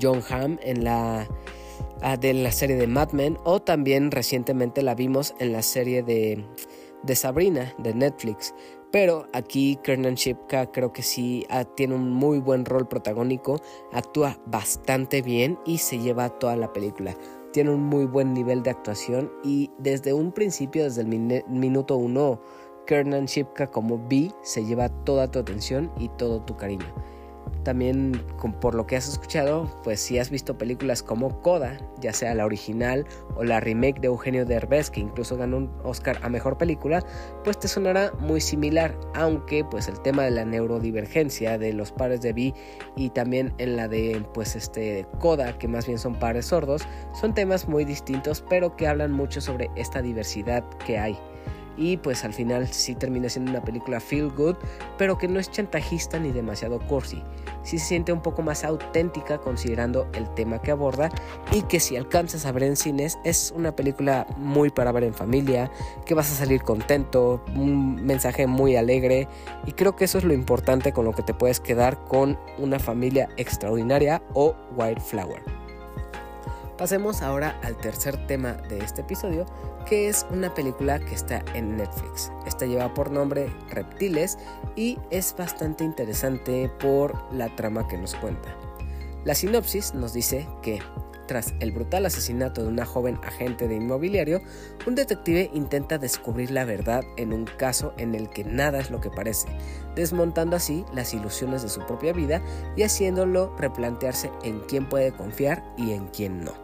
John 0.00 0.22
Hamm 0.28 0.58
en 0.62 0.84
la, 0.84 1.28
ah, 2.00 2.16
de 2.16 2.32
la 2.34 2.52
serie 2.52 2.76
de 2.76 2.86
Mad 2.86 3.12
Men 3.12 3.38
o 3.44 3.60
también 3.60 4.10
recientemente 4.10 4.82
la 4.82 4.94
vimos 4.94 5.34
en 5.40 5.52
la 5.52 5.62
serie 5.62 6.02
de, 6.02 6.44
de 7.02 7.16
Sabrina 7.16 7.74
de 7.78 7.94
Netflix. 7.94 8.54
Pero 8.94 9.26
aquí 9.32 9.76
Kernan 9.82 10.14
Shipka 10.14 10.70
creo 10.70 10.92
que 10.92 11.02
sí 11.02 11.44
ah, 11.50 11.64
tiene 11.64 11.96
un 11.96 12.12
muy 12.12 12.38
buen 12.38 12.64
rol 12.64 12.86
protagónico, 12.86 13.60
actúa 13.92 14.38
bastante 14.46 15.20
bien 15.20 15.58
y 15.66 15.78
se 15.78 15.98
lleva 15.98 16.28
toda 16.28 16.54
la 16.54 16.72
película. 16.72 17.16
Tiene 17.52 17.70
un 17.70 17.82
muy 17.82 18.04
buen 18.04 18.32
nivel 18.32 18.62
de 18.62 18.70
actuación 18.70 19.32
y 19.42 19.72
desde 19.78 20.12
un 20.12 20.30
principio, 20.30 20.84
desde 20.84 21.00
el 21.00 21.08
minuto 21.08 21.96
uno, 21.96 22.40
Kernan 22.86 23.24
Shipka 23.24 23.68
como 23.68 23.98
B 23.98 24.30
se 24.42 24.64
lleva 24.64 24.88
toda 25.02 25.28
tu 25.28 25.40
atención 25.40 25.90
y 25.98 26.08
todo 26.10 26.42
tu 26.42 26.56
cariño. 26.56 26.86
También 27.64 28.20
por 28.60 28.74
lo 28.74 28.86
que 28.86 28.96
has 28.96 29.08
escuchado, 29.08 29.68
pues 29.82 30.00
si 30.00 30.18
has 30.18 30.30
visto 30.30 30.56
películas 30.58 31.02
como 31.02 31.40
Coda, 31.40 31.78
ya 32.00 32.12
sea 32.12 32.34
la 32.34 32.44
original 32.44 33.06
o 33.36 33.44
la 33.44 33.60
remake 33.60 34.00
de 34.00 34.08
Eugenio 34.08 34.44
Derbez, 34.44 34.90
que 34.90 35.00
incluso 35.00 35.36
ganó 35.36 35.56
un 35.56 35.70
Oscar 35.82 36.18
a 36.22 36.28
Mejor 36.28 36.58
Película, 36.58 37.02
pues 37.42 37.58
te 37.58 37.68
sonará 37.68 38.12
muy 38.20 38.40
similar, 38.40 38.94
aunque 39.14 39.64
pues 39.64 39.88
el 39.88 39.98
tema 40.00 40.24
de 40.24 40.30
la 40.32 40.44
neurodivergencia 40.44 41.56
de 41.58 41.72
los 41.72 41.90
pares 41.90 42.20
de 42.20 42.32
B 42.32 42.54
y 42.96 43.10
también 43.10 43.54
en 43.58 43.76
la 43.76 43.88
de 43.88 44.24
pues 44.34 44.56
este 44.56 45.06
Coda, 45.18 45.58
que 45.58 45.66
más 45.66 45.86
bien 45.86 45.98
son 45.98 46.14
pares 46.14 46.46
sordos, 46.46 46.82
son 47.18 47.34
temas 47.34 47.66
muy 47.66 47.84
distintos, 47.84 48.44
pero 48.48 48.76
que 48.76 48.86
hablan 48.86 49.12
mucho 49.12 49.40
sobre 49.40 49.70
esta 49.74 50.02
diversidad 50.02 50.64
que 50.86 50.98
hay 50.98 51.18
y 51.76 51.96
pues 51.96 52.24
al 52.24 52.32
final 52.32 52.68
sí 52.68 52.94
termina 52.94 53.28
siendo 53.28 53.50
una 53.50 53.62
película 53.62 54.00
feel 54.00 54.30
good, 54.30 54.56
pero 54.98 55.18
que 55.18 55.28
no 55.28 55.40
es 55.40 55.50
chantajista 55.50 56.18
ni 56.18 56.32
demasiado 56.32 56.78
cursi. 56.80 57.22
Sí 57.62 57.78
se 57.78 57.86
siente 57.86 58.12
un 58.12 58.20
poco 58.20 58.42
más 58.42 58.64
auténtica 58.64 59.38
considerando 59.38 60.06
el 60.12 60.32
tema 60.34 60.60
que 60.60 60.70
aborda 60.70 61.08
y 61.52 61.62
que 61.62 61.80
si 61.80 61.96
alcanzas 61.96 62.44
a 62.46 62.52
ver 62.52 62.64
en 62.64 62.76
cines 62.76 63.18
es 63.24 63.52
una 63.56 63.74
película 63.74 64.26
muy 64.36 64.70
para 64.70 64.92
ver 64.92 65.04
en 65.04 65.14
familia, 65.14 65.70
que 66.04 66.14
vas 66.14 66.30
a 66.30 66.34
salir 66.34 66.62
contento, 66.62 67.42
un 67.54 68.04
mensaje 68.04 68.46
muy 68.46 68.76
alegre 68.76 69.28
y 69.66 69.72
creo 69.72 69.96
que 69.96 70.04
eso 70.04 70.18
es 70.18 70.24
lo 70.24 70.34
importante 70.34 70.92
con 70.92 71.04
lo 71.04 71.12
que 71.12 71.22
te 71.22 71.34
puedes 71.34 71.60
quedar 71.60 72.04
con 72.04 72.38
una 72.58 72.78
familia 72.78 73.28
extraordinaria 73.36 74.22
o 74.34 74.54
Wildflower. 74.76 75.63
Pasemos 76.78 77.22
ahora 77.22 77.58
al 77.62 77.76
tercer 77.76 78.26
tema 78.26 78.54
de 78.54 78.78
este 78.78 79.02
episodio, 79.02 79.46
que 79.86 80.08
es 80.08 80.26
una 80.30 80.52
película 80.52 80.98
que 80.98 81.14
está 81.14 81.44
en 81.54 81.76
Netflix. 81.76 82.32
Esta 82.46 82.66
lleva 82.66 82.92
por 82.94 83.12
nombre 83.12 83.48
Reptiles 83.70 84.38
y 84.74 84.98
es 85.10 85.36
bastante 85.38 85.84
interesante 85.84 86.68
por 86.80 87.32
la 87.32 87.54
trama 87.54 87.86
que 87.86 87.96
nos 87.96 88.16
cuenta. 88.16 88.56
La 89.24 89.36
sinopsis 89.36 89.94
nos 89.94 90.12
dice 90.12 90.48
que 90.62 90.80
tras 91.26 91.54
el 91.60 91.72
brutal 91.72 92.06
asesinato 92.06 92.62
de 92.62 92.68
una 92.68 92.84
joven 92.84 93.18
agente 93.22 93.68
de 93.68 93.76
inmobiliario, 93.76 94.42
un 94.86 94.94
detective 94.94 95.50
intenta 95.54 95.98
descubrir 95.98 96.50
la 96.50 96.64
verdad 96.64 97.02
en 97.16 97.32
un 97.32 97.44
caso 97.44 97.94
en 97.96 98.14
el 98.14 98.28
que 98.28 98.44
nada 98.44 98.80
es 98.80 98.90
lo 98.90 99.00
que 99.00 99.10
parece, 99.10 99.48
desmontando 99.94 100.56
así 100.56 100.84
las 100.92 101.14
ilusiones 101.14 101.62
de 101.62 101.68
su 101.68 101.80
propia 101.86 102.12
vida 102.12 102.42
y 102.76 102.82
haciéndolo 102.82 103.54
replantearse 103.56 104.30
en 104.42 104.60
quién 104.60 104.88
puede 104.88 105.12
confiar 105.12 105.64
y 105.76 105.92
en 105.92 106.08
quién 106.08 106.44
no. 106.44 106.63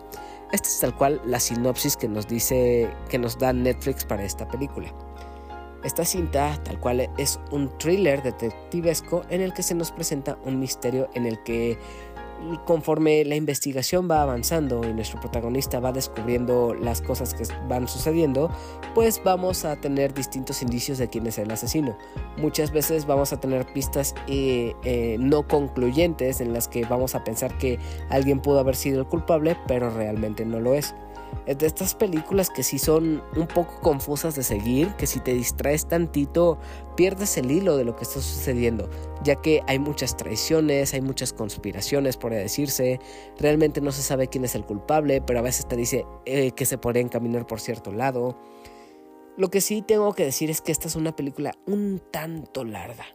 Esta 0.52 0.68
es 0.68 0.80
tal 0.80 0.96
cual 0.96 1.20
la 1.24 1.38
sinopsis 1.38 1.96
que 1.96 2.08
nos 2.08 2.26
dice 2.26 2.90
que 3.08 3.18
nos 3.18 3.38
da 3.38 3.52
Netflix 3.52 4.04
para 4.04 4.24
esta 4.24 4.48
película. 4.48 4.92
Esta 5.84 6.04
cinta 6.04 6.60
tal 6.64 6.78
cual 6.78 7.08
es 7.16 7.40
un 7.52 7.70
thriller 7.78 8.22
detectivesco 8.22 9.22
en 9.30 9.40
el 9.40 9.54
que 9.54 9.62
se 9.62 9.74
nos 9.74 9.92
presenta 9.92 10.36
un 10.44 10.58
misterio 10.58 11.08
en 11.14 11.24
el 11.24 11.42
que 11.42 11.78
conforme 12.64 13.24
la 13.24 13.36
investigación 13.36 14.08
va 14.10 14.22
avanzando 14.22 14.82
y 14.84 14.92
nuestro 14.92 15.20
protagonista 15.20 15.80
va 15.80 15.92
descubriendo 15.92 16.74
las 16.74 17.02
cosas 17.02 17.34
que 17.34 17.44
van 17.68 17.88
sucediendo, 17.88 18.50
pues 18.94 19.20
vamos 19.24 19.64
a 19.64 19.76
tener 19.76 20.14
distintos 20.14 20.62
indicios 20.62 20.98
de 20.98 21.08
quién 21.08 21.26
es 21.26 21.38
el 21.38 21.50
asesino. 21.50 21.96
Muchas 22.38 22.72
veces 22.72 23.06
vamos 23.06 23.32
a 23.32 23.40
tener 23.40 23.66
pistas 23.72 24.14
eh, 24.26 24.74
eh, 24.84 25.16
no 25.18 25.46
concluyentes 25.46 26.40
en 26.40 26.52
las 26.52 26.68
que 26.68 26.84
vamos 26.84 27.14
a 27.14 27.24
pensar 27.24 27.56
que 27.58 27.78
alguien 28.08 28.40
pudo 28.40 28.60
haber 28.60 28.76
sido 28.76 29.00
el 29.00 29.06
culpable, 29.06 29.56
pero 29.66 29.90
realmente 29.90 30.44
no 30.44 30.60
lo 30.60 30.74
es 30.74 30.94
de 31.46 31.66
estas 31.66 31.94
películas 31.94 32.50
que 32.50 32.62
sí 32.62 32.78
son 32.78 33.22
un 33.36 33.46
poco 33.46 33.80
confusas 33.80 34.34
de 34.36 34.42
seguir, 34.42 34.94
que 34.96 35.06
si 35.06 35.20
te 35.20 35.34
distraes 35.34 35.86
tantito 35.86 36.58
pierdes 36.96 37.36
el 37.38 37.50
hilo 37.50 37.76
de 37.76 37.84
lo 37.84 37.96
que 37.96 38.04
está 38.04 38.20
sucediendo, 38.20 38.88
ya 39.24 39.36
que 39.36 39.62
hay 39.66 39.78
muchas 39.78 40.16
traiciones, 40.16 40.94
hay 40.94 41.00
muchas 41.00 41.32
conspiraciones, 41.32 42.16
por 42.16 42.32
decirse, 42.32 43.00
realmente 43.38 43.80
no 43.80 43.92
se 43.92 44.02
sabe 44.02 44.28
quién 44.28 44.44
es 44.44 44.54
el 44.54 44.64
culpable, 44.64 45.20
pero 45.20 45.38
a 45.38 45.42
veces 45.42 45.66
te 45.66 45.76
dice 45.76 46.04
eh, 46.26 46.52
que 46.52 46.66
se 46.66 46.78
podría 46.78 47.02
encaminar 47.02 47.46
por 47.46 47.60
cierto 47.60 47.92
lado. 47.92 48.38
Lo 49.36 49.48
que 49.50 49.60
sí 49.60 49.82
tengo 49.82 50.12
que 50.12 50.24
decir 50.24 50.50
es 50.50 50.60
que 50.60 50.72
esta 50.72 50.88
es 50.88 50.96
una 50.96 51.16
película 51.16 51.54
un 51.66 52.02
tanto 52.10 52.64
larga. 52.64 53.06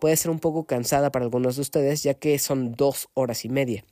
Puede 0.00 0.16
ser 0.16 0.30
un 0.30 0.38
poco 0.38 0.64
cansada 0.64 1.10
para 1.10 1.24
algunos 1.24 1.56
de 1.56 1.62
ustedes, 1.62 2.02
ya 2.02 2.14
que 2.14 2.38
son 2.38 2.72
dos 2.72 3.08
horas 3.14 3.44
y 3.44 3.48
media. 3.48 3.84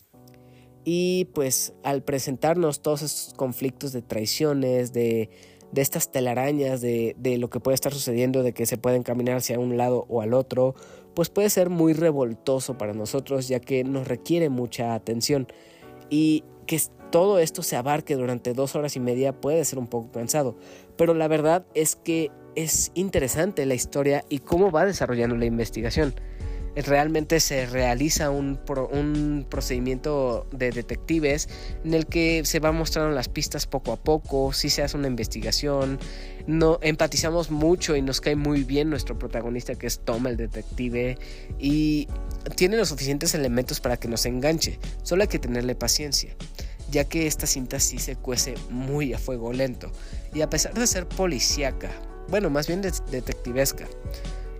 Y 0.84 1.26
pues 1.34 1.74
al 1.82 2.02
presentarnos 2.02 2.80
todos 2.80 3.02
esos 3.02 3.34
conflictos 3.34 3.92
de 3.92 4.02
traiciones, 4.02 4.92
de, 4.92 5.30
estas 5.74 6.10
telarañas, 6.10 6.80
de, 6.80 7.14
de, 7.18 7.38
lo 7.38 7.50
que 7.50 7.60
puede 7.60 7.74
estar 7.74 7.92
sucediendo, 7.92 8.42
de 8.42 8.52
que 8.52 8.66
se 8.66 8.78
pueden 8.78 9.02
caminar 9.02 9.36
hacia 9.36 9.58
un 9.58 9.76
lado 9.76 10.06
o 10.08 10.22
al 10.22 10.32
otro, 10.32 10.74
pues 11.14 11.28
puede 11.28 11.50
ser 11.50 11.68
muy 11.68 11.92
revoltoso 11.92 12.78
para 12.78 12.94
nosotros 12.94 13.48
ya 13.48 13.60
que 13.60 13.84
nos 13.84 14.08
requiere 14.08 14.48
mucha 14.48 14.94
atención. 14.94 15.46
Y 16.10 16.44
que 16.66 16.80
todo 17.10 17.38
esto 17.38 17.62
se 17.62 17.76
abarque 17.76 18.14
durante 18.14 18.52
dos 18.52 18.76
horas 18.76 18.94
y 18.96 19.00
media 19.00 19.32
puede 19.32 19.64
ser 19.64 19.78
un 19.78 19.86
poco 19.86 20.12
cansado. 20.12 20.56
Pero 20.96 21.14
la 21.14 21.26
verdad 21.26 21.66
es 21.74 21.96
que 21.96 22.30
es 22.54 22.92
interesante 22.94 23.66
la 23.66 23.74
historia 23.74 24.24
y 24.28 24.40
cómo 24.40 24.70
va 24.70 24.84
desarrollando 24.84 25.36
la 25.36 25.46
investigación. 25.46 26.14
Realmente 26.82 27.40
se 27.40 27.66
realiza 27.66 28.30
un, 28.30 28.58
un, 28.92 29.46
procedimiento 29.48 30.46
de 30.52 30.70
detectives 30.70 31.48
en 31.84 31.94
el 31.94 32.06
que 32.06 32.44
se 32.44 32.60
van 32.60 32.76
mostrando 32.76 33.14
las 33.14 33.28
pistas 33.28 33.66
poco 33.66 33.92
a 33.92 33.96
poco, 33.96 34.52
si 34.52 34.70
se 34.70 34.82
hace 34.82 34.96
una 34.96 35.08
investigación, 35.08 35.98
no 36.46 36.78
empatizamos 36.82 37.50
mucho 37.50 37.96
y 37.96 38.02
nos 38.02 38.20
cae 38.20 38.36
muy 38.36 38.64
bien 38.64 38.90
nuestro 38.90 39.18
protagonista 39.18 39.74
que 39.74 39.86
es 39.86 40.00
Tom 40.00 40.26
el 40.26 40.36
detective 40.36 41.18
y 41.58 42.08
tiene 42.54 42.76
los 42.76 42.88
suficientes 42.88 43.34
elementos 43.34 43.80
para 43.80 43.96
que 43.96 44.08
nos 44.08 44.24
enganche, 44.26 44.78
solo 45.02 45.22
hay 45.22 45.28
que 45.28 45.38
tenerle 45.38 45.74
paciencia 45.74 46.34
ya 46.90 47.04
que 47.04 47.26
esta 47.26 47.46
cinta 47.46 47.80
sí 47.80 47.98
se 47.98 48.16
cuece 48.16 48.54
muy 48.70 49.12
a 49.12 49.18
fuego 49.18 49.52
lento 49.52 49.92
y 50.32 50.40
a 50.40 50.50
pesar 50.50 50.74
de 50.74 50.86
ser 50.86 51.06
policíaca, 51.06 51.90
bueno, 52.28 52.50
más 52.50 52.66
bien 52.66 52.82
detectivesca, 52.82 53.86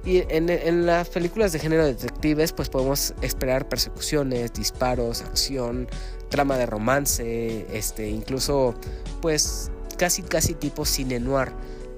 y 0.05 0.24
en, 0.28 0.86
las 0.86 1.09
películas 1.09 1.53
de 1.53 1.59
género 1.59 1.84
detectives, 1.84 2.53
pues 2.53 2.68
podemos 2.68 3.14
esperar 3.20 3.68
persecuciones, 3.68 4.53
disparos, 4.53 5.22
acción, 5.22 5.88
trama 6.28 6.57
de 6.57 6.66
romance, 6.66 7.66
este, 7.72 8.09
incluso, 8.09 8.74
pues 9.20 9.70
casi 9.99 10.22
casi 10.22 10.55
tipo 10.55 10.84
cine 10.84 11.20
noir. 11.20 11.49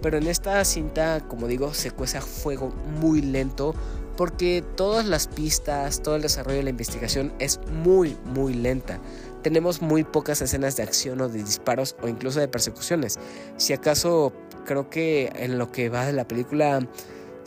Pero 0.03 0.16
en 0.16 0.26
esta 0.26 0.64
cinta, 0.64 1.20
como 1.28 1.46
digo, 1.46 1.74
se 1.74 1.90
cuece 1.90 2.18
a 2.18 2.22
fuego 2.22 2.70
muy 3.01 3.20
lento 3.20 3.74
porque 4.16 4.62
todas 4.76 5.07
las 5.07 5.28
pistas, 5.28 6.03
todo 6.03 6.16
el 6.16 6.22
desarrollo 6.22 6.59
de 6.59 6.64
la 6.64 6.70
investigación 6.70 7.32
es 7.38 7.61
muy, 7.84 8.16
muy 8.24 8.55
lenta. 8.55 8.98
Tenemos 9.42 9.80
muy 9.80 10.05
pocas 10.05 10.42
escenas 10.42 10.76
de 10.76 10.82
acción 10.82 11.20
o 11.20 11.28
de 11.28 11.42
disparos 11.42 11.96
o 12.03 12.09
incluso 12.09 12.40
de 12.40 12.48
persecuciones. 12.48 13.18
Si 13.57 13.72
acaso, 13.72 14.32
creo 14.66 14.90
que 14.90 15.32
en 15.36 15.59
lo 15.59 15.72
que 15.72 15.88
va 15.88 16.05
de 16.05 16.12
la 16.12 16.28
película 16.28 16.86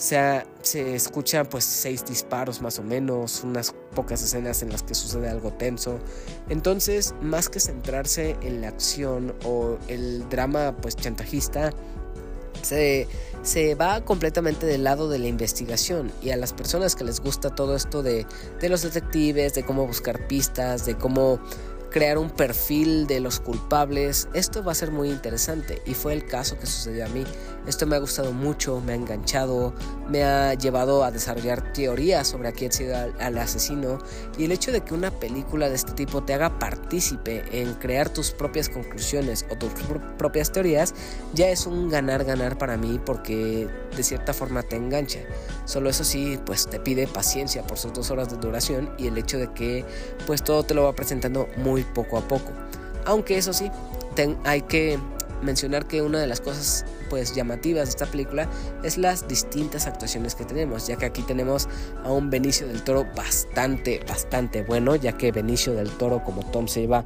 se, 0.04 0.45
se 0.64 0.95
escuchan 0.95 1.45
pues 1.45 1.64
seis 1.64 2.04
disparos 2.06 2.62
más 2.62 2.78
o 2.78 2.84
menos, 2.84 3.41
unas 3.41 3.74
pocas 3.95 4.22
escenas 4.22 4.62
en 4.62 4.70
las 4.70 4.84
que 4.84 4.95
sucede 4.95 5.30
algo 5.30 5.54
tenso. 5.54 5.97
Entonces, 6.49 7.16
más 7.22 7.47
que 7.47 7.62
centrarse 7.62 8.36
en 8.41 8.60
la 8.60 8.68
acción 8.68 9.34
o 9.45 9.78
el 9.88 10.28
drama 10.28 10.76
pues 10.82 10.97
chantajista, 10.97 11.70
se, 12.64 13.08
se, 13.43 13.76
va 13.76 14.04
completamente 14.04 14.66
del 14.66 14.84
lado 14.84 15.08
de 15.08 15.20
la 15.20 15.28
investigación 15.28 16.12
y 16.22 16.32
a 16.32 16.38
las 16.38 16.51
personas 16.51 16.95
que 16.95 17.06
les 17.06 17.22
gusta 17.22 17.56
todo 17.56 17.74
esto 17.74 18.04
de, 18.04 18.26
de 18.60 18.70
los 18.70 18.82
detectives, 18.82 19.54
de 19.54 19.64
cómo 19.64 19.88
buscar 19.88 20.28
pistas, 20.28 20.86
de 20.86 20.95
cómo 20.97 21.39
crear 21.94 22.18
un 22.18 22.32
perfil 22.32 23.06
de 23.06 23.20
los 23.20 23.39
culpables. 23.39 24.28
Esto 24.34 24.64
va 24.64 24.72
a 24.72 24.76
ser 24.76 24.91
muy 24.91 25.10
interesante 25.10 25.82
y 25.86 25.94
fue 25.94 26.14
el 26.14 26.26
caso 26.26 26.58
que 26.60 26.66
sucedió 26.66 27.06
a 27.06 27.10
mí. 27.10 27.24
Esto 27.68 27.86
me 27.86 27.96
ha 27.96 28.00
gustado 28.00 28.34
mucho, 28.34 28.82
me 28.82 28.94
ha 28.94 28.96
enganchado, 28.96 29.74
me 30.10 30.24
ha 30.24 30.56
llevado 30.56 31.04
a 31.04 31.12
desarrollar 31.12 31.72
teorías 31.72 32.28
sobre 32.28 32.50
a 32.50 32.52
quién 32.52 32.72
sido 32.72 32.96
al 33.20 33.38
asesino 33.38 34.00
y 34.38 34.46
el 34.46 34.52
hecho 34.52 34.72
de 34.72 34.82
que 34.82 34.94
una 34.94 35.12
película 35.12 35.70
de 35.70 35.76
este 35.76 35.94
tipo 35.94 36.24
te 36.24 36.34
haga 36.34 36.58
partícipe 36.60 37.44
en 37.52 37.76
crear 37.76 38.10
tus 38.10 38.32
propias 38.32 38.68
conclusiones 38.68 39.46
o 39.52 39.56
tus 39.56 39.72
propias 40.18 40.52
teorías 40.52 40.94
ya 41.34 41.50
es 41.50 41.68
un 41.68 41.89
ganar-ganar 41.89 42.58
para 42.58 42.76
mí 42.76 43.00
porque 43.06 43.70
de 43.96 44.04
cierta 44.04 44.34
forma 44.34 44.64
te 44.64 44.76
engancha. 44.76 45.20
Solo 45.66 45.89
eso 45.89 46.04
sí, 46.04 46.39
pues 46.46 46.68
te 46.68 46.80
pide 46.80 47.08
paciencia 47.08 47.66
por 47.66 47.78
sus 47.78 47.94
dos 47.94 48.10
horas 48.12 48.30
de 48.30 48.38
duración 48.38 48.94
y 48.98 49.08
el 49.08 49.18
hecho 49.18 49.38
de 49.38 49.54
que 49.54 49.86
pues 50.26 50.44
todo 50.44 50.64
te 50.64 50.74
lo 50.74 50.84
va 50.84 50.94
presentando 50.94 51.48
muy 51.58 51.83
poco 51.84 52.18
a 52.18 52.22
poco. 52.22 52.52
Aunque 53.06 53.38
eso 53.38 53.54
sí, 53.54 53.70
hay 54.44 54.62
que 54.62 55.00
mencionar 55.42 55.88
que 55.88 56.02
una 56.02 56.20
de 56.20 56.28
las 56.28 56.42
cosas 56.42 56.86
pues 57.10 57.36
llamativas 57.36 57.86
de 57.86 57.90
esta 57.90 58.06
película 58.06 58.50
es 58.84 58.98
las 58.98 59.28
distintas 59.28 59.86
actuaciones 59.88 60.36
que 60.36 60.46
tenemos, 60.46 60.88
ya 60.88 60.96
que 60.96 61.06
aquí 61.06 61.22
tenemos 61.22 61.68
a 62.04 62.12
un 62.12 62.30
Benicio 62.30 62.68
del 62.68 62.84
Toro 62.84 63.06
bastante, 63.16 64.00
bastante 64.08 64.64
bueno, 64.64 64.96
ya 64.96 65.18
que 65.18 65.32
Benicio 65.32 65.74
del 65.74 65.92
Toro 65.92 66.24
como 66.24 66.44
Tom 66.44 66.68
se 66.68 66.82
lleva 66.82 67.04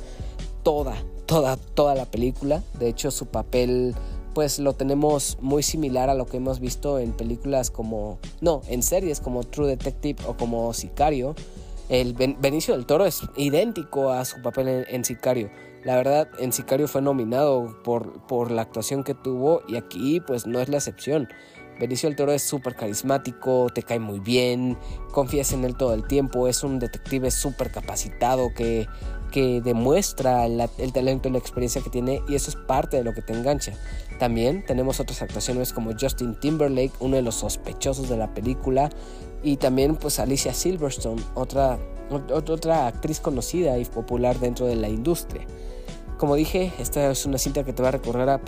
toda, 0.63 0.95
toda, 1.25 1.57
toda 1.57 1.95
la 1.95 2.05
película. 2.05 2.61
De 2.79 2.87
hecho, 2.87 3.11
su 3.11 3.25
papel 3.25 3.95
pues 4.33 4.59
lo 4.59 4.73
tenemos 4.73 5.39
muy 5.41 5.63
similar 5.63 6.11
a 6.11 6.13
lo 6.13 6.27
que 6.27 6.37
hemos 6.37 6.59
visto 6.59 6.99
en 6.99 7.11
películas 7.11 7.71
como, 7.71 8.19
no, 8.39 8.61
en 8.67 8.83
series 8.83 9.19
como 9.19 9.43
True 9.43 9.67
Detective 9.67 10.23
o 10.27 10.37
como 10.37 10.73
Sicario. 10.73 11.33
El 11.89 12.13
Benicio 12.13 12.75
del 12.75 12.85
Toro 12.85 13.05
es 13.05 13.21
idéntico 13.37 14.11
a 14.11 14.25
su 14.25 14.41
papel 14.41 14.85
en, 14.89 15.05
Sicario. 15.05 15.49
La 15.85 15.95
verdad, 15.95 16.27
en 16.37 16.51
Sicario 16.51 16.87
fue 16.89 17.01
nominado 17.01 17.81
por, 17.83 18.27
por 18.27 18.51
la 18.51 18.63
actuación 18.63 19.05
que 19.05 19.13
tuvo 19.13 19.61
y 19.69 19.77
aquí 19.77 20.19
pues 20.19 20.45
no 20.45 20.59
es 20.59 20.67
la 20.67 20.77
excepción. 20.77 21.29
Benicio 21.79 22.09
del 22.09 22.17
Toro 22.17 22.33
es 22.33 22.41
súper 22.41 22.75
carismático, 22.75 23.67
te 23.73 23.83
cae 23.83 23.99
muy 23.99 24.19
bien, 24.19 24.77
confías 25.13 25.53
en 25.53 25.63
él 25.63 25.77
todo 25.77 25.93
el 25.93 26.05
tiempo, 26.07 26.47
es 26.47 26.63
un 26.63 26.79
detective 26.79 27.29
súper 27.29 27.71
capacitado 27.71 28.49
que, 28.53 28.87
que 29.31 29.61
demuestra 29.61 30.45
el 30.45 30.93
talento 30.93 31.29
y 31.29 31.31
la 31.31 31.37
experiencia 31.37 31.81
que 31.81 31.89
tiene 31.89 32.21
y 32.27 32.35
eso 32.35 32.49
es 32.49 32.55
parte 32.55 32.97
de 32.97 33.03
lo 33.03 33.13
que 33.13 33.21
te 33.21 33.33
engancha. 33.33 33.73
También 34.19 34.65
tenemos 34.65 34.99
otras 34.99 35.21
actuaciones 35.21 35.71
como 35.71 35.91
Justin 35.97 36.39
Timberlake, 36.39 36.93
uno 36.99 37.17
de 37.17 37.21
los 37.21 37.35
sospechosos 37.35 38.09
de 38.09 38.17
la 38.17 38.33
película, 38.33 38.89
y 39.43 39.57
también 39.57 39.95
pues 39.95 40.19
Alicia 40.19 40.53
Silverstone, 40.53 41.21
otra, 41.35 41.79
otra 42.09 42.87
actriz 42.87 43.19
conocida 43.19 43.77
y 43.77 43.85
popular 43.85 44.39
dentro 44.39 44.65
de 44.65 44.75
la 44.75 44.89
industria. 44.89 45.45
Como 46.17 46.33
dije, 46.33 46.73
esta 46.79 47.11
es 47.11 47.27
una 47.27 47.37
cinta 47.37 47.63
que 47.63 47.73
te 47.73 47.83
va 47.83 47.89
a 47.89 47.91
recorrer 47.91 48.27
a, 48.27 48.41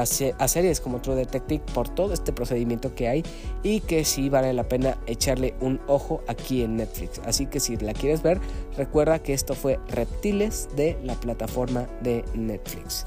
a, 0.00 0.06
series 0.06 0.80
como 0.80 1.00
True 1.00 1.16
Detective 1.16 1.60
por 1.74 1.88
todo 1.88 2.12
este 2.12 2.32
procedimiento 2.32 2.94
que 2.94 3.08
hay 3.08 3.24
y 3.64 3.80
que 3.80 4.04
sí 4.04 4.28
vale 4.28 4.52
la 4.52 4.68
pena 4.68 4.96
echarle 5.08 5.54
un 5.60 5.80
ojo 5.88 6.22
aquí 6.28 6.62
en 6.62 6.76
Netflix. 6.76 7.20
Así 7.26 7.46
que 7.46 7.58
si 7.58 7.76
la 7.78 7.94
quieres 7.94 8.22
ver, 8.22 8.38
recuerda 8.76 9.18
que 9.18 9.34
esto 9.34 9.54
fue 9.54 9.80
Reptiles 9.88 10.68
de 10.76 10.96
la 11.02 11.14
plataforma 11.14 11.88
de 12.00 12.24
Netflix. 12.34 13.04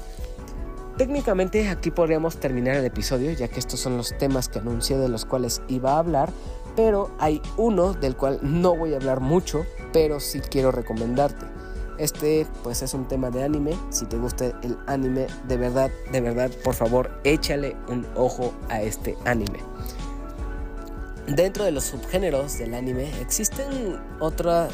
Técnicamente 0.98 1.66
aquí 1.70 1.90
podríamos 1.90 2.36
terminar 2.36 2.76
el 2.76 2.84
episodio, 2.84 3.32
ya 3.32 3.48
que 3.48 3.58
estos 3.58 3.80
son 3.80 3.96
los 3.96 4.12
temas 4.18 4.50
que 4.50 4.58
anuncié 4.58 4.98
de 4.98 5.08
los 5.08 5.24
cuales 5.24 5.62
iba 5.66 5.94
a 5.94 5.98
hablar, 5.98 6.30
pero 6.82 7.10
hay 7.18 7.42
uno 7.58 7.92
del 7.92 8.16
cual 8.16 8.38
no 8.40 8.74
voy 8.74 8.94
a 8.94 8.96
hablar 8.96 9.20
mucho, 9.20 9.66
pero 9.92 10.18
sí 10.18 10.40
quiero 10.40 10.72
recomendarte. 10.72 11.44
Este 11.98 12.46
pues 12.62 12.80
es 12.80 12.94
un 12.94 13.06
tema 13.06 13.30
de 13.30 13.42
anime, 13.42 13.78
si 13.90 14.06
te 14.06 14.16
gusta 14.16 14.46
el 14.62 14.78
anime, 14.86 15.26
de 15.46 15.58
verdad, 15.58 15.90
de 16.10 16.22
verdad, 16.22 16.50
por 16.64 16.72
favor, 16.72 17.10
échale 17.22 17.76
un 17.88 18.06
ojo 18.16 18.54
a 18.70 18.80
este 18.80 19.14
anime. 19.26 19.58
Dentro 21.26 21.64
de 21.64 21.72
los 21.72 21.84
subgéneros 21.84 22.56
del 22.56 22.72
anime 22.72 23.10
existen 23.20 24.00
otros 24.18 24.72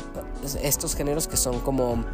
estos 0.63 0.95
géneros 0.95 1.27
que 1.27 1.37
son 1.37 1.59
como 1.59 2.05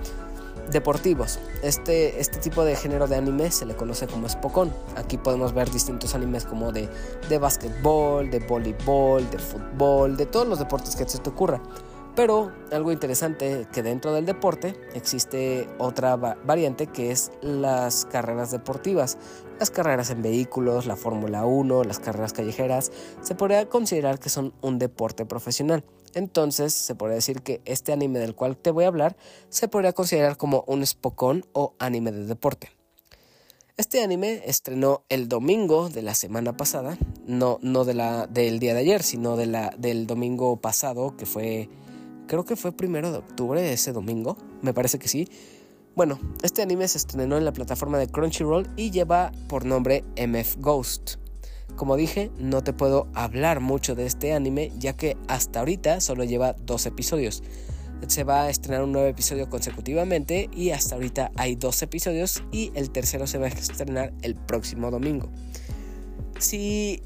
deportivos. 0.72 1.38
Este, 1.62 2.20
este 2.20 2.38
tipo 2.38 2.64
de 2.64 2.74
género 2.76 3.06
de 3.06 3.16
anime 3.16 3.50
se 3.50 3.66
le 3.66 3.76
conoce 3.76 4.06
como 4.06 4.28
Spokon. 4.28 4.72
Aquí 4.96 5.18
podemos 5.18 5.52
ver 5.52 5.70
distintos 5.70 6.14
animes 6.14 6.44
como 6.44 6.72
de, 6.72 6.88
de 7.28 7.38
básquetbol, 7.38 8.30
de 8.30 8.40
voleibol, 8.40 9.28
de 9.30 9.38
fútbol, 9.38 10.16
de 10.16 10.26
todos 10.26 10.46
los 10.48 10.58
deportes 10.58 10.96
que 10.96 11.08
se 11.08 11.18
te 11.18 11.30
ocurra. 11.30 11.60
Pero 12.14 12.52
algo 12.70 12.92
interesante 12.92 13.66
que 13.72 13.82
dentro 13.82 14.12
del 14.12 14.26
deporte 14.26 14.76
existe 14.94 15.66
otra 15.78 16.16
variante 16.16 16.86
que 16.86 17.10
es 17.10 17.32
las 17.40 18.04
carreras 18.04 18.50
deportivas. 18.50 19.16
Las 19.58 19.70
carreras 19.70 20.10
en 20.10 20.20
vehículos, 20.20 20.84
la 20.84 20.96
Fórmula 20.96 21.46
1, 21.46 21.84
las 21.84 22.00
carreras 22.00 22.34
callejeras, 22.34 22.92
se 23.22 23.34
podría 23.34 23.66
considerar 23.68 24.18
que 24.18 24.28
son 24.28 24.52
un 24.60 24.78
deporte 24.78 25.24
profesional. 25.24 25.84
Entonces 26.14 26.72
se 26.74 26.94
podría 26.94 27.16
decir 27.16 27.42
que 27.42 27.60
este 27.64 27.92
anime 27.92 28.18
del 28.18 28.34
cual 28.34 28.56
te 28.56 28.70
voy 28.70 28.84
a 28.84 28.88
hablar 28.88 29.16
se 29.48 29.68
podría 29.68 29.92
considerar 29.92 30.36
como 30.36 30.64
un 30.66 30.84
Spokon 30.86 31.44
o 31.52 31.74
anime 31.78 32.12
de 32.12 32.26
deporte. 32.26 32.70
Este 33.78 34.02
anime 34.02 34.42
estrenó 34.44 35.02
el 35.08 35.28
domingo 35.28 35.88
de 35.88 36.02
la 36.02 36.14
semana 36.14 36.56
pasada, 36.56 36.98
no, 37.26 37.58
no 37.62 37.84
de 37.84 37.94
la, 37.94 38.26
del 38.26 38.58
día 38.58 38.74
de 38.74 38.80
ayer, 38.80 39.02
sino 39.02 39.36
del 39.36 40.06
domingo 40.06 40.56
pasado, 40.60 41.16
que 41.16 41.24
fue, 41.24 41.70
creo 42.26 42.44
que 42.44 42.54
fue 42.54 42.72
primero 42.72 43.10
de 43.10 43.18
octubre 43.18 43.72
ese 43.72 43.92
domingo, 43.92 44.36
me 44.60 44.74
parece 44.74 44.98
que 44.98 45.08
sí. 45.08 45.26
Bueno, 45.96 46.18
este 46.42 46.60
anime 46.60 46.86
se 46.86 46.98
estrenó 46.98 47.38
en 47.38 47.46
la 47.46 47.52
plataforma 47.52 47.98
de 47.98 48.08
Crunchyroll 48.08 48.68
y 48.76 48.90
lleva 48.90 49.32
por 49.48 49.64
nombre 49.64 50.04
MF 50.16 50.56
Ghost. 50.58 51.21
Como 51.76 51.96
dije, 51.96 52.30
no 52.38 52.62
te 52.62 52.72
puedo 52.72 53.08
hablar 53.14 53.60
mucho 53.60 53.94
de 53.94 54.06
este 54.06 54.32
anime 54.32 54.72
ya 54.78 54.94
que 54.94 55.16
hasta 55.28 55.60
ahorita 55.60 56.00
solo 56.00 56.24
lleva 56.24 56.54
dos 56.54 56.86
episodios. 56.86 57.42
Se 58.08 58.24
va 58.24 58.42
a 58.42 58.50
estrenar 58.50 58.82
un 58.82 58.92
nuevo 58.92 59.06
episodio 59.06 59.48
consecutivamente 59.48 60.50
y 60.52 60.70
hasta 60.70 60.96
ahorita 60.96 61.30
hay 61.36 61.54
dos 61.54 61.80
episodios 61.82 62.42
y 62.50 62.72
el 62.74 62.90
tercero 62.90 63.26
se 63.26 63.38
va 63.38 63.46
a 63.46 63.50
estrenar 63.50 64.12
el 64.22 64.34
próximo 64.34 64.90
domingo. 64.90 65.30
Si 66.38 67.02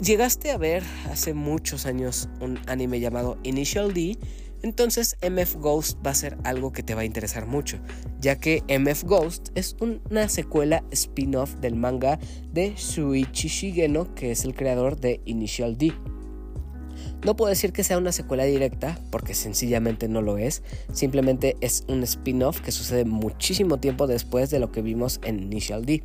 llegaste 0.00 0.52
a 0.52 0.58
ver 0.58 0.82
hace 1.10 1.34
muchos 1.34 1.86
años 1.86 2.28
un 2.40 2.58
anime 2.66 3.00
llamado 3.00 3.36
Initial 3.42 3.92
D, 3.92 4.16
entonces 4.62 5.16
MF 5.22 5.56
Ghost 5.56 5.98
va 6.04 6.10
a 6.10 6.14
ser 6.14 6.38
algo 6.44 6.72
que 6.72 6.82
te 6.82 6.94
va 6.94 7.02
a 7.02 7.04
interesar 7.04 7.46
mucho, 7.46 7.78
ya 8.20 8.36
que 8.36 8.62
MF 8.68 9.04
Ghost 9.04 9.48
es 9.54 9.76
una 9.80 10.28
secuela 10.28 10.84
spin-off 10.90 11.56
del 11.56 11.76
manga 11.76 12.18
de 12.52 12.74
Shuichi 12.76 13.48
Shigeno, 13.48 14.14
que 14.14 14.30
es 14.30 14.44
el 14.44 14.54
creador 14.54 14.98
de 14.98 15.20
Initial 15.24 15.76
D. 15.76 15.92
No 17.24 17.36
puedo 17.36 17.50
decir 17.50 17.72
que 17.72 17.84
sea 17.84 17.98
una 17.98 18.12
secuela 18.12 18.44
directa, 18.44 18.98
porque 19.10 19.34
sencillamente 19.34 20.08
no 20.08 20.22
lo 20.22 20.38
es, 20.38 20.62
simplemente 20.92 21.56
es 21.60 21.84
un 21.88 22.02
spin-off 22.02 22.60
que 22.60 22.72
sucede 22.72 23.04
muchísimo 23.04 23.78
tiempo 23.78 24.06
después 24.06 24.50
de 24.50 24.58
lo 24.58 24.72
que 24.72 24.82
vimos 24.82 25.20
en 25.24 25.40
Initial 25.40 25.84
D. 25.84 26.04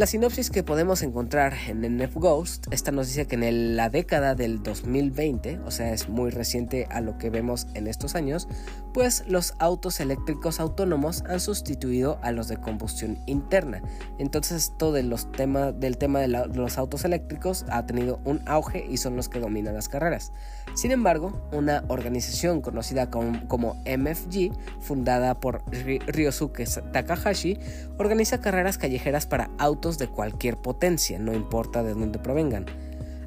La 0.00 0.06
sinopsis 0.06 0.48
que 0.48 0.62
podemos 0.62 1.02
encontrar 1.02 1.52
en 1.68 1.82
NF 1.82 2.14
Ghost, 2.14 2.68
esta 2.70 2.90
nos 2.90 3.08
dice 3.08 3.26
que 3.26 3.34
en 3.34 3.76
la 3.76 3.90
década 3.90 4.34
del 4.34 4.62
2020, 4.62 5.60
o 5.66 5.70
sea 5.70 5.92
es 5.92 6.08
muy 6.08 6.30
reciente 6.30 6.86
a 6.90 7.02
lo 7.02 7.18
que 7.18 7.28
vemos 7.28 7.66
en 7.74 7.86
estos 7.86 8.14
años, 8.14 8.48
pues 8.94 9.24
los 9.28 9.52
autos 9.58 10.00
eléctricos 10.00 10.58
autónomos 10.58 11.22
han 11.28 11.38
sustituido 11.38 12.18
a 12.22 12.32
los 12.32 12.48
de 12.48 12.56
combustión 12.56 13.18
interna. 13.26 13.82
Entonces 14.18 14.72
todo 14.78 14.92
de 14.92 15.02
los 15.02 15.30
temas, 15.32 15.78
del 15.78 15.98
tema 15.98 16.20
de, 16.20 16.28
los 16.28 16.78
autos 16.78 17.04
eléctricos 17.04 17.66
ha 17.68 17.84
tenido 17.84 18.20
un 18.24 18.40
auge 18.46 18.86
y 18.88 18.96
son 18.96 19.16
los 19.16 19.28
que 19.28 19.38
dominan 19.38 19.74
las 19.74 19.90
carreras. 19.90 20.32
Sin 20.74 20.92
embargo, 20.92 21.46
una 21.52 21.84
organización 21.88 22.62
conocida 22.62 23.10
como, 23.10 23.46
como 23.48 23.74
MFG, 23.84 24.52
fundada 24.80 25.40
por 25.40 25.62
Ryosuke 25.70 26.64
Takahashi, 26.90 27.58
organiza 27.98 28.40
carreras 28.40 28.78
callejeras 28.78 29.26
para 29.26 29.50
autos 29.58 29.89
de 29.98 30.08
cualquier 30.08 30.56
potencia, 30.56 31.18
no 31.18 31.32
importa 31.34 31.82
de 31.82 31.94
dónde 31.94 32.18
provengan. 32.18 32.66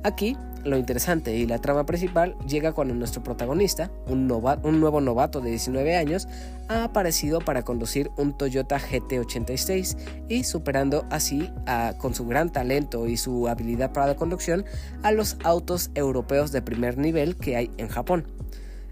Aquí, 0.03 0.35
lo 0.65 0.77
interesante 0.77 1.35
y 1.35 1.45
la 1.45 1.59
trama 1.59 1.85
principal 1.85 2.35
llega 2.47 2.71
cuando 2.71 2.93
nuestro 2.93 3.23
protagonista, 3.23 3.91
un, 4.07 4.31
un 4.63 4.79
nuevo 4.79 5.01
novato 5.01 5.41
de 5.41 5.49
19 5.49 5.95
años, 5.95 6.27
ha 6.69 6.85
aparecido 6.85 7.39
para 7.39 7.63
conducir 7.63 8.09
un 8.17 8.37
Toyota 8.37 8.79
GT86 8.79 9.97
y 10.29 10.43
superando 10.43 11.05
así, 11.09 11.49
con 11.97 12.15
su 12.15 12.25
gran 12.25 12.51
talento 12.51 13.07
y 13.07 13.17
su 13.17 13.47
habilidad 13.47 13.91
para 13.91 14.07
la 14.07 14.15
conducción, 14.15 14.65
a 15.03 15.11
los 15.11 15.37
autos 15.43 15.91
europeos 15.95 16.51
de 16.51 16.61
primer 16.61 16.97
nivel 16.97 17.35
que 17.35 17.55
hay 17.57 17.71
en 17.77 17.87
Japón. 17.87 18.25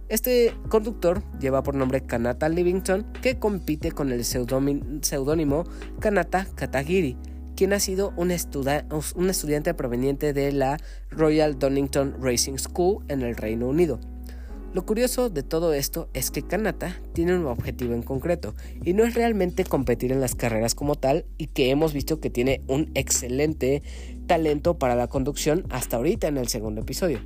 Este 0.09 0.53
conductor 0.67 1.23
lleva 1.39 1.63
por 1.63 1.75
nombre 1.75 2.01
Kanata 2.01 2.49
Livington, 2.49 3.05
que 3.21 3.39
compite 3.39 3.93
con 3.93 4.11
el 4.11 4.25
seudónimo 4.25 5.63
Kanata 6.01 6.47
Katagiri, 6.53 7.15
quien 7.61 7.73
ha 7.73 7.79
sido 7.79 8.11
un, 8.17 8.31
estudiante 8.31 9.73
proveniente 9.75 10.33
de 10.33 10.51
la 10.51 10.79
Royal 11.11 11.59
Donington 11.59 12.15
Racing 12.19 12.57
School 12.57 13.05
en 13.07 13.21
el 13.21 13.35
Reino 13.35 13.67
Unido. 13.67 13.99
Lo 14.73 14.83
curioso 14.83 15.29
de 15.29 15.43
todo 15.43 15.71
esto 15.71 16.09
es 16.15 16.31
que 16.31 16.41
Kanata 16.41 16.99
tiene 17.13 17.37
un 17.37 17.45
objetivo 17.45 17.93
en 17.93 18.01
concreto 18.01 18.55
y 18.83 18.93
no 18.93 19.03
es 19.03 19.13
realmente 19.13 19.63
competir 19.63 20.11
en 20.11 20.21
las 20.21 20.33
carreras 20.33 20.73
como 20.73 20.95
tal 20.95 21.25
y 21.37 21.45
que 21.45 21.69
hemos 21.69 21.93
visto 21.93 22.19
que 22.19 22.31
tiene 22.31 22.61
un 22.67 22.89
excelente 22.95 23.83
talento 24.25 24.79
para 24.79 24.95
la 24.95 25.05
conducción 25.05 25.63
hasta 25.69 25.97
ahorita 25.97 26.29
en 26.29 26.37
el 26.37 26.47
segundo 26.47 26.81
episodio. 26.81 27.19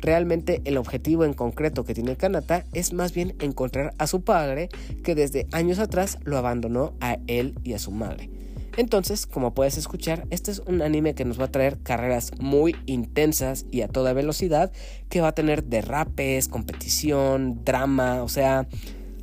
Realmente 0.00 0.62
el 0.64 0.78
objetivo 0.78 1.24
en 1.24 1.32
concreto 1.32 1.84
que 1.84 1.94
tiene 1.94 2.16
Kanata 2.16 2.66
es 2.72 2.92
más 2.92 3.14
bien 3.14 3.36
encontrar 3.38 3.94
a 3.98 4.08
su 4.08 4.22
padre 4.22 4.68
que 5.04 5.14
desde 5.14 5.46
años 5.52 5.78
atrás 5.78 6.18
lo 6.24 6.38
abandonó 6.38 6.94
a 6.98 7.18
él 7.28 7.54
y 7.62 7.74
a 7.74 7.78
su 7.78 7.92
madre. 7.92 8.35
Entonces, 8.76 9.26
como 9.26 9.54
puedes 9.54 9.78
escuchar, 9.78 10.26
este 10.30 10.50
es 10.50 10.60
un 10.66 10.82
anime 10.82 11.14
que 11.14 11.24
nos 11.24 11.40
va 11.40 11.46
a 11.46 11.50
traer 11.50 11.78
carreras 11.78 12.32
muy 12.38 12.76
intensas 12.84 13.64
y 13.70 13.80
a 13.80 13.88
toda 13.88 14.12
velocidad, 14.12 14.70
que 15.08 15.22
va 15.22 15.28
a 15.28 15.34
tener 15.34 15.64
derrapes, 15.64 16.48
competición, 16.48 17.64
drama, 17.64 18.22
o 18.22 18.28
sea, 18.28 18.68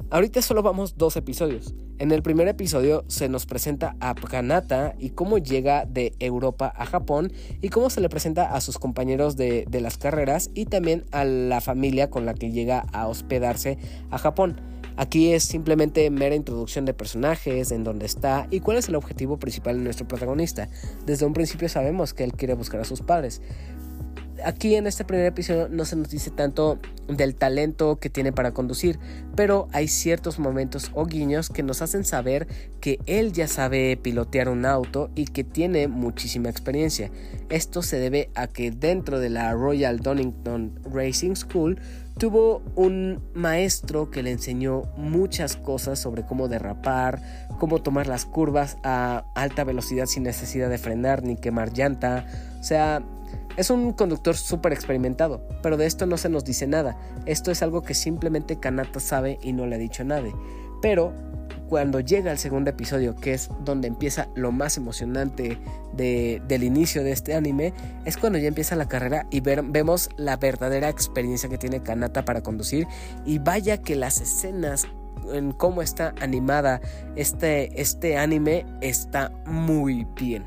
ahorita 0.09 0.41
solo 0.41 0.63
vamos 0.63 0.97
dos 0.97 1.17
episodios. 1.17 1.75
En 1.99 2.11
el 2.11 2.23
primer 2.23 2.47
episodio 2.47 3.05
se 3.07 3.29
nos 3.29 3.45
presenta 3.45 3.95
a 3.99 4.15
Kanata 4.15 4.95
y 4.97 5.11
cómo 5.11 5.37
llega 5.37 5.85
de 5.85 6.13
Europa 6.19 6.73
a 6.75 6.87
Japón 6.87 7.31
y 7.61 7.69
cómo 7.69 7.91
se 7.91 8.01
le 8.01 8.09
presenta 8.09 8.55
a 8.55 8.59
sus 8.61 8.79
compañeros 8.79 9.37
de, 9.37 9.65
de 9.69 9.81
las 9.81 9.99
carreras 9.99 10.49
y 10.55 10.65
también 10.65 11.05
a 11.11 11.23
la 11.23 11.61
familia 11.61 12.09
con 12.09 12.25
la 12.25 12.33
que 12.33 12.51
llega 12.51 12.87
a 12.91 13.07
hospedarse 13.07 13.77
a 14.09 14.17
Japón. 14.17 14.72
Aquí 14.95 15.33
es 15.33 15.43
simplemente 15.43 16.09
mera 16.09 16.35
introducción 16.35 16.85
de 16.85 16.93
personajes, 16.93 17.71
en 17.71 17.83
dónde 17.83 18.05
está 18.05 18.47
y 18.51 18.59
cuál 18.59 18.77
es 18.77 18.89
el 18.89 18.95
objetivo 18.95 19.37
principal 19.37 19.77
de 19.77 19.83
nuestro 19.83 20.07
protagonista. 20.07 20.69
Desde 21.05 21.25
un 21.25 21.33
principio 21.33 21.67
sabemos 21.69 22.13
que 22.13 22.23
él 22.23 22.33
quiere 22.33 22.53
buscar 22.53 22.81
a 22.81 22.85
sus 22.85 23.01
padres. 23.01 23.41
Aquí 24.43 24.75
en 24.75 24.87
este 24.87 25.05
primer 25.05 25.25
episodio 25.25 25.69
no 25.69 25.85
se 25.85 25.95
nos 25.95 26.09
dice 26.09 26.29
tanto 26.29 26.77
del 27.07 27.35
talento 27.35 27.97
que 27.97 28.09
tiene 28.09 28.33
para 28.33 28.51
conducir, 28.51 28.99
pero 29.35 29.67
hay 29.71 29.87
ciertos 29.87 30.37
momentos 30.37 30.91
o 30.93 31.05
guiños 31.05 31.49
que 31.49 31.63
nos 31.63 31.81
hacen 31.81 32.03
saber 32.03 32.47
que 32.81 32.99
él 33.05 33.31
ya 33.31 33.47
sabe 33.47 33.95
pilotear 33.95 34.49
un 34.49 34.65
auto 34.65 35.11
y 35.15 35.25
que 35.25 35.43
tiene 35.43 35.87
muchísima 35.87 36.49
experiencia. 36.49 37.09
Esto 37.49 37.81
se 37.83 37.99
debe 37.99 38.29
a 38.35 38.47
que 38.47 38.71
dentro 38.71 39.19
de 39.19 39.29
la 39.29 39.53
Royal 39.53 39.99
Donington 39.99 40.77
Racing 40.91 41.35
School 41.35 41.79
tuvo 42.17 42.61
un 42.75 43.21
maestro 43.33 44.09
que 44.11 44.23
le 44.23 44.31
enseñó 44.31 44.83
muchas 44.97 45.55
cosas 45.55 45.99
sobre 45.99 46.23
cómo 46.23 46.47
derrapar, 46.47 47.21
cómo 47.59 47.81
tomar 47.81 48.07
las 48.07 48.25
curvas 48.25 48.77
a 48.83 49.25
alta 49.35 49.63
velocidad 49.63 50.05
sin 50.05 50.23
necesidad 50.23 50.69
de 50.69 50.77
frenar 50.77 51.23
ni 51.23 51.35
quemar 51.35 51.73
llanta. 51.73 52.25
O 52.59 52.63
sea, 52.63 53.03
es 53.57 53.69
un 53.69 53.93
conductor 53.93 54.35
súper 54.35 54.73
experimentado, 54.73 55.47
pero 55.61 55.77
de 55.77 55.85
esto 55.85 56.05
no 56.05 56.17
se 56.17 56.29
nos 56.29 56.43
dice 56.43 56.67
nada. 56.67 56.97
Esto 57.25 57.51
es 57.51 57.61
algo 57.61 57.81
que 57.81 57.93
simplemente 57.93 58.59
Kanata 58.59 58.99
sabe 58.99 59.39
y 59.41 59.53
no 59.53 59.65
le 59.65 59.75
ha 59.75 59.79
dicho 59.79 60.03
a 60.03 60.05
nadie. 60.05 60.33
Pero 60.81 61.13
cuando 61.73 62.01
llega 62.01 62.31
el 62.31 62.37
segundo 62.37 62.69
episodio, 62.69 63.15
que 63.15 63.33
es 63.33 63.49
donde 63.65 63.87
empieza 63.87 64.27
lo 64.35 64.51
más 64.51 64.77
emocionante 64.77 65.57
del 65.97 66.63
inicio 66.63 67.03
de 67.03 67.11
este 67.11 67.33
anime, 67.33 67.73
es 68.05 68.15
cuando 68.15 68.37
ya 68.37 68.47
empieza 68.47 68.75
la 68.75 68.87
carrera 68.87 69.25
y 69.31 69.39
vemos 69.39 70.11
la 70.15 70.37
verdadera 70.37 70.89
experiencia 70.89 71.49
que 71.49 71.57
tiene 71.57 71.81
Kanata 71.81 72.25
para 72.25 72.43
conducir. 72.43 72.85
Y 73.25 73.39
vaya 73.39 73.81
que 73.81 73.95
las 73.95 74.21
escenas 74.21 74.85
en 75.33 75.51
cómo 75.51 75.81
está 75.81 76.13
animada 76.21 76.79
este, 77.15 77.81
este 77.81 78.19
anime 78.19 78.67
está 78.81 79.31
muy 79.47 80.05
bien. 80.15 80.45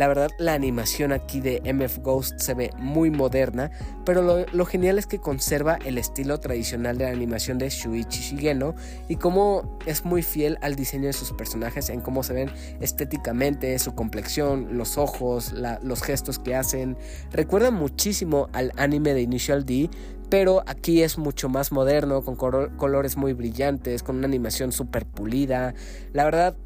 La 0.00 0.08
verdad, 0.08 0.30
la 0.38 0.54
animación 0.54 1.12
aquí 1.12 1.42
de 1.42 1.60
MF 1.62 1.98
Ghost 1.98 2.38
se 2.40 2.54
ve 2.54 2.70
muy 2.78 3.10
moderna, 3.10 3.70
pero 4.06 4.46
lo, 4.50 4.64
genial 4.64 4.98
es 4.98 5.06
que 5.06 5.18
conserva 5.18 5.78
el 5.84 5.98
estilo 5.98 6.40
tradicional 6.40 6.96
de 6.96 7.04
la 7.04 7.10
animación 7.10 7.58
de 7.58 7.68
Shuichi 7.68 8.22
Shigeno 8.22 8.74
y 9.08 9.16
cómo 9.16 9.78
es 9.84 10.06
muy 10.06 10.22
fiel 10.22 10.56
al 10.62 10.74
diseño 10.74 11.08
de 11.08 11.12
sus 11.12 11.34
personajes 11.34 11.90
en 11.90 12.00
cómo 12.00 12.22
se 12.22 12.32
ven 12.32 12.50
estéticamente, 12.80 13.78
su 13.78 13.94
complexión, 13.94 14.78
los 14.78 14.96
ojos, 14.96 15.52
los 15.52 16.02
gestos 16.02 16.38
que 16.38 16.54
hacen. 16.54 16.96
Recuerda 17.30 17.70
muchísimo 17.70 18.48
al 18.54 18.72
anime 18.78 19.12
de 19.12 19.20
Initial 19.20 19.66
D, 19.66 19.90
pero 20.30 20.62
aquí 20.66 21.02
es 21.02 21.18
mucho 21.18 21.50
más 21.50 21.72
moderno, 21.72 22.22
con 22.22 22.36
colores 22.36 23.18
muy 23.18 23.34
brillantes, 23.34 24.02
con 24.02 24.16
una 24.16 24.28
animación 24.28 24.72
súper 24.72 25.04
pulida. 25.04 25.74
La 26.14 26.24
verdad, 26.24 26.56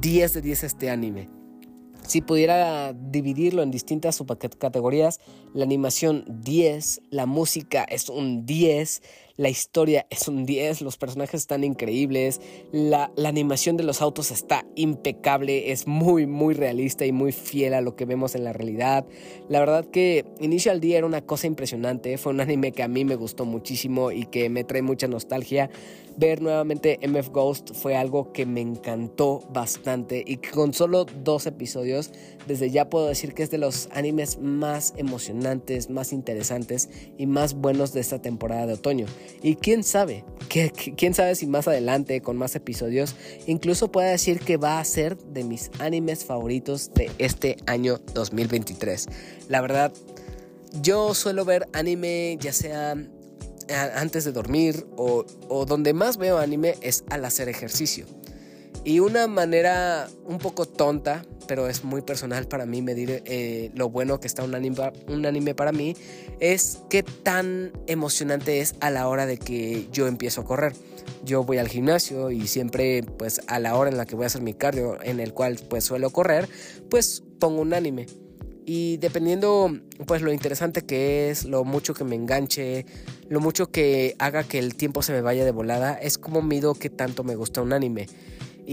10 0.00 0.32
de 0.32 0.40
10 0.40 0.64
este 0.64 0.88
anime. 0.88 1.39
Si 2.10 2.22
pudiera 2.22 2.92
dividirlo 2.92 3.62
en 3.62 3.70
distintas 3.70 4.16
subcategorías, 4.16 5.20
la 5.54 5.62
animación 5.62 6.24
10, 6.26 7.02
la 7.10 7.24
música 7.24 7.84
es 7.84 8.08
un 8.08 8.46
10, 8.46 9.00
la 9.40 9.48
historia 9.48 10.06
es 10.10 10.28
un 10.28 10.44
10, 10.44 10.82
los 10.82 10.98
personajes 10.98 11.40
están 11.40 11.64
increíbles, 11.64 12.42
la, 12.72 13.10
animación 13.24 13.78
de 13.78 13.84
los 13.84 14.02
autos 14.02 14.30
está 14.30 14.66
impecable, 14.74 15.72
es 15.72 15.86
muy, 15.86 16.26
muy 16.26 16.52
realista 16.52 17.06
y 17.06 17.12
muy 17.12 17.32
fiel 17.32 17.72
a 17.72 17.80
lo 17.80 17.96
que 17.96 18.04
vemos 18.04 18.34
en 18.34 18.44
la 18.44 18.52
realidad. 18.52 19.06
La 19.48 19.60
verdad 19.60 19.86
que 19.86 20.26
Initial 20.40 20.78
D 20.82 20.94
era 20.94 21.06
una 21.06 21.22
cosa 21.22 21.46
impresionante, 21.46 22.18
fue 22.18 22.34
un 22.34 22.42
anime 22.42 22.72
que 22.72 22.82
a 22.82 22.88
mí 22.88 23.06
me 23.06 23.14
gustó 23.16 23.46
muchísimo 23.46 24.12
y 24.12 24.26
que 24.26 24.50
me 24.50 24.62
trae 24.62 24.82
mucha 24.82 25.08
nostalgia. 25.08 25.70
Ver 26.18 26.42
nuevamente 26.42 26.98
MF 27.02 27.30
Ghost 27.30 27.72
fue 27.72 27.96
algo 27.96 28.32
que 28.32 28.44
me 28.44 28.60
encantó 28.60 29.40
bastante 29.54 30.22
y 30.26 30.36
que 30.36 30.50
con 30.50 30.74
solo 30.74 31.06
dos 31.06 31.46
episodios, 31.46 32.12
desde 32.46 32.70
ya 32.70 32.88
puedo 32.88 33.06
decir 33.06 33.34
que 33.34 33.42
es 33.42 33.50
de 33.50 33.58
los 33.58 33.88
animes 33.92 34.38
más 34.38 34.94
emocionantes, 34.96 35.90
más 35.90 36.12
interesantes 36.12 36.88
y 37.18 37.26
más 37.26 37.54
buenos 37.54 37.92
de 37.92 38.00
esta 38.00 38.20
temporada 38.20 38.66
de 38.66 38.74
otoño. 38.74 39.06
Y 39.42 39.56
quién 39.56 39.84
sabe, 39.84 40.24
quién 40.96 41.14
sabe 41.14 41.34
si 41.34 41.46
más 41.46 41.68
adelante 41.68 42.20
con 42.20 42.36
más 42.36 42.54
episodios 42.56 43.14
incluso 43.46 43.90
pueda 43.90 44.10
decir 44.10 44.40
que 44.40 44.56
va 44.56 44.80
a 44.80 44.84
ser 44.84 45.16
de 45.16 45.44
mis 45.44 45.70
animes 45.78 46.24
favoritos 46.24 46.92
de 46.94 47.10
este 47.18 47.56
año 47.66 48.00
2023. 48.14 49.08
La 49.48 49.60
verdad, 49.60 49.92
yo 50.82 51.14
suelo 51.14 51.44
ver 51.44 51.66
anime 51.72 52.38
ya 52.40 52.52
sea 52.52 52.96
antes 53.94 54.24
de 54.24 54.32
dormir 54.32 54.86
o, 54.96 55.24
o 55.48 55.64
donde 55.64 55.92
más 55.92 56.16
veo 56.16 56.38
anime 56.38 56.74
es 56.80 57.04
al 57.10 57.24
hacer 57.24 57.48
ejercicio. 57.48 58.06
Y 58.82 59.00
una 59.00 59.26
manera 59.26 60.08
un 60.24 60.38
poco 60.38 60.66
tonta, 60.66 61.26
pero 61.46 61.68
es 61.68 61.84
muy 61.84 62.00
personal 62.00 62.48
para 62.48 62.64
mí 62.64 62.80
medir 62.80 63.22
eh, 63.26 63.70
lo 63.74 63.90
bueno 63.90 64.20
que 64.20 64.26
está 64.26 64.42
un 64.42 64.54
anime, 64.54 64.90
un 65.06 65.26
anime 65.26 65.54
para 65.54 65.70
mí, 65.70 65.94
es 66.38 66.80
qué 66.88 67.02
tan 67.02 67.72
emocionante 67.86 68.60
es 68.60 68.74
a 68.80 68.90
la 68.90 69.06
hora 69.06 69.26
de 69.26 69.36
que 69.36 69.88
yo 69.92 70.06
empiezo 70.06 70.40
a 70.40 70.44
correr. 70.44 70.72
Yo 71.24 71.44
voy 71.44 71.58
al 71.58 71.68
gimnasio 71.68 72.30
y 72.30 72.46
siempre 72.46 73.02
pues 73.02 73.42
a 73.48 73.58
la 73.58 73.76
hora 73.76 73.90
en 73.90 73.98
la 73.98 74.06
que 74.06 74.14
voy 74.14 74.24
a 74.24 74.28
hacer 74.28 74.40
mi 74.40 74.54
cardio, 74.54 74.96
en 75.02 75.20
el 75.20 75.34
cual 75.34 75.58
pues 75.68 75.84
suelo 75.84 76.08
correr, 76.08 76.48
pues 76.88 77.22
pongo 77.38 77.60
un 77.60 77.74
anime. 77.74 78.06
Y 78.64 78.96
dependiendo 78.96 79.76
pues 80.06 80.22
lo 80.22 80.32
interesante 80.32 80.82
que 80.82 81.28
es, 81.28 81.44
lo 81.44 81.64
mucho 81.64 81.92
que 81.92 82.04
me 82.04 82.14
enganche, 82.14 82.86
lo 83.28 83.40
mucho 83.40 83.70
que 83.70 84.14
haga 84.18 84.44
que 84.44 84.58
el 84.58 84.74
tiempo 84.74 85.02
se 85.02 85.12
me 85.12 85.20
vaya 85.20 85.44
de 85.44 85.50
volada, 85.50 85.94
es 85.94 86.16
como 86.16 86.40
mido 86.40 86.74
que 86.74 86.88
tanto 86.88 87.24
me 87.24 87.34
gusta 87.34 87.60
un 87.60 87.74
anime. 87.74 88.06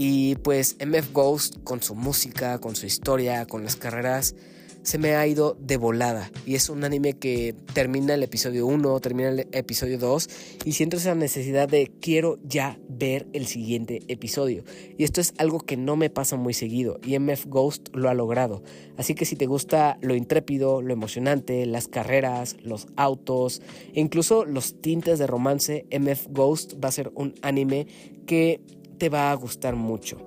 Y 0.00 0.36
pues 0.36 0.76
MF 0.78 1.12
Ghost 1.12 1.56
con 1.64 1.82
su 1.82 1.96
música, 1.96 2.60
con 2.60 2.76
su 2.76 2.86
historia, 2.86 3.46
con 3.46 3.64
las 3.64 3.74
carreras, 3.74 4.36
se 4.82 4.96
me 4.96 5.16
ha 5.16 5.26
ido 5.26 5.56
de 5.58 5.76
volada. 5.76 6.30
Y 6.46 6.54
es 6.54 6.68
un 6.68 6.84
anime 6.84 7.14
que 7.14 7.56
termina 7.74 8.14
el 8.14 8.22
episodio 8.22 8.64
1, 8.68 9.00
termina 9.00 9.30
el 9.30 9.48
episodio 9.50 9.98
2 9.98 10.28
y 10.64 10.74
siento 10.74 10.98
esa 10.98 11.16
necesidad 11.16 11.68
de 11.68 11.90
quiero 12.00 12.38
ya 12.44 12.78
ver 12.88 13.26
el 13.32 13.48
siguiente 13.48 14.02
episodio. 14.06 14.62
Y 14.96 15.02
esto 15.02 15.20
es 15.20 15.34
algo 15.36 15.58
que 15.58 15.76
no 15.76 15.96
me 15.96 16.10
pasa 16.10 16.36
muy 16.36 16.54
seguido 16.54 17.00
y 17.04 17.18
MF 17.18 17.46
Ghost 17.46 17.88
lo 17.92 18.08
ha 18.08 18.14
logrado. 18.14 18.62
Así 18.98 19.16
que 19.16 19.24
si 19.24 19.34
te 19.34 19.46
gusta 19.46 19.98
lo 20.00 20.14
intrépido, 20.14 20.80
lo 20.80 20.92
emocionante, 20.92 21.66
las 21.66 21.88
carreras, 21.88 22.56
los 22.62 22.86
autos 22.94 23.62
e 23.94 24.00
incluso 24.00 24.44
los 24.44 24.80
tintes 24.80 25.18
de 25.18 25.26
romance, 25.26 25.86
MF 25.90 26.28
Ghost 26.30 26.74
va 26.82 26.88
a 26.88 26.92
ser 26.92 27.10
un 27.16 27.34
anime 27.42 27.88
que 28.26 28.60
te 28.98 29.08
va 29.08 29.30
a 29.30 29.34
gustar 29.34 29.76
mucho. 29.76 30.18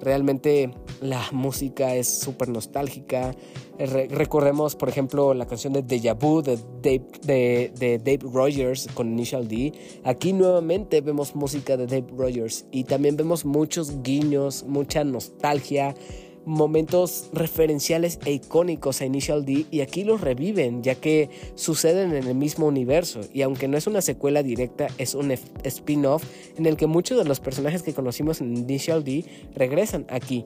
Realmente 0.00 0.70
la 1.00 1.24
música 1.32 1.94
es 1.94 2.08
súper 2.20 2.48
nostálgica. 2.48 3.34
recordemos, 3.78 4.76
por 4.76 4.88
ejemplo, 4.88 5.34
la 5.34 5.46
canción 5.46 5.72
de 5.72 5.82
Deja 5.82 6.14
Vu 6.14 6.42
Dave, 6.42 6.60
de 6.82 8.00
Dave 8.04 8.20
Rogers 8.32 8.88
con 8.94 9.08
Initial 9.08 9.48
D. 9.48 9.72
Aquí 10.04 10.32
nuevamente 10.32 11.00
vemos 11.00 11.34
música 11.34 11.76
de 11.76 11.86
Dave 11.86 12.06
Rogers 12.16 12.66
y 12.70 12.84
también 12.84 13.16
vemos 13.16 13.44
muchos 13.44 14.02
guiños, 14.02 14.64
mucha 14.64 15.04
nostalgia 15.04 15.94
momentos 16.48 17.28
referenciales 17.32 18.18
e 18.24 18.32
icónicos 18.32 19.00
a 19.00 19.04
Initial 19.04 19.44
D 19.44 19.66
y 19.70 19.80
aquí 19.80 20.02
los 20.02 20.20
reviven 20.20 20.82
ya 20.82 20.94
que 20.94 21.30
suceden 21.54 22.14
en 22.14 22.26
el 22.26 22.34
mismo 22.34 22.66
universo 22.66 23.20
y 23.32 23.42
aunque 23.42 23.68
no 23.68 23.76
es 23.76 23.86
una 23.86 24.00
secuela 24.00 24.42
directa 24.42 24.88
es 24.98 25.14
un 25.14 25.30
spin-off 25.30 26.24
en 26.56 26.66
el 26.66 26.76
que 26.76 26.86
muchos 26.86 27.18
de 27.18 27.24
los 27.24 27.40
personajes 27.40 27.82
que 27.82 27.94
conocimos 27.94 28.40
en 28.40 28.56
Initial 28.56 29.04
D 29.04 29.24
regresan 29.54 30.06
aquí. 30.08 30.44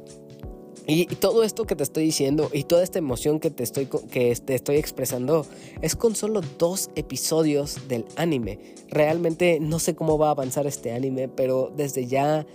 Y, 0.87 1.07
todo 1.07 1.45
esto 1.45 1.65
que 1.65 1.77
te 1.77 1.85
estoy 1.85 2.05
diciendo 2.05 2.51
y 2.53 2.65
toda 2.65 2.83
esta 2.83 2.99
emoción 2.99 3.39
que 3.39 3.51
te 3.51 3.63
estoy, 3.63 3.87
que 3.87 4.35
te 4.35 4.57
estoy 4.57 4.77
expresando 4.77 5.47
es 5.81 5.95
con 5.95 6.17
solo 6.17 6.41
dos 6.59 6.91
episodios 6.97 7.89
del 7.89 8.05
anime. 8.17 8.59
Realmente 8.89 9.61
no 9.61 9.79
sé 9.79 9.95
cómo 9.95 10.19
va 10.19 10.29
a 10.29 10.31
avanzar 10.33 10.67
este 10.67 10.93
anime, 10.93 11.29
pero 11.29 11.73
desde 11.77 12.07
ya 12.07 12.47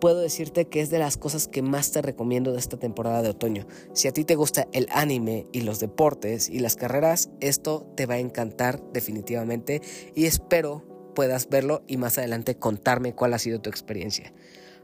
puedo 0.00 0.20
decirte 0.20 0.66
que 0.66 0.80
es 0.80 0.90
de 0.90 0.98
las 0.98 1.16
cosas 1.16 1.48
que 1.48 1.62
más 1.62 1.92
te 1.92 2.02
recomiendo 2.02 2.52
de 2.52 2.58
esta 2.58 2.78
temporada 2.78 3.22
de 3.22 3.30
otoño. 3.30 3.66
Si 3.94 4.08
a 4.08 4.12
ti 4.12 4.24
te 4.24 4.34
gusta 4.34 4.68
el 4.72 4.88
anime 4.90 5.46
y 5.52 5.62
los 5.62 5.80
deportes 5.80 6.48
y 6.48 6.60
las 6.60 6.76
carreras, 6.76 7.30
esto 7.40 7.90
te 7.96 8.06
va 8.06 8.14
a 8.14 8.18
encantar 8.18 8.82
definitivamente 8.92 9.82
y 10.14 10.26
espero 10.26 10.84
puedas 11.14 11.48
verlo 11.48 11.82
y 11.88 11.96
más 11.96 12.16
adelante 12.18 12.56
contarme 12.56 13.14
cuál 13.14 13.34
ha 13.34 13.40
sido 13.40 13.60
tu 13.60 13.70
experiencia. 13.70 14.32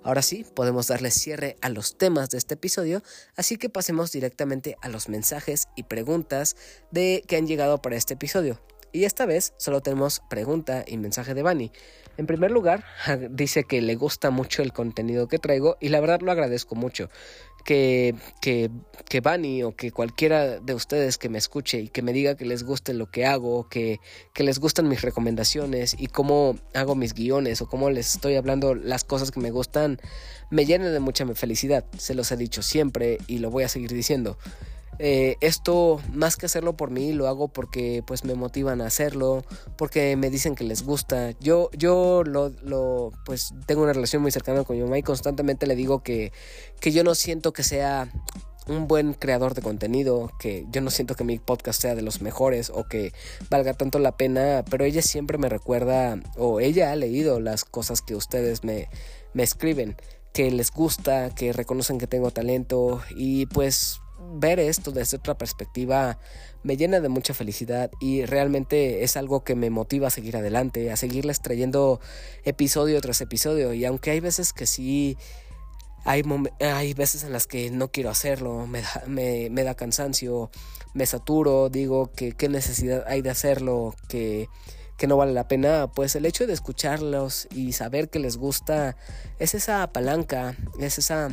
Ahora 0.03 0.21
sí, 0.21 0.45
podemos 0.55 0.89
darle 0.89 1.11
cierre 1.11 1.57
a 1.63 1.69
los 1.69 1.97
temas 1.97 2.29
de 2.29 2.39
este 2.39 2.55
episodio, 2.55 3.03
así 3.37 3.57
que 3.57 3.71
pasemos 3.71 4.13
directamente 4.13 4.77
a 4.83 4.89
los 4.89 5.09
mensajes 5.09 5.69
y 5.77 5.85
preguntas 5.85 6.57
de 6.91 7.23
que 7.27 7.37
han 7.37 7.47
llegado 7.47 7.81
para 7.81 7.97
este 7.97 8.15
episodio. 8.15 8.61
Y 8.93 9.05
esta 9.05 9.27
vez 9.27 9.55
solo 9.57 9.81
tenemos 9.81 10.23
pregunta 10.29 10.85
y 10.87 10.99
mensaje 10.99 11.35
de 11.35 11.43
Bani. 11.43 11.73
En 12.17 12.27
primer 12.27 12.51
lugar, 12.51 12.85
dice 13.31 13.65
que 13.65 13.83
le 13.83 13.97
gusta 13.97 14.31
mucho 14.31 14.63
el 14.63 14.73
contenido 14.73 15.29
que 15.29 15.39
traigo 15.39 15.77
y 15.81 15.89
la 15.89 16.01
verdad 16.01 16.21
lo 16.21 16.33
agradezco 16.33 16.75
mucho. 16.75 17.11
Que, 17.65 18.15
que, 18.43 18.71
que 19.09 19.23
Bani 19.23 19.63
o 19.63 19.75
que 19.75 19.91
cualquiera 19.91 20.61
de 20.61 20.75
ustedes 20.75 21.17
que 21.17 21.31
me 21.31 21.39
escuche 21.39 21.81
y 21.81 21.89
que 21.89 22.03
me 22.03 22.13
diga 22.13 22.37
que 22.37 22.45
les 22.45 22.63
guste 22.63 22.93
lo 22.93 23.11
que 23.11 23.25
hago, 23.25 23.71
que, 23.71 24.01
que 24.35 24.45
les 24.45 24.59
gustan 24.59 24.87
mis 24.87 25.01
recomendaciones 25.01 25.97
y 25.99 26.09
cómo 26.09 26.57
hago 26.75 26.95
mis 26.95 27.15
guiones 27.15 27.63
o 27.63 27.67
cómo 27.67 27.89
les 27.89 28.17
estoy 28.17 28.35
hablando 28.37 28.75
las 28.75 29.03
cosas 29.03 29.31
que 29.31 29.41
me 29.41 29.51
gustan, 29.51 29.99
me 30.51 30.67
llena 30.67 30.91
de 30.91 31.01
mucha 31.01 31.27
felicidad. 31.35 31.87
Se 31.97 32.15
los 32.15 32.31
he 32.33 32.37
dicho 32.37 32.61
siempre 32.63 33.17
y 33.29 33.39
lo 33.39 33.51
voy 33.51 33.65
a 33.65 33.69
seguir 33.71 33.95
diciendo. 33.95 34.37
Eh, 34.99 35.37
esto 35.41 36.01
más 36.13 36.37
que 36.37 36.47
hacerlo 36.47 36.77
por 36.77 36.91
mí 36.91 37.13
lo 37.13 37.27
hago 37.27 37.49
porque 37.49 38.03
pues 38.07 38.25
me 38.25 38.35
motivan 38.35 38.81
a 38.81 38.87
hacerlo 38.87 39.45
porque 39.77 40.17
me 40.17 40.31
dicen 40.31 40.55
que 40.55 40.65
les 40.65 40.85
gusta. 40.85 41.33
Yo 41.41 41.71
yo 41.77 42.23
lo, 42.25 42.51
lo 42.63 43.11
pues 43.25 43.55
tengo 43.67 43.83
una 43.83 43.93
relación 43.93 44.23
muy 44.23 44.31
cercana 44.31 44.65
con 44.65 44.77
mi 44.77 44.83
mamá 44.83 44.99
y 44.99 45.03
constantemente 45.03 45.67
le 45.67 45.77
digo 45.77 46.03
que 46.03 46.33
que 46.81 46.93
yo 46.93 47.05
no 47.05 47.15
siento 47.15 47.53
que 47.53 47.63
sea 47.63 48.11
un 48.67 48.89
buen 48.89 49.13
creador 49.13 49.55
de 49.55 49.63
contenido, 49.63 50.31
que 50.39 50.67
yo 50.71 50.81
no 50.81 50.91
siento 50.91 51.15
que 51.15 51.25
mi 51.25 51.39
podcast 51.39 51.83
sea 51.83 51.95
de 51.95 52.03
los 52.03 52.23
mejores 52.23 52.71
o 52.71 52.85
que 52.85 53.13
valga 53.51 53.75
tanto 53.75 53.99
la 53.99 54.17
pena, 54.17 54.65
pero 54.71 54.85
ella 54.85 55.03
siempre 55.03 55.39
me 55.39 55.49
recuerda 55.49 56.19
o 56.37 56.61
ella 56.61 56.93
ha 56.93 56.97
leído 56.97 57.41
las 57.41 57.65
cosas 57.65 58.01
que 58.01 58.15
ustedes 58.15 58.65
me, 58.65 58.89
me 59.35 59.43
escriben, 59.43 59.97
que 60.33 60.51
les 60.51 60.71
gusta, 60.71 61.35
que 61.35 61.53
reconocen 61.53 61.99
que 61.99 62.07
tengo 62.07 62.31
talento 62.31 63.03
y 63.15 63.47
pues 63.47 64.01
ver 64.35 64.59
esto 64.59 64.91
desde 64.93 65.17
otra 65.17 65.37
perspectiva 65.37 66.19
me 66.63 66.77
llena 66.77 67.01
de 67.01 67.09
mucha 67.09 67.35
felicidad 67.35 67.91
y 68.01 68.25
realmente 68.25 69.05
es 69.05 69.17
algo 69.17 69.45
que 69.45 69.55
me 69.55 69.71
motiva 69.71 70.09
a 70.09 70.11
seguir 70.11 70.37
adelante, 70.37 70.91
a 70.91 70.97
seguirles 70.97 71.41
trayendo 71.41 72.01
episodio 72.45 73.01
tras 73.01 73.21
episodio. 73.21 73.75
Y 73.75 73.85
aunque 73.85 74.11
hay 74.11 74.21
veces 74.21 74.53
que 74.53 74.67
sí 74.67 75.17
hay, 76.05 76.23
hay 76.61 76.95
veces 76.95 77.25
en 77.25 77.33
las 77.33 77.47
que 77.47 77.71
no 77.71 77.89
quiero 77.89 78.11
hacerlo, 78.11 78.67
me 78.67 78.83
da, 78.83 79.03
me, 79.07 79.49
me 79.51 79.65
da 79.65 79.75
cansancio, 79.75 80.51
me 80.93 81.07
saturo, 81.07 81.69
digo 81.69 82.11
que 82.13 82.33
qué 82.33 82.49
necesidad 82.49 83.05
hay 83.07 83.23
de 83.23 83.31
hacerlo, 83.31 83.95
que, 84.09 84.49
que 84.97 85.07
no 85.07 85.17
vale 85.17 85.33
la 85.33 85.49
pena, 85.49 85.91
pues 85.93 86.15
el 86.15 86.27
hecho 86.27 86.47
de 86.47 86.53
escucharlos 86.53 87.49
y 87.51 87.73
saber 87.73 88.11
que 88.11 88.19
les 88.19 88.37
gusta 88.37 88.97
es 89.39 89.55
esa 89.55 89.87
palanca, 89.93 90.57
es 90.79 90.99
esa 90.99 91.31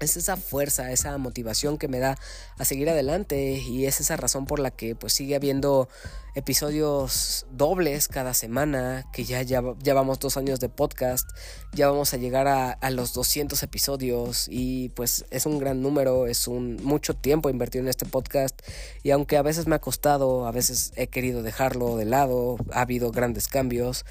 es 0.00 0.16
esa 0.16 0.36
fuerza, 0.36 0.92
esa 0.92 1.16
motivación 1.18 1.78
que 1.78 1.88
me 1.88 1.98
da 1.98 2.18
a 2.58 2.64
seguir 2.64 2.88
adelante 2.90 3.52
y 3.52 3.86
es 3.86 4.00
esa 4.00 4.16
razón 4.16 4.46
por 4.46 4.58
la 4.58 4.70
que 4.70 4.94
pues 4.94 5.12
sigue 5.12 5.34
habiendo 5.34 5.88
episodios 6.34 7.46
dobles 7.52 8.08
cada 8.08 8.34
semana, 8.34 9.04
que 9.12 9.24
ya, 9.24 9.42
ya, 9.42 9.60
dos 9.60 10.36
años 10.36 10.60
de 10.60 10.68
podcast, 10.68 11.28
ya 11.72 11.88
vamos 11.88 12.12
a 12.12 12.16
llegar 12.16 12.48
a, 12.48 12.90
los 12.90 13.12
200 13.12 13.62
episodios 13.62 14.46
y 14.48 14.90
pues 14.90 15.24
es 15.30 15.46
un 15.46 15.58
gran 15.58 15.82
número, 15.82 16.26
es 16.26 16.46
un 16.46 16.76
mucho 16.82 17.14
tiempo 17.14 17.50
invertido 17.50 17.82
en 17.82 17.88
este 17.88 18.06
podcast 18.06 18.60
y 19.02 19.10
aunque 19.10 19.36
a 19.36 19.42
veces 19.42 19.66
me 19.66 19.76
ha 19.76 19.80
costado, 19.80 20.46
a 20.46 20.52
veces 20.52 20.92
he 20.96 21.06
querido 21.06 21.42
dejarlo 21.42 21.96
de 21.96 22.04
lado, 22.04 22.56
ha 22.72 22.82
habido 22.82 23.10
grandes 23.10 23.48
cambios, 23.48 24.04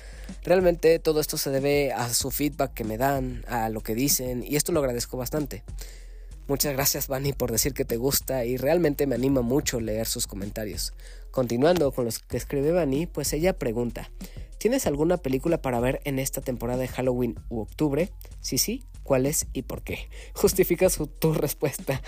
realmente 0.44 1.00
todo 1.00 1.20
esto 1.20 1.38
se 1.38 1.50
debe 1.50 1.94
a 1.94 2.14
su 2.14 2.32
feedback 2.32 2.74
que 2.74 2.84
me 2.84 2.98
dan, 2.98 3.46
a 3.48 3.70
lo 3.70 3.82
que 3.82 3.96
dicen 3.96 4.44
y 4.46 4.56
esto 4.56 4.72
lo 4.72 4.80
agradezco 4.80 5.18
bastante. 5.18 5.64
Muchas 6.46 6.74
gracias, 6.74 7.08
Bunny, 7.08 7.32
por 7.32 7.52
decir 7.52 7.74
que 7.74 7.86
te 7.86 7.96
gusta 7.96 8.44
y 8.44 8.58
realmente 8.58 9.08
me 9.08 9.16
anima 9.16 9.42
mucho 9.42 9.80
leer 9.80 10.06
sus 10.08 10.28
comentarios. 10.28 10.94
Continuando 11.32 11.92
con 11.94 12.04
los 12.04 12.20
que 12.20 12.36
escribe 12.36 12.74
Bunny, 12.74 13.06
pues 13.06 13.32
ella 13.32 13.58
pregunta: 13.58 14.12
¿Tienes 14.58 14.86
alguna 14.86 15.18
película 15.18 15.62
para 15.62 15.80
ver 15.80 16.02
en 16.04 16.20
esta 16.20 16.42
temporada 16.42 16.82
de 16.82 16.90
Halloween 16.90 17.40
u 17.50 17.62
octubre? 17.62 18.12
Sí, 18.42 18.58
sí, 18.58 18.84
¿cuál 19.04 19.26
es 19.26 19.48
y 19.54 19.62
por 19.62 19.84
qué? 19.84 20.10
Justifica 20.34 20.90
su, 20.90 21.08
tu 21.08 21.34
respuesta. 21.34 22.02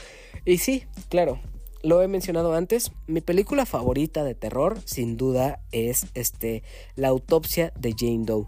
Y 0.43 0.57
sí, 0.57 0.83
claro, 1.07 1.39
lo 1.81 2.01
he 2.01 2.07
mencionado 2.07 2.55
antes, 2.55 2.91
mi 3.07 3.21
película 3.21 3.65
favorita 3.65 4.23
de 4.23 4.36
terror, 4.36 4.79
sin 4.86 5.17
duda, 5.17 5.61
es 5.71 6.07
este 6.13 6.63
La 6.95 7.07
autopsia 7.07 7.71
de 7.79 7.93
Jane 7.97 8.25
Doe. 8.25 8.47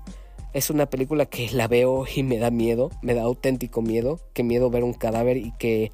Es 0.57 0.71
una 0.71 0.89
película 0.89 1.27
que 1.27 1.51
la 1.51 1.67
veo 1.67 2.05
y 2.15 2.23
me 2.23 2.39
da 2.39 2.49
miedo, 2.49 2.89
me 3.03 3.13
da 3.13 3.21
auténtico 3.21 3.83
miedo, 3.83 4.19
que 4.33 4.41
miedo 4.41 4.71
ver 4.71 4.83
un 4.83 4.93
cadáver 4.93 5.37
y 5.37 5.53
que 5.59 5.91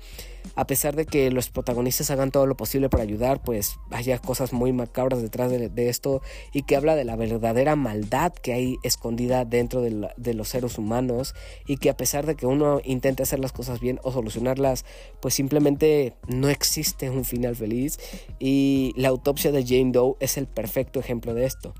a 0.55 0.65
pesar 0.65 0.95
de 0.95 1.05
que 1.05 1.29
los 1.31 1.49
protagonistas 1.49 2.11
hagan 2.11 2.31
todo 2.31 2.45
lo 2.45 2.55
posible 2.55 2.87
para 2.87 3.03
ayudar, 3.03 3.43
pues 3.43 3.75
haya 3.91 4.19
cosas 4.19 4.53
muy 4.53 4.71
macabras 4.71 5.21
detrás 5.21 5.51
de, 5.51 5.89
esto 5.89 6.21
y 6.53 6.63
que 6.63 6.77
habla 6.77 6.95
de 6.95 7.03
la 7.03 7.17
verdadera 7.17 7.75
maldad 7.75 8.31
que 8.31 8.53
hay 8.53 8.77
escondida 8.83 9.43
dentro 9.43 9.81
de, 9.81 10.07
de, 10.15 10.33
los 10.33 10.47
seres 10.47 10.77
humanos 10.77 11.35
y 11.67 11.75
que 11.75 11.89
a 11.89 11.97
pesar 11.97 12.25
de 12.25 12.35
que 12.35 12.45
uno 12.45 12.79
intente 12.85 13.23
hacer 13.23 13.39
las 13.39 13.51
cosas 13.51 13.81
bien 13.81 13.99
o 14.01 14.13
solucionarlas, 14.13 14.85
pues 15.19 15.33
simplemente 15.33 16.13
no 16.29 16.47
existe 16.47 17.09
un 17.09 17.25
final 17.25 17.57
feliz 17.57 17.99
y 18.39 18.93
la 18.95 19.09
autopsia 19.09 19.51
de 19.51 19.65
Jane 19.65 19.91
Doe 19.91 20.15
es 20.21 20.37
el 20.37 20.47
perfecto 20.47 21.01
ejemplo 21.01 21.33
de 21.33 21.47
esto. 21.47 21.73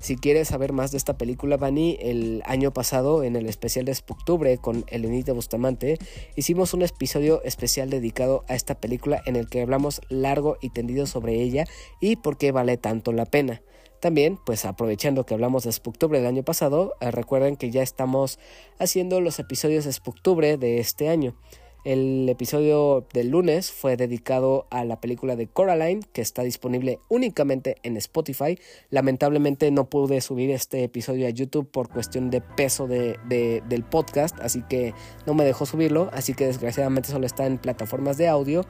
Si 0.00 0.16
quieres 0.16 0.48
saber 0.48 0.72
más 0.72 0.92
de 0.92 0.96
esta 0.96 1.18
película, 1.18 1.58
Bani, 1.58 1.98
el 2.00 2.42
año 2.46 2.72
pasado 2.72 3.22
en 3.22 3.36
el 3.36 3.46
especial 3.46 3.84
de 3.84 3.92
Octubre 4.08 4.56
con 4.56 4.86
Elenita 4.88 5.34
Bustamante, 5.34 5.98
hicimos 6.36 6.72
un 6.72 6.80
episodio 6.80 7.42
especial 7.44 7.90
dedicado 7.90 8.42
a 8.48 8.54
esta 8.54 8.80
película 8.80 9.22
en 9.26 9.36
el 9.36 9.50
que 9.50 9.60
hablamos 9.60 10.00
largo 10.08 10.56
y 10.62 10.70
tendido 10.70 11.04
sobre 11.04 11.34
ella 11.42 11.66
y 12.00 12.16
por 12.16 12.38
qué 12.38 12.50
vale 12.50 12.78
tanto 12.78 13.12
la 13.12 13.26
pena. 13.26 13.60
También, 14.00 14.38
pues 14.46 14.64
aprovechando 14.64 15.26
que 15.26 15.34
hablamos 15.34 15.64
de 15.64 15.72
Spooktubre 15.72 16.18
del 16.18 16.28
año 16.28 16.44
pasado, 16.44 16.94
eh, 17.02 17.10
recuerden 17.10 17.56
que 17.56 17.70
ya 17.70 17.82
estamos 17.82 18.38
haciendo 18.78 19.20
los 19.20 19.38
episodios 19.38 19.84
de 19.84 19.92
Spooktubre 19.92 20.56
de 20.56 20.78
este 20.78 21.10
año. 21.10 21.36
El 21.82 22.28
episodio 22.28 23.06
del 23.14 23.30
lunes 23.30 23.72
fue 23.72 23.96
dedicado 23.96 24.66
a 24.70 24.84
la 24.84 25.00
película 25.00 25.34
de 25.34 25.46
Coraline, 25.46 26.02
que 26.12 26.20
está 26.20 26.42
disponible 26.42 26.98
únicamente 27.08 27.76
en 27.82 27.96
Spotify. 27.96 28.58
Lamentablemente 28.90 29.70
no 29.70 29.88
pude 29.88 30.20
subir 30.20 30.50
este 30.50 30.84
episodio 30.84 31.26
a 31.26 31.30
YouTube 31.30 31.70
por 31.70 31.88
cuestión 31.88 32.28
de 32.28 32.42
peso 32.42 32.86
de, 32.86 33.18
del 33.66 33.84
podcast, 33.84 34.38
así 34.40 34.62
que 34.68 34.92
no 35.26 35.32
me 35.32 35.44
dejó 35.44 35.64
subirlo, 35.64 36.10
así 36.12 36.34
que 36.34 36.46
desgraciadamente 36.46 37.08
solo 37.08 37.24
está 37.24 37.46
en 37.46 37.56
plataformas 37.56 38.18
de 38.18 38.28
audio. 38.28 38.66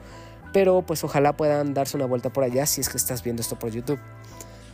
Pero 0.53 0.81
pues 0.85 1.03
ojalá 1.03 1.35
puedan 1.35 1.73
darse 1.73 1.97
una 1.97 2.05
vuelta 2.05 2.31
por 2.31 2.45
allá 2.45 2.65
si 2.65 2.79
es 2.79 2.87
que 2.87 2.97
estás 2.97 3.23
viendo 3.23 3.41
esto 3.41 3.59
por 3.59 3.71
YouTube. 3.71 3.99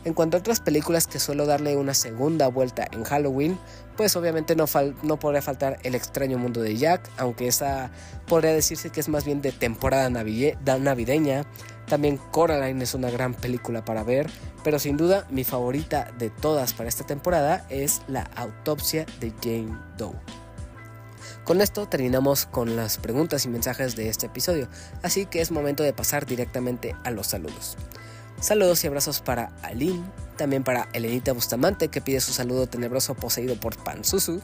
En 0.04 0.14
cuanto 0.14 0.36
a 0.36 0.40
otras 0.40 0.60
películas 0.60 1.06
que 1.06 1.18
suelo 1.18 1.44
darle 1.44 1.76
una 1.76 1.92
segunda 1.92 2.48
vuelta 2.48 2.86
en 2.92 3.04
Halloween, 3.04 3.58
pues 3.96 4.14
obviamente 4.16 4.54
no, 4.54 4.66
no 5.02 5.18
podría 5.18 5.42
faltar 5.42 5.78
El 5.82 5.94
extraño 5.94 6.38
mundo 6.38 6.60
de 6.62 6.76
Jack, 6.76 7.10
aunque 7.16 7.48
esa 7.48 7.90
podría 8.26 8.52
decirse 8.52 8.90
que 8.90 9.00
es 9.00 9.08
más 9.08 9.24
bien 9.24 9.42
de 9.42 9.52
temporada 9.52 10.08
navideña. 10.08 11.44
También 11.88 12.18
Coraline 12.30 12.84
es 12.84 12.94
una 12.94 13.10
gran 13.10 13.34
película 13.34 13.84
para 13.84 14.04
ver, 14.04 14.30
pero 14.62 14.78
sin 14.78 14.96
duda 14.96 15.26
mi 15.30 15.42
favorita 15.42 16.12
de 16.18 16.30
todas 16.30 16.74
para 16.74 16.88
esta 16.88 17.04
temporada 17.04 17.66
es 17.70 18.02
La 18.06 18.22
autopsia 18.36 19.04
de 19.20 19.32
Jane 19.42 19.76
Doe. 19.96 20.14
Con 21.44 21.62
esto 21.62 21.88
terminamos 21.88 22.44
con 22.44 22.76
las 22.76 22.98
preguntas 22.98 23.46
y 23.46 23.48
mensajes 23.48 23.96
de 23.96 24.10
este 24.10 24.26
episodio, 24.26 24.68
así 25.02 25.24
que 25.24 25.40
es 25.40 25.50
momento 25.50 25.82
de 25.82 25.94
pasar 25.94 26.26
directamente 26.26 26.94
a 27.04 27.10
los 27.10 27.28
saludos. 27.28 27.78
Saludos 28.40 28.84
y 28.84 28.86
abrazos 28.86 29.20
para 29.20 29.50
Aline, 29.62 30.04
también 30.36 30.62
para 30.62 30.88
Elenita 30.92 31.32
Bustamante 31.32 31.88
que 31.88 32.00
pide 32.00 32.20
su 32.20 32.32
saludo 32.32 32.68
tenebroso 32.68 33.14
poseído 33.14 33.58
por 33.58 33.76
Pansusu, 33.76 34.40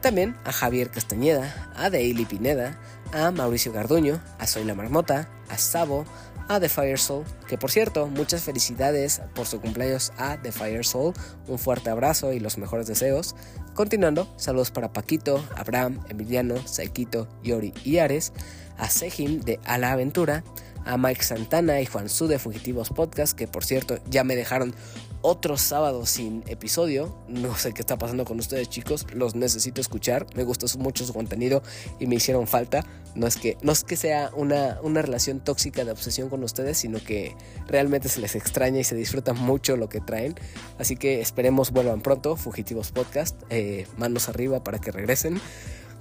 también 0.00 0.36
a 0.44 0.50
Javier 0.50 0.90
Castañeda, 0.90 1.70
a 1.76 1.88
Deili 1.88 2.24
Pineda, 2.24 2.76
a 3.12 3.30
Mauricio 3.30 3.72
Garduño, 3.72 4.20
a 4.38 4.48
Soy 4.48 4.64
la 4.64 4.74
Marmota, 4.74 5.28
a 5.48 5.58
Sabo, 5.58 6.04
a 6.48 6.58
The 6.58 6.68
Fire 6.68 6.98
Soul, 6.98 7.24
que 7.46 7.56
por 7.56 7.70
cierto, 7.70 8.08
muchas 8.08 8.42
felicidades 8.42 9.22
por 9.34 9.46
su 9.46 9.60
cumpleaños 9.60 10.12
a 10.18 10.40
The 10.42 10.50
Fire 10.50 10.84
Soul, 10.84 11.14
un 11.46 11.58
fuerte 11.58 11.90
abrazo 11.90 12.32
y 12.32 12.40
los 12.40 12.58
mejores 12.58 12.88
deseos. 12.88 13.36
Continuando, 13.74 14.32
saludos 14.36 14.72
para 14.72 14.92
Paquito, 14.92 15.44
Abraham, 15.56 16.00
Emiliano, 16.08 16.56
Saikito, 16.66 17.28
Yori 17.42 17.72
y 17.84 17.98
Ares, 17.98 18.32
a 18.76 18.90
Sejim 18.90 19.40
de 19.40 19.60
A 19.64 19.78
la 19.78 19.92
Aventura, 19.92 20.42
a 20.86 20.96
Mike 20.96 21.22
Santana 21.22 21.80
y 21.80 21.86
Juan 21.86 22.08
Su 22.08 22.28
de 22.28 22.38
Fugitivos 22.38 22.90
Podcast, 22.90 23.36
que 23.36 23.46
por 23.46 23.64
cierto 23.64 23.98
ya 24.08 24.24
me 24.24 24.36
dejaron 24.36 24.74
otro 25.20 25.58
sábado 25.58 26.06
sin 26.06 26.44
episodio. 26.46 27.18
No 27.28 27.56
sé 27.56 27.74
qué 27.74 27.80
está 27.82 27.98
pasando 27.98 28.24
con 28.24 28.38
ustedes 28.38 28.70
chicos, 28.70 29.06
los 29.12 29.34
necesito 29.34 29.80
escuchar, 29.80 30.26
me 30.36 30.44
gustó 30.44 30.66
mucho 30.78 31.04
su 31.04 31.12
contenido 31.12 31.62
y 31.98 32.06
me 32.06 32.14
hicieron 32.14 32.46
falta. 32.46 32.84
No 33.16 33.26
es 33.26 33.36
que, 33.36 33.56
no 33.62 33.72
es 33.72 33.82
que 33.82 33.96
sea 33.96 34.30
una, 34.34 34.78
una 34.82 35.02
relación 35.02 35.40
tóxica 35.40 35.84
de 35.84 35.90
obsesión 35.90 36.28
con 36.28 36.44
ustedes, 36.44 36.78
sino 36.78 37.02
que 37.02 37.34
realmente 37.66 38.08
se 38.08 38.20
les 38.20 38.36
extraña 38.36 38.78
y 38.78 38.84
se 38.84 38.94
disfruta 38.94 39.32
mucho 39.32 39.76
lo 39.76 39.88
que 39.88 40.00
traen. 40.00 40.34
Así 40.78 40.96
que 40.96 41.20
esperemos 41.20 41.72
vuelvan 41.72 42.02
pronto, 42.02 42.36
Fugitivos 42.36 42.92
Podcast, 42.92 43.40
eh, 43.50 43.86
manos 43.96 44.28
arriba 44.28 44.62
para 44.62 44.78
que 44.78 44.92
regresen. 44.92 45.40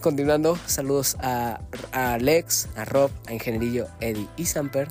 Continuando, 0.05 0.55
saludos 0.67 1.17
a, 1.19 1.59
Alex, 1.91 2.69
a 2.75 2.85
Rob, 2.85 3.09
a 3.25 3.33
Ingenierillo, 3.33 3.87
Eddie 4.01 4.27
y 4.37 4.45
Samper, 4.45 4.87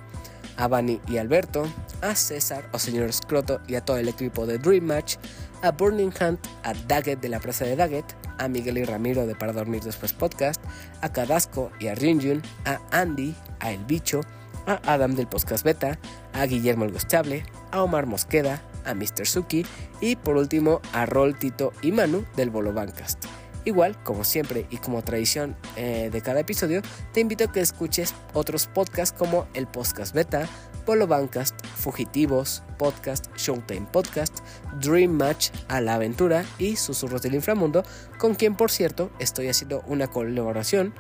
a 0.56 0.66
Bani 0.66 1.00
y 1.06 1.18
Alberto, 1.18 1.68
a 2.02 2.16
César 2.16 2.68
o 2.72 2.80
señor 2.80 3.12
Scroto 3.12 3.60
y 3.68 3.76
a 3.76 3.84
todo 3.84 3.98
el 3.98 4.08
equipo 4.08 4.44
de 4.44 4.58
Dream 4.58 4.86
Match, 4.86 5.14
a 5.62 5.70
Burning 5.70 6.10
Hunt, 6.20 6.44
a 6.64 6.74
Daggett 6.88 7.20
de 7.20 7.28
la 7.28 7.38
presa 7.38 7.64
de 7.64 7.76
Daggett, 7.76 8.04
a 8.38 8.48
Miguel 8.48 8.78
y 8.78 8.84
Ramiro 8.84 9.24
de 9.24 9.36
Para 9.36 9.52
Dormir 9.52 9.84
Después 9.84 10.12
Podcast, 10.12 10.60
a 11.00 11.12
Cadasco 11.12 11.70
y 11.78 11.86
a 11.86 11.94
Ryunjun, 11.94 12.42
a 12.64 12.80
Andy, 12.90 13.36
a 13.60 13.70
El 13.70 13.84
Bicho, 13.84 14.20
a 14.66 14.80
Adam 14.84 15.14
del 15.14 15.28
Podcast 15.28 15.64
Beta, 15.64 15.96
a 16.32 16.44
Guillermo 16.46 16.86
el 16.86 16.92
Gostable, 16.92 17.44
a 17.70 17.84
Omar 17.84 18.06
Mosqueda, 18.06 18.60
a 18.84 18.94
Mr. 18.94 19.28
Suki 19.28 19.64
y 20.00 20.16
por 20.16 20.36
último 20.36 20.80
a 20.92 21.06
Rol, 21.06 21.38
Tito 21.38 21.72
y 21.82 21.92
Manu 21.92 22.24
del 22.34 22.50
Bolo 22.50 22.72
Bancast. 22.72 23.43
Igual, 23.64 23.96
como 24.02 24.24
siempre 24.24 24.66
y 24.70 24.76
como 24.76 25.02
tradición 25.02 25.56
eh, 25.76 26.10
de 26.12 26.20
cada 26.20 26.40
episodio, 26.40 26.82
te 27.12 27.20
invito 27.20 27.44
a 27.44 27.52
que 27.52 27.60
escuches 27.60 28.14
otros 28.34 28.66
podcasts 28.66 29.16
como 29.18 29.46
el 29.54 29.66
Podcast 29.66 30.14
Beta, 30.14 30.46
Polo 30.84 31.06
Bancast, 31.06 31.54
Fugitivos, 31.64 32.62
Podcast, 32.78 33.34
Showtime 33.36 33.86
Podcast, 33.90 34.40
Dream 34.82 35.12
Match 35.12 35.48
a 35.68 35.80
la 35.80 35.94
Aventura 35.94 36.44
y 36.58 36.76
Susurros 36.76 37.22
del 37.22 37.34
Inframundo, 37.34 37.84
con 38.18 38.34
quien 38.34 38.54
por 38.54 38.70
cierto 38.70 39.10
estoy 39.18 39.48
haciendo 39.48 39.82
una 39.86 40.08
colaboración. 40.08 40.92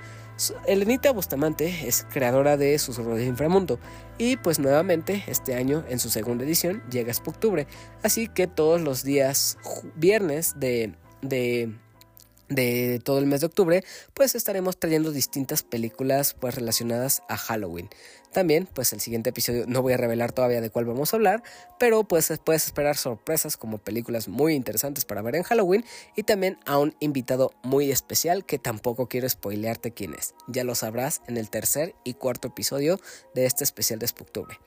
Elenita 0.66 1.12
Bustamante 1.12 1.86
es 1.86 2.06
creadora 2.10 2.56
de 2.56 2.78
Susurros 2.78 3.18
del 3.18 3.28
Inframundo 3.28 3.78
y 4.18 4.36
pues 4.36 4.58
nuevamente 4.58 5.22
este 5.28 5.54
año 5.54 5.84
en 5.88 6.00
su 6.00 6.08
segunda 6.08 6.44
edición 6.44 6.82
llega 6.90 7.12
octubre, 7.26 7.68
así 8.02 8.26
que 8.26 8.46
todos 8.46 8.80
los 8.80 9.04
días 9.04 9.58
viernes 9.94 10.54
de 10.58 10.94
de 12.48 13.00
todo 13.02 13.18
el 13.18 13.26
mes 13.26 13.40
de 13.40 13.46
octubre, 13.46 13.84
pues 14.14 14.34
estaremos 14.34 14.78
trayendo 14.78 15.10
distintas 15.10 15.62
películas 15.62 16.34
pues 16.38 16.54
relacionadas 16.54 17.22
a 17.28 17.36
Halloween. 17.36 17.88
También, 18.32 18.66
pues 18.66 18.92
el 18.92 19.00
siguiente 19.00 19.30
episodio 19.30 19.64
no 19.68 19.80
voy 19.80 19.92
a 19.92 19.96
revelar 19.96 20.32
todavía 20.32 20.60
de 20.60 20.68
cuál 20.68 20.86
vamos 20.86 21.12
a 21.12 21.16
hablar, 21.16 21.44
pero 21.78 22.02
pues 22.02 22.32
puedes 22.44 22.66
esperar 22.66 22.96
sorpresas 22.96 23.56
como 23.56 23.78
películas 23.78 24.26
muy 24.26 24.54
interesantes 24.54 25.04
para 25.04 25.22
ver 25.22 25.36
en 25.36 25.44
Halloween 25.44 25.84
y 26.16 26.24
también 26.24 26.58
a 26.66 26.78
un 26.78 26.96
invitado 26.98 27.52
muy 27.62 27.92
especial 27.92 28.44
que 28.44 28.58
tampoco 28.58 29.08
quiero 29.08 29.28
spoilearte 29.28 29.92
quién 29.92 30.14
es. 30.14 30.34
Ya 30.48 30.64
lo 30.64 30.74
sabrás 30.74 31.22
en 31.28 31.36
el 31.36 31.48
tercer 31.48 31.94
y 32.02 32.14
cuarto 32.14 32.48
episodio 32.48 32.98
de 33.34 33.46
este 33.46 33.62
especial 33.62 34.00
de 34.00 34.06
octubre. 34.06 34.58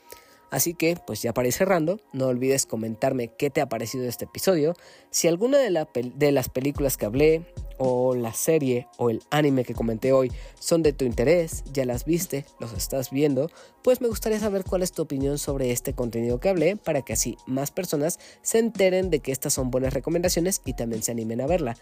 Así 0.50 0.74
que, 0.74 0.98
pues 1.06 1.22
ya 1.22 1.34
para 1.34 1.48
ir 1.48 1.54
cerrando, 1.54 2.00
no 2.14 2.28
olvides 2.28 2.66
comentarme 2.66 3.30
qué 3.38 3.50
te 3.50 3.60
ha 3.60 3.68
parecido 3.68 4.06
este 4.06 4.26
episodio, 4.26 4.76
si 5.10 5.28
alguna 5.28 5.58
de, 5.58 6.32
las 6.32 6.50
películas 6.50 6.96
que 6.96 7.06
hablé, 7.06 7.46
o 7.80 8.16
la 8.16 8.34
serie, 8.34 8.88
o 8.98 9.10
el 9.10 9.22
anime 9.30 9.64
que 9.64 9.76
comenté 9.76 10.12
hoy 10.12 10.32
son 10.60 10.82
de 10.82 10.94
tu 10.94 11.06
interés, 11.06 11.64
ya 11.74 11.86
las 11.86 12.06
viste, 12.06 12.46
los 12.60 12.74
estás 12.74 13.12
viendo, 13.12 13.52
pues 13.84 14.02
me 14.02 14.08
gustaría 14.08 14.40
saber 14.40 14.64
cuál 14.64 14.84
es 14.84 14.94
tu 14.94 15.04
opinión 15.04 15.38
sobre 15.38 15.72
este 15.72 15.94
contenido 15.94 16.40
que 16.40 16.50
hablé, 16.50 16.78
para 16.78 17.02
que 17.04 17.14
así 17.14 17.38
más 17.46 17.72
personas 17.72 18.20
se 18.42 18.60
enteren 18.60 19.10
de 19.10 19.20
que 19.20 19.32
estas 19.32 19.54
son 19.54 19.70
buenas 19.70 19.94
recomendaciones 19.94 20.62
y 20.66 20.74
también 20.74 21.04
se 21.04 21.12
animen 21.12 21.42
a 21.42 21.48
verla. 21.48 21.78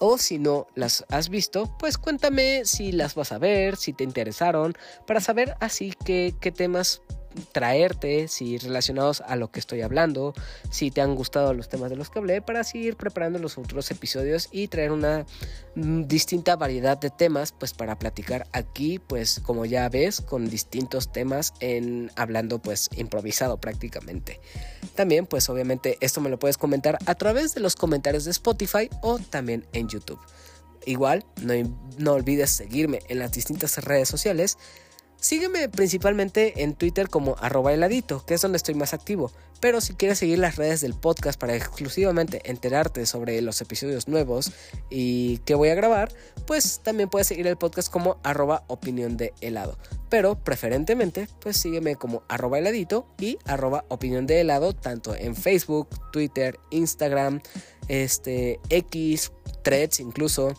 O 0.00 0.18
si 0.18 0.38
no 0.38 0.66
las 0.74 1.04
has 1.08 1.28
visto, 1.28 1.74
pues 1.78 1.98
cuéntame 1.98 2.64
si 2.64 2.92
las 2.92 3.14
vas 3.14 3.32
a 3.32 3.38
ver, 3.38 3.76
si 3.76 3.92
te 3.92 4.04
interesaron, 4.04 4.74
para 5.06 5.20
saber 5.20 5.56
así 5.60 5.92
qué 6.04 6.52
temas 6.54 7.02
traerte, 7.52 8.28
si 8.28 8.58
relacionados 8.58 9.20
a 9.20 9.36
lo 9.36 9.50
que 9.50 9.60
estoy 9.60 9.82
hablando, 9.82 10.34
si 10.70 10.90
te 10.90 11.00
han 11.00 11.14
gustado 11.14 11.54
los 11.54 11.68
temas 11.68 11.90
de 11.90 11.96
los 11.96 12.10
que 12.10 12.18
hablé, 12.18 12.42
para 12.42 12.64
seguir 12.64 12.96
preparando 12.96 13.38
los 13.38 13.58
otros 13.58 13.90
episodios 13.90 14.48
y 14.50 14.68
traer 14.68 14.92
una 14.92 15.26
mm, 15.74 16.04
distinta 16.04 16.56
variedad 16.56 16.98
de 16.98 17.10
temas, 17.10 17.52
pues 17.52 17.72
para 17.72 17.98
platicar 17.98 18.46
aquí, 18.52 18.98
pues 18.98 19.40
como 19.40 19.64
ya 19.64 19.88
ves, 19.88 20.20
con 20.20 20.48
distintos 20.48 21.12
temas 21.12 21.54
en 21.60 22.10
hablando 22.16 22.60
pues 22.60 22.88
improvisado 22.96 23.58
prácticamente. 23.58 24.40
También, 24.94 25.26
pues 25.26 25.48
obviamente 25.48 25.98
esto 26.00 26.20
me 26.20 26.30
lo 26.30 26.38
puedes 26.38 26.58
comentar 26.58 26.98
a 27.06 27.14
través 27.14 27.54
de 27.54 27.60
los 27.60 27.76
comentarios 27.76 28.24
de 28.24 28.30
Spotify 28.30 28.88
o 29.02 29.18
también 29.18 29.66
en 29.72 29.88
YouTube. 29.88 30.20
Igual, 30.86 31.24
no, 31.42 31.52
no 31.98 32.12
olvides 32.12 32.50
seguirme 32.50 33.00
en 33.08 33.18
las 33.18 33.32
distintas 33.32 33.76
redes 33.84 34.08
sociales 34.08 34.56
Sígueme 35.20 35.68
principalmente 35.68 36.62
en 36.62 36.74
Twitter 36.74 37.08
como 37.08 37.34
arroba 37.40 37.72
heladito, 37.72 38.24
que 38.24 38.34
es 38.34 38.40
donde 38.40 38.56
estoy 38.56 38.74
más 38.74 38.94
activo. 38.94 39.32
Pero 39.60 39.80
si 39.80 39.94
quieres 39.94 40.18
seguir 40.18 40.38
las 40.38 40.54
redes 40.54 40.80
del 40.80 40.94
podcast 40.94 41.38
para 41.40 41.56
exclusivamente 41.56 42.40
enterarte 42.48 43.04
sobre 43.04 43.42
los 43.42 43.60
episodios 43.60 44.06
nuevos 44.06 44.52
y 44.88 45.38
que 45.38 45.56
voy 45.56 45.70
a 45.70 45.74
grabar, 45.74 46.12
pues 46.46 46.80
también 46.84 47.08
puedes 47.08 47.26
seguir 47.26 47.48
el 47.48 47.56
podcast 47.56 47.90
como 47.90 48.18
arroba 48.22 48.62
opinión 48.68 49.16
de 49.16 49.34
helado. 49.40 49.76
Pero 50.08 50.36
preferentemente, 50.36 51.28
pues 51.40 51.56
sígueme 51.56 51.96
como 51.96 52.22
arroba 52.28 52.60
heladito 52.60 53.08
y 53.18 53.38
arroba 53.44 53.84
opinión 53.88 54.28
de 54.28 54.40
helado, 54.40 54.72
tanto 54.72 55.16
en 55.16 55.34
Facebook, 55.34 55.88
Twitter, 56.12 56.60
Instagram, 56.70 57.40
este, 57.88 58.60
X, 58.70 59.32
threads 59.62 59.98
incluso. 59.98 60.54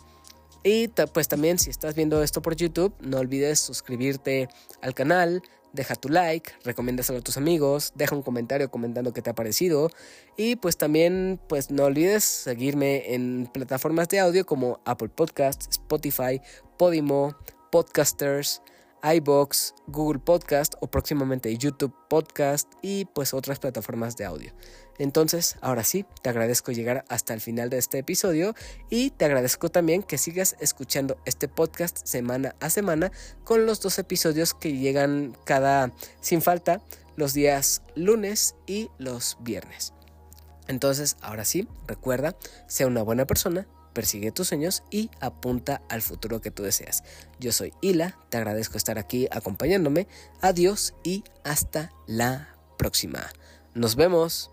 Y 0.62 0.88
pues 0.88 1.28
también 1.28 1.58
si 1.58 1.70
estás 1.70 1.94
viendo 1.94 2.22
esto 2.22 2.42
por 2.42 2.54
YouTube, 2.56 2.94
no 3.00 3.18
olvides 3.18 3.60
suscribirte 3.60 4.48
al 4.82 4.94
canal, 4.94 5.42
deja 5.72 5.94
tu 5.94 6.08
like, 6.08 6.52
recomiéndaselo 6.64 7.20
a 7.20 7.22
tus 7.22 7.36
amigos, 7.36 7.92
deja 7.94 8.14
un 8.14 8.22
comentario 8.22 8.70
comentando 8.70 9.12
qué 9.12 9.22
te 9.22 9.30
ha 9.30 9.34
parecido. 9.34 9.90
Y 10.36 10.56
pues 10.56 10.76
también 10.76 11.40
pues 11.48 11.70
no 11.70 11.84
olvides 11.84 12.24
seguirme 12.24 13.14
en 13.14 13.48
plataformas 13.52 14.08
de 14.08 14.20
audio 14.20 14.44
como 14.44 14.80
Apple 14.84 15.08
Podcasts, 15.08 15.68
Spotify, 15.70 16.40
Podimo, 16.76 17.36
Podcasters, 17.70 18.62
iBox, 19.02 19.74
Google 19.86 20.20
Podcast 20.20 20.74
o 20.80 20.90
próximamente 20.90 21.56
YouTube 21.56 21.94
Podcast 22.08 22.72
y 22.82 23.06
pues 23.06 23.34
otras 23.34 23.58
plataformas 23.58 24.16
de 24.16 24.24
audio. 24.24 24.52
Entonces, 24.98 25.56
ahora 25.62 25.82
sí, 25.82 26.04
te 26.22 26.28
agradezco 26.28 26.72
llegar 26.72 27.04
hasta 27.08 27.32
el 27.32 27.40
final 27.40 27.70
de 27.70 27.78
este 27.78 27.98
episodio 27.98 28.54
y 28.90 29.10
te 29.10 29.24
agradezco 29.24 29.70
también 29.70 30.02
que 30.02 30.18
sigas 30.18 30.56
escuchando 30.60 31.16
este 31.24 31.48
podcast 31.48 32.06
semana 32.06 32.54
a 32.60 32.68
semana 32.68 33.10
con 33.44 33.64
los 33.64 33.80
dos 33.80 33.98
episodios 33.98 34.52
que 34.52 34.76
llegan 34.76 35.36
cada 35.44 35.92
sin 36.20 36.42
falta 36.42 36.82
los 37.16 37.32
días 37.32 37.82
lunes 37.94 38.54
y 38.66 38.90
los 38.98 39.38
viernes. 39.40 39.94
Entonces, 40.68 41.16
ahora 41.20 41.44
sí, 41.44 41.66
recuerda, 41.86 42.36
sea 42.66 42.86
una 42.86 43.02
buena 43.02 43.26
persona, 43.26 43.66
persigue 43.92 44.32
tus 44.32 44.48
sueños 44.48 44.82
y 44.90 45.10
apunta 45.20 45.82
al 45.88 46.02
futuro 46.02 46.40
que 46.40 46.50
tú 46.50 46.62
deseas. 46.62 47.02
Yo 47.38 47.52
soy 47.52 47.72
Hila, 47.80 48.18
te 48.28 48.36
agradezco 48.36 48.76
estar 48.76 48.98
aquí 48.98 49.28
acompañándome. 49.30 50.06
Adiós 50.40 50.94
y 51.02 51.24
hasta 51.44 51.92
la 52.06 52.56
próxima. 52.78 53.30
Nos 53.74 53.96
vemos. 53.96 54.50